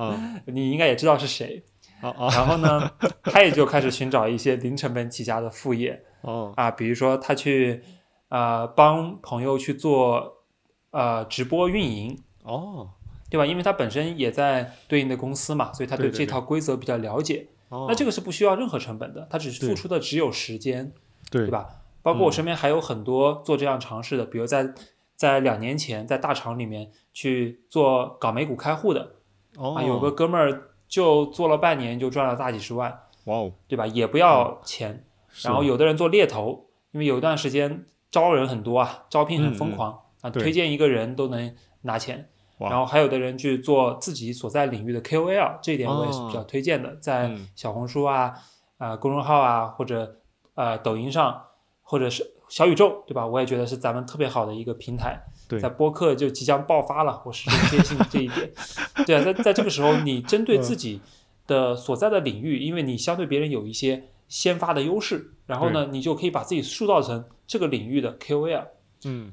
[0.46, 1.64] 你应该也知道是谁。
[2.00, 2.90] 然后呢，
[3.24, 6.02] 他也就开始寻找一些零成本起家的副业。
[6.22, 7.82] 哦啊，比如说他去
[8.28, 10.44] 啊帮朋友去做
[10.90, 12.18] 呃直播运营。
[12.42, 12.88] 哦，
[13.30, 13.44] 对吧？
[13.44, 17.48] 因为他本身也在对应的公司嘛，所以他对这套规则比较了解。
[17.70, 20.92] 那这个是不需要任何成本的，他只是付出的只有时间，
[21.30, 21.68] 对对吧？
[22.02, 24.72] 包括我身边还有很多做这样尝试的，比如在
[25.16, 29.16] 在两年前在大厂里面去做搞美股开户的，
[29.58, 32.90] 啊，有个哥们儿就做了半年就赚了大几十万，
[33.24, 33.86] 哇哦，对吧？
[33.86, 35.04] 也不要钱。
[35.42, 35.62] 然后。
[35.62, 42.28] 有的人做猎头，因为有一段时间招人很多啊，招聘很疯狂啊，推荐一个人都能拿钱。
[42.58, 48.34] 然后还有的人去做自己所在领域的 KOL，这一点我也是比较推荐的，在小红书啊、
[48.76, 50.16] 啊公众号啊，或者
[50.54, 51.42] 呃抖音上，
[51.90, 53.26] 或者是小宇宙，对吧？
[53.26, 55.20] 我也觉得是咱们特别好的一个平台。
[55.48, 58.52] 对在播客就即将爆发了，我十分坚信这一点。
[59.04, 61.00] 对啊，在在这个时候，你针对自己
[61.48, 68.66] 的所在的领域，因为你相对别人有一些先发的优势，然后呢，你就可以把自己塑造成这个领域的 KOL。
[69.04, 69.32] 嗯，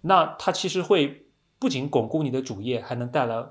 [0.00, 1.24] 那它其实会。
[1.60, 3.44] 不仅巩固你的主业，还能带来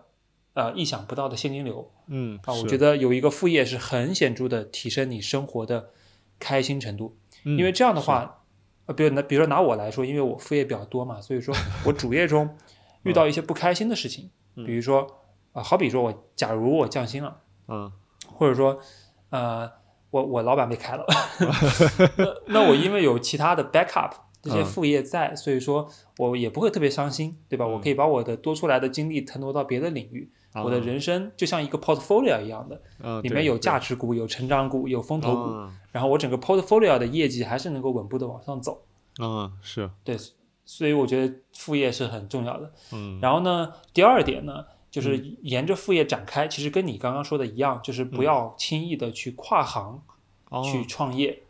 [0.53, 1.91] 呃意想不到的现金流。
[2.07, 5.89] 嗯啊，我觉得有一个副业是很显著的提升你生活的
[6.39, 7.17] 开心程度。
[7.43, 8.45] 因为这样的话，
[8.88, 11.53] 呃，比如拿比如说拿我来说，因为我副业比较多嘛，所以说
[11.85, 12.57] 我主业中
[13.03, 15.05] 遇到一些不开心的事情，比如说
[15.53, 17.38] 啊，好比说我假如我降薪了，
[17.68, 17.91] 嗯，
[18.34, 18.80] 或者说
[19.30, 19.69] 呃
[20.09, 21.05] 我我老板被开了，
[22.18, 24.11] 那那我因为有其他的 backup。
[24.39, 25.89] 这些副业在，所以说
[26.19, 27.68] 我也不会特别伤心，对吧？
[27.68, 30.31] 我可以把我的多出来的精力腾挪到别的领域。
[30.53, 35.49] 我的人生就像一个 portfolio 一样的，里面有价值股、有成长股、有风投股，
[35.91, 38.81] 然后我整个 portfolio 的业绩还是能够稳步的往上走。
[39.19, 40.17] 嗯，是对，
[40.65, 42.71] 所以我觉得副业是很重要的。
[42.93, 50.01] 嗯，然后呢，第二点呢，就是沿着副业展开，其实跟你刚刚说的一样，就是不要轻易的去跨行
[50.63, 51.43] 去创业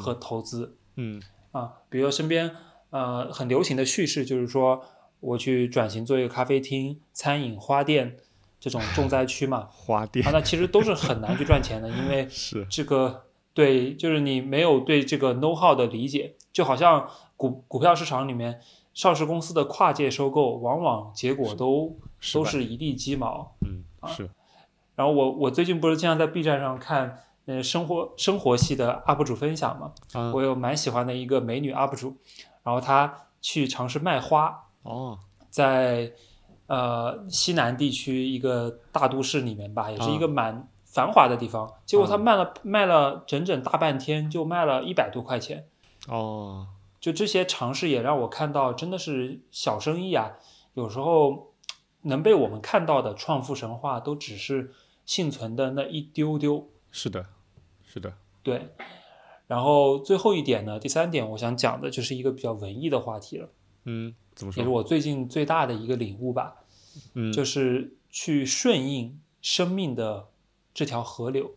[0.00, 0.76] 和投资。
[0.96, 1.22] 嗯。
[1.52, 2.50] 啊，比如身边
[2.90, 4.82] 呃很流行的叙事就是说，
[5.20, 8.16] 我去转型做一个咖啡厅、餐饮、花店
[8.62, 9.66] 这种重灾区嘛。
[9.74, 18.60] 花店啊，那其实都是很难去赚钱的，因为 是这个对，就是你没有对这个 know how 的理解，就好像股股票市场里面
[18.94, 21.98] 上市公司的跨界收购，往往结果都
[22.32, 23.56] 都是一地鸡毛。
[23.66, 24.30] 嗯，是。
[24.94, 27.18] 然后我我最近不是经常在 B 站上看。
[27.44, 29.92] 呃，生活生活系的 UP 主分享嘛，
[30.32, 32.16] 我有蛮喜欢的一个美女 UP 主，
[32.62, 35.18] 然后她去尝试卖花哦，
[35.50, 36.12] 在
[36.72, 45.66] 呃西南地区一个大都市里面吧，也是一个蛮繁华的地方，结果他卖了卖了整整大半天，就卖了一百多块钱
[46.08, 46.68] 哦，
[46.98, 50.38] 就这些尝试也让我看到，真的是小生意啊，
[50.72, 51.52] 有时候
[52.00, 54.72] 能被我们看到的创富神话，都只是
[55.04, 56.70] 幸存的那一丢丢。
[56.90, 57.26] 是的，
[57.84, 58.70] 是的，对。
[59.46, 63.50] 然后最后一点呢，第三点我想讲的就是一个比较文艺的话题了。
[63.84, 64.62] 嗯，怎么说？
[64.62, 66.56] 也是我最近最大的一个领悟吧。
[67.14, 70.28] 嗯，就是去顺应生命的
[70.74, 71.54] 这条河流，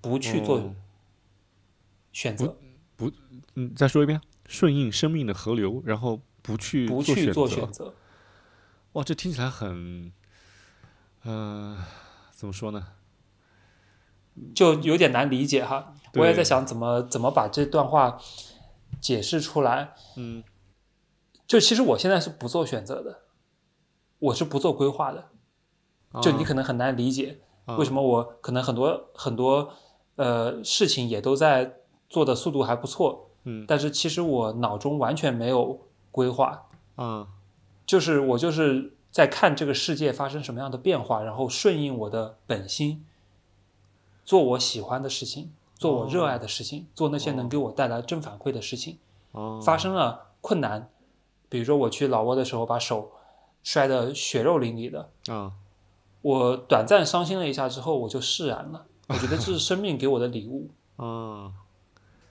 [0.00, 0.74] 不去做
[2.12, 2.56] 选择。
[2.96, 3.10] 不，
[3.54, 7.94] 嗯，再说一遍，顺应生命的河流，然后不去不去做选择。
[8.92, 10.12] 哇，这听起来很，
[11.24, 11.78] 嗯，
[12.32, 12.88] 怎么说呢？
[14.54, 18.18] 就有点难理解哈，我也在想怎么怎么把这段话
[19.00, 19.94] 解释出来。
[20.16, 20.42] 嗯，
[21.46, 23.22] 就其实我现在是不做选择的，
[24.20, 25.24] 我是不做规划的。
[26.22, 27.40] 就你可能很难理解
[27.76, 29.70] 为什么我可能很多很多
[30.16, 31.76] 呃事情也都在
[32.08, 33.28] 做的速度还不错。
[33.44, 35.80] 嗯，但是其实我脑中完全没有
[36.10, 36.66] 规划。
[36.96, 37.26] 嗯，
[37.86, 43.04] 就是我就是在看这个世界发生什么样的变化，然后顺应我的本心。
[44.24, 48.98] 做我喜欢的事情，做我热爱的事情，做那些能给我带来正反馈的事情。
[49.64, 50.90] 发生了困难，
[51.48, 53.12] 比如说我去老挝的时候，把手
[53.62, 55.52] 摔得血肉淋漓的啊，
[56.22, 58.86] 我短暂伤心了一下之后，我就释然了。
[59.08, 61.52] 我觉得这是生命给我的礼物 啊。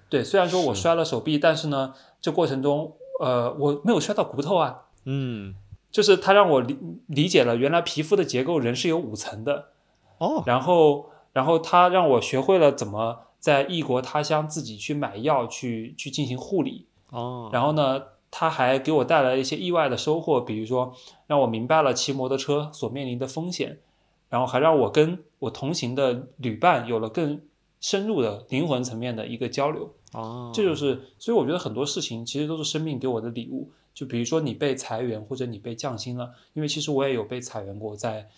[0.10, 4.86] 对，虽然说我摔了手臂，但是呢，这过程中，呃，我没有摔到骨头啊。
[5.06, 5.54] 嗯，
[5.92, 6.78] 就是他让我理
[7.08, 9.70] 理解了原来皮肤的结构，人是有五层的。
[10.18, 10.42] 哦。
[10.48, 16.88] 然后，然后他让我学会了怎么在异国他乡自己去买药，去去进行护理。
[17.12, 17.50] 哦。
[17.54, 18.02] 然后呢？
[18.32, 20.96] 他还给我带来了一些意外的收获，比如说
[21.28, 23.80] 让我明白了骑摩托车所面临的风险，
[24.30, 27.42] 然后还让我跟我同行的旅伴有了更
[27.80, 29.94] 深入的灵魂层面的一个交流。
[30.14, 33.72] 哦，这就是，所以我觉得很多事情其实都是生命给我的礼物。
[33.94, 38.30] 就比如说你被裁员或者你被降薪了，因为其实我也有被裁员过，在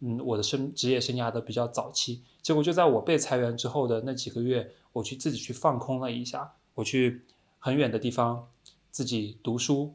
[0.00, 7.22] 嗯我的生职业生涯的比较早期，结果就在我被裁员之后的那几个月，我去自己去放空了一下，我去
[7.58, 8.48] 很远的地方。
[8.98, 9.94] 自己读书，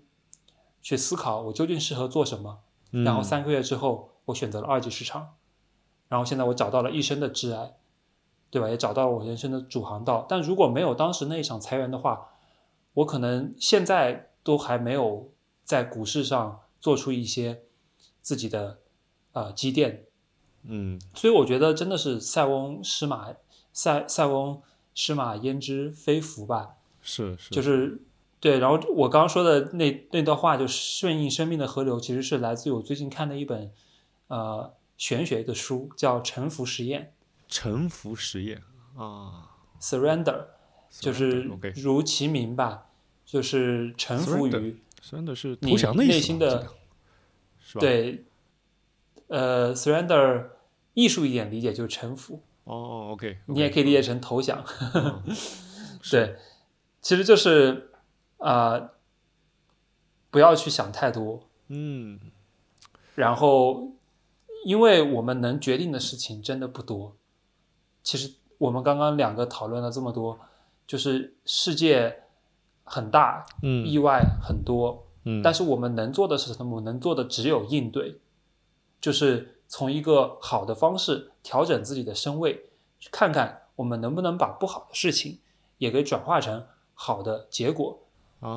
[0.82, 2.60] 去思考我究竟适合做什么。
[2.90, 5.34] 然后三个月之后，我选择了二级市场。
[6.08, 7.76] 然后现在我找到了一生的挚爱，
[8.50, 8.70] 对吧？
[8.70, 10.26] 也找到了我人生的主航道。
[10.30, 12.30] 但如果没有当时那一场裁员的话，
[12.94, 15.34] 我可能现在都还没有
[15.66, 17.64] 在股市上做出一些
[18.22, 18.80] 自己的
[19.34, 20.06] 呃积淀。
[20.62, 23.34] 嗯，所以我觉得真的是塞翁失马，
[23.74, 24.62] 塞塞翁
[24.96, 26.78] 失马焉知非福吧？
[27.02, 28.02] 是是，就是。
[28.44, 33.72] 对，然后我刚刚说的那那段话，就顺应生命的河流，其实是来自于我最近看的一本，
[34.28, 37.02] 呃，玄学的书，叫《沉浮实验》。
[37.48, 38.62] 沉浮实验
[38.98, 39.50] 啊
[39.80, 40.48] ，surrender，
[40.90, 42.88] 就是如其名吧，
[43.26, 46.68] 就是臣服于，surrender 是你内心的，
[47.80, 48.26] 对，
[49.28, 50.48] 呃，surrender，
[50.94, 52.42] 艺术一点理解就是臣服。
[52.66, 54.66] 哦，OK，你也可以理解成投降。
[56.12, 56.36] 对，
[57.00, 57.92] 其实就是。
[58.44, 58.92] 啊，
[60.30, 62.20] 不要去想太多，嗯，
[63.16, 63.94] 然后，
[64.66, 67.16] 因为我们能决定的事情真的不多。
[68.04, 70.38] 其实我们刚刚两个讨论了这么多，
[70.86, 72.24] 就是世界
[72.84, 76.82] 很大，嗯，意外很多，嗯，但是我们能做的是什么？
[76.82, 78.20] 能做的只有应对，
[79.00, 82.66] 就是从一个好的方式调整自己的身位，
[83.00, 85.40] 去看看我们能不能把不好的事情
[85.78, 88.00] 也给转化成好的结果。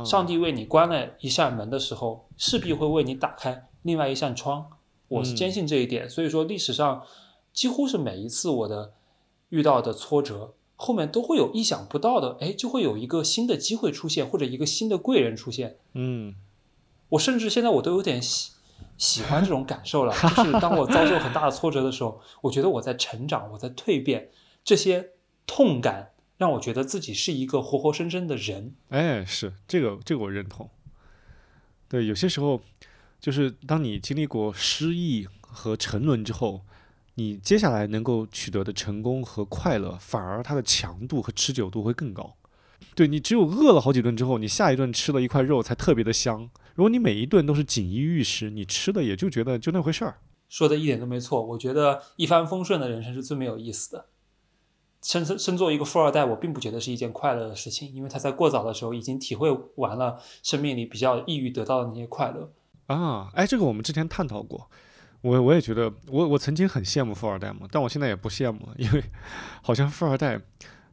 [0.04, 4.66] 上帝为你关了一扇门的时候，势必会为你打开另外一扇窗。
[5.08, 7.04] 我是坚信这一点，所以说历史上
[7.52, 8.92] 几乎是每一次我的
[9.50, 15.76] 遇到的挫折，后面都会有意想不到的，哎，就会有一个新的机会出现，或者一个新的贵人出现。
[15.92, 16.34] 嗯，
[17.10, 18.50] 我甚至现在我都有点喜
[18.98, 24.30] 喜欢这种感受了，就是当我遭受很大的挫折的时候，我觉得我在成长，我在蜕变，
[24.64, 25.10] 这些
[25.46, 26.10] 痛感。
[26.36, 28.74] 让我觉得自己是一个活活生生的人。
[28.88, 30.68] 哎，是这个，这个我认同。
[31.88, 32.60] 对，有些时候，
[33.20, 36.62] 就是当你经历过失意和沉沦之后，
[37.14, 42.36] 你接下来能够取得的成功和快乐，反而它的强度和持久度会更高。
[42.94, 46.50] 对你，只有饿了好几顿之后，你下一顿吃了一块肉才特别的香。
[46.74, 50.18] 如果你每一顿都是锦衣玉食，你吃的也就觉得就那回事儿。
[50.48, 51.42] 说的一点都没错。
[51.42, 54.06] 我觉得一帆风顺的人生是最没有意思的。
[55.06, 62.50] 生生生做一个富二代，我并不觉得是一件快乐的事情，因为他在过早的时候已经体会完了生命里比较易于得到的那些快乐
[62.88, 63.30] 啊。
[63.32, 64.68] 哎，这个我们之前探讨过，
[65.20, 69.04] 我我也觉得，我我曾经很羡慕富二代嘛，但我现在也不羡慕了，因为
[69.62, 70.40] 好像富二代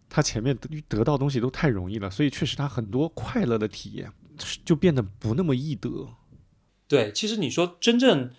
[0.07, 4.13] 他前面得得到东西都太容易了，所以确实他很多快乐的体验
[4.63, 5.89] 就变得不那么易得。
[6.87, 8.29] 对，其实你说真正。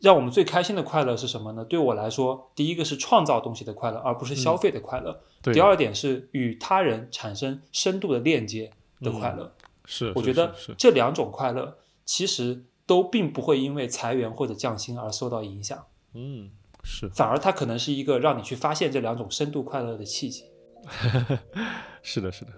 [0.00, 1.64] 让我们最开心的快乐是什么呢？
[1.64, 5.22] 对我来说，第一个是创造东西的快乐，而不是消费的快乐。
[5.52, 8.70] 第二点是与他人产生深度的链接
[9.00, 9.54] 的快乐。
[9.84, 15.84] 是，我觉得这两种快乐其实都并不会因为裁员或者降薪而受到影响。
[16.14, 16.50] 嗯，
[16.82, 20.44] 是，反而它可能是一个让你去发现这两种深度快乐的契机。
[22.02, 22.50] 是的，是的。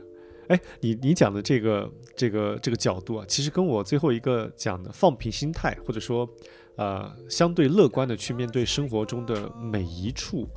[0.49, 6.29] 哎，你你讲的这个这个这个角度啊，其实跟我最后一个讲的放平心态，或者说。
[6.77, 10.49] 呃，相对乐观的去面对生活中的每一处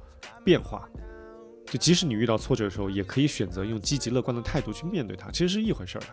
[0.44, 0.88] 变化，
[1.66, 6.08] 就即使你遇到挫折的时候，也可以选择用积极乐观的态度去面对它，其实是一回事儿的。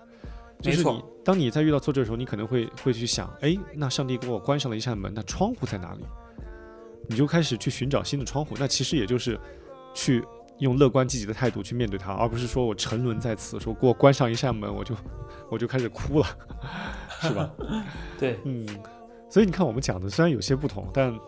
[0.60, 6.00] 就是你当你在遇到挫折的时候，你可能会会去想，哎，那上帝给我关上了一扇门，那窗户在哪里？
[7.08, 8.54] 你就开始去寻找新的窗户。
[8.58, 9.38] 那其实也就是
[9.92, 10.24] 去
[10.58, 14.94] 用乐观积极的态度去面对它，而不是说我沉沦在此，说给我关上一扇门，我就
[15.50, 16.26] 我就开始哭了，
[17.20, 17.50] 是吧？
[18.18, 18.66] 对，嗯。
[19.32, 21.18] 所以你看，我们讲的虽然有些不同，但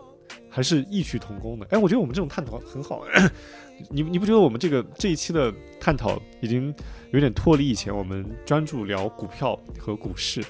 [0.47, 1.65] 还是异曲同工的。
[1.71, 3.03] 哎，我觉得我们这种探讨很好。
[3.89, 5.51] 你你不觉得我们这个这一期的
[5.81, 6.71] 探讨已经
[7.09, 10.45] 有点脱离以前我们专注聊股票和股市，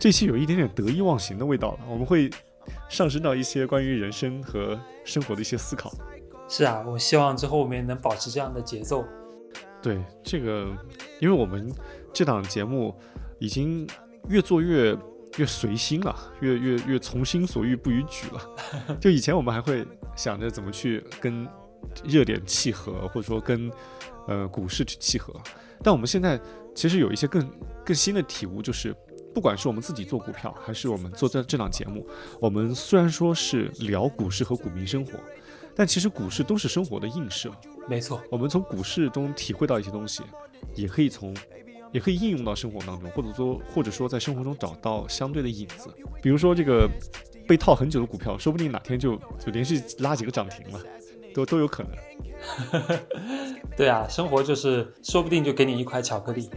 [0.00, 1.78] 这期有一点点得意忘形的味道了。
[1.88, 2.28] 我们会
[2.88, 5.94] 上升到一些关于人生和生活的一些思考。
[6.48, 9.04] 是啊，我希望之后我们也能保持这样的节奏。
[9.80, 10.76] 对这个，
[11.20, 11.72] 因为我们
[12.12, 12.92] 这档节目
[13.38, 13.86] 已经
[14.28, 14.92] 越做越
[15.36, 18.96] 越随心了，越越越从心所欲不逾矩了。
[19.00, 19.86] 就以前我们还会
[20.16, 21.46] 想着怎么去跟
[22.04, 23.70] 热点契合，或者说跟
[24.26, 25.34] 呃股市去契合，
[25.82, 26.40] 但我们现在
[26.74, 27.50] 其实有一些更
[27.84, 28.94] 更新的体悟，就是
[29.34, 32.06] 不管是我们自己做股票，还是我们做这这档节目，
[32.40, 35.12] 我们虽然说是聊股市和股民生活。
[35.78, 37.52] 但其实股市都是生活的映射，
[37.86, 38.22] 没错。
[38.30, 40.22] 我们从股市中体会到一些东西，
[40.74, 41.36] 也可以从，
[41.96, 45.88] 也可以应用到生活当中，或者说或者说在生活中找到相对的影子。
[46.20, 46.86] 比如说这个
[47.48, 50.80] 被套很久的股票，说不定哪天就就连续拉几个涨停了，
[51.34, 51.92] 都都有可能。
[53.78, 56.50] 对啊，生活就是说不定就给你一块巧克力。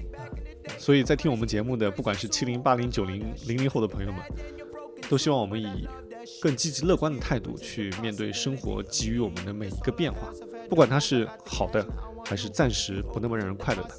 [0.77, 4.21] 所以在听我们节目的，不管是七零、八零、九零、零零后的朋友们，
[5.09, 5.87] 都希望我们以。
[6.41, 10.31] 更积极乐观的态度去面对生活给予我们的每一个变化，
[10.69, 11.85] 不管它是好的
[12.25, 13.89] 还是暂时不那么让人快乐的。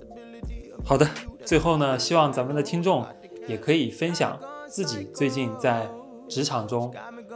[0.84, 1.08] 好的，
[1.44, 3.04] 最后呢，希望咱们的听众
[3.46, 4.38] 也可以分享
[4.68, 5.88] 自己最近在
[6.28, 6.92] 职场中、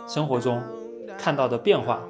[0.06, 0.62] 生活中
[1.18, 2.02] 看到的变化，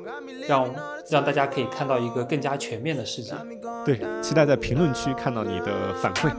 [0.48, 0.68] 让
[1.10, 3.34] 让大家可以看到一个更加全面的世界。
[3.84, 6.30] 对，期待在评论区看到你的反馈。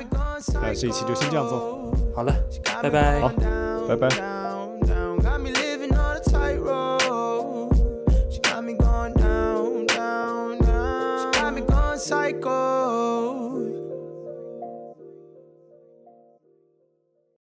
[0.61, 1.91] 那这一期就先这样做。
[2.15, 2.33] 好了，
[2.81, 3.19] 拜拜。
[3.21, 3.29] 好，
[3.87, 4.44] 拜拜。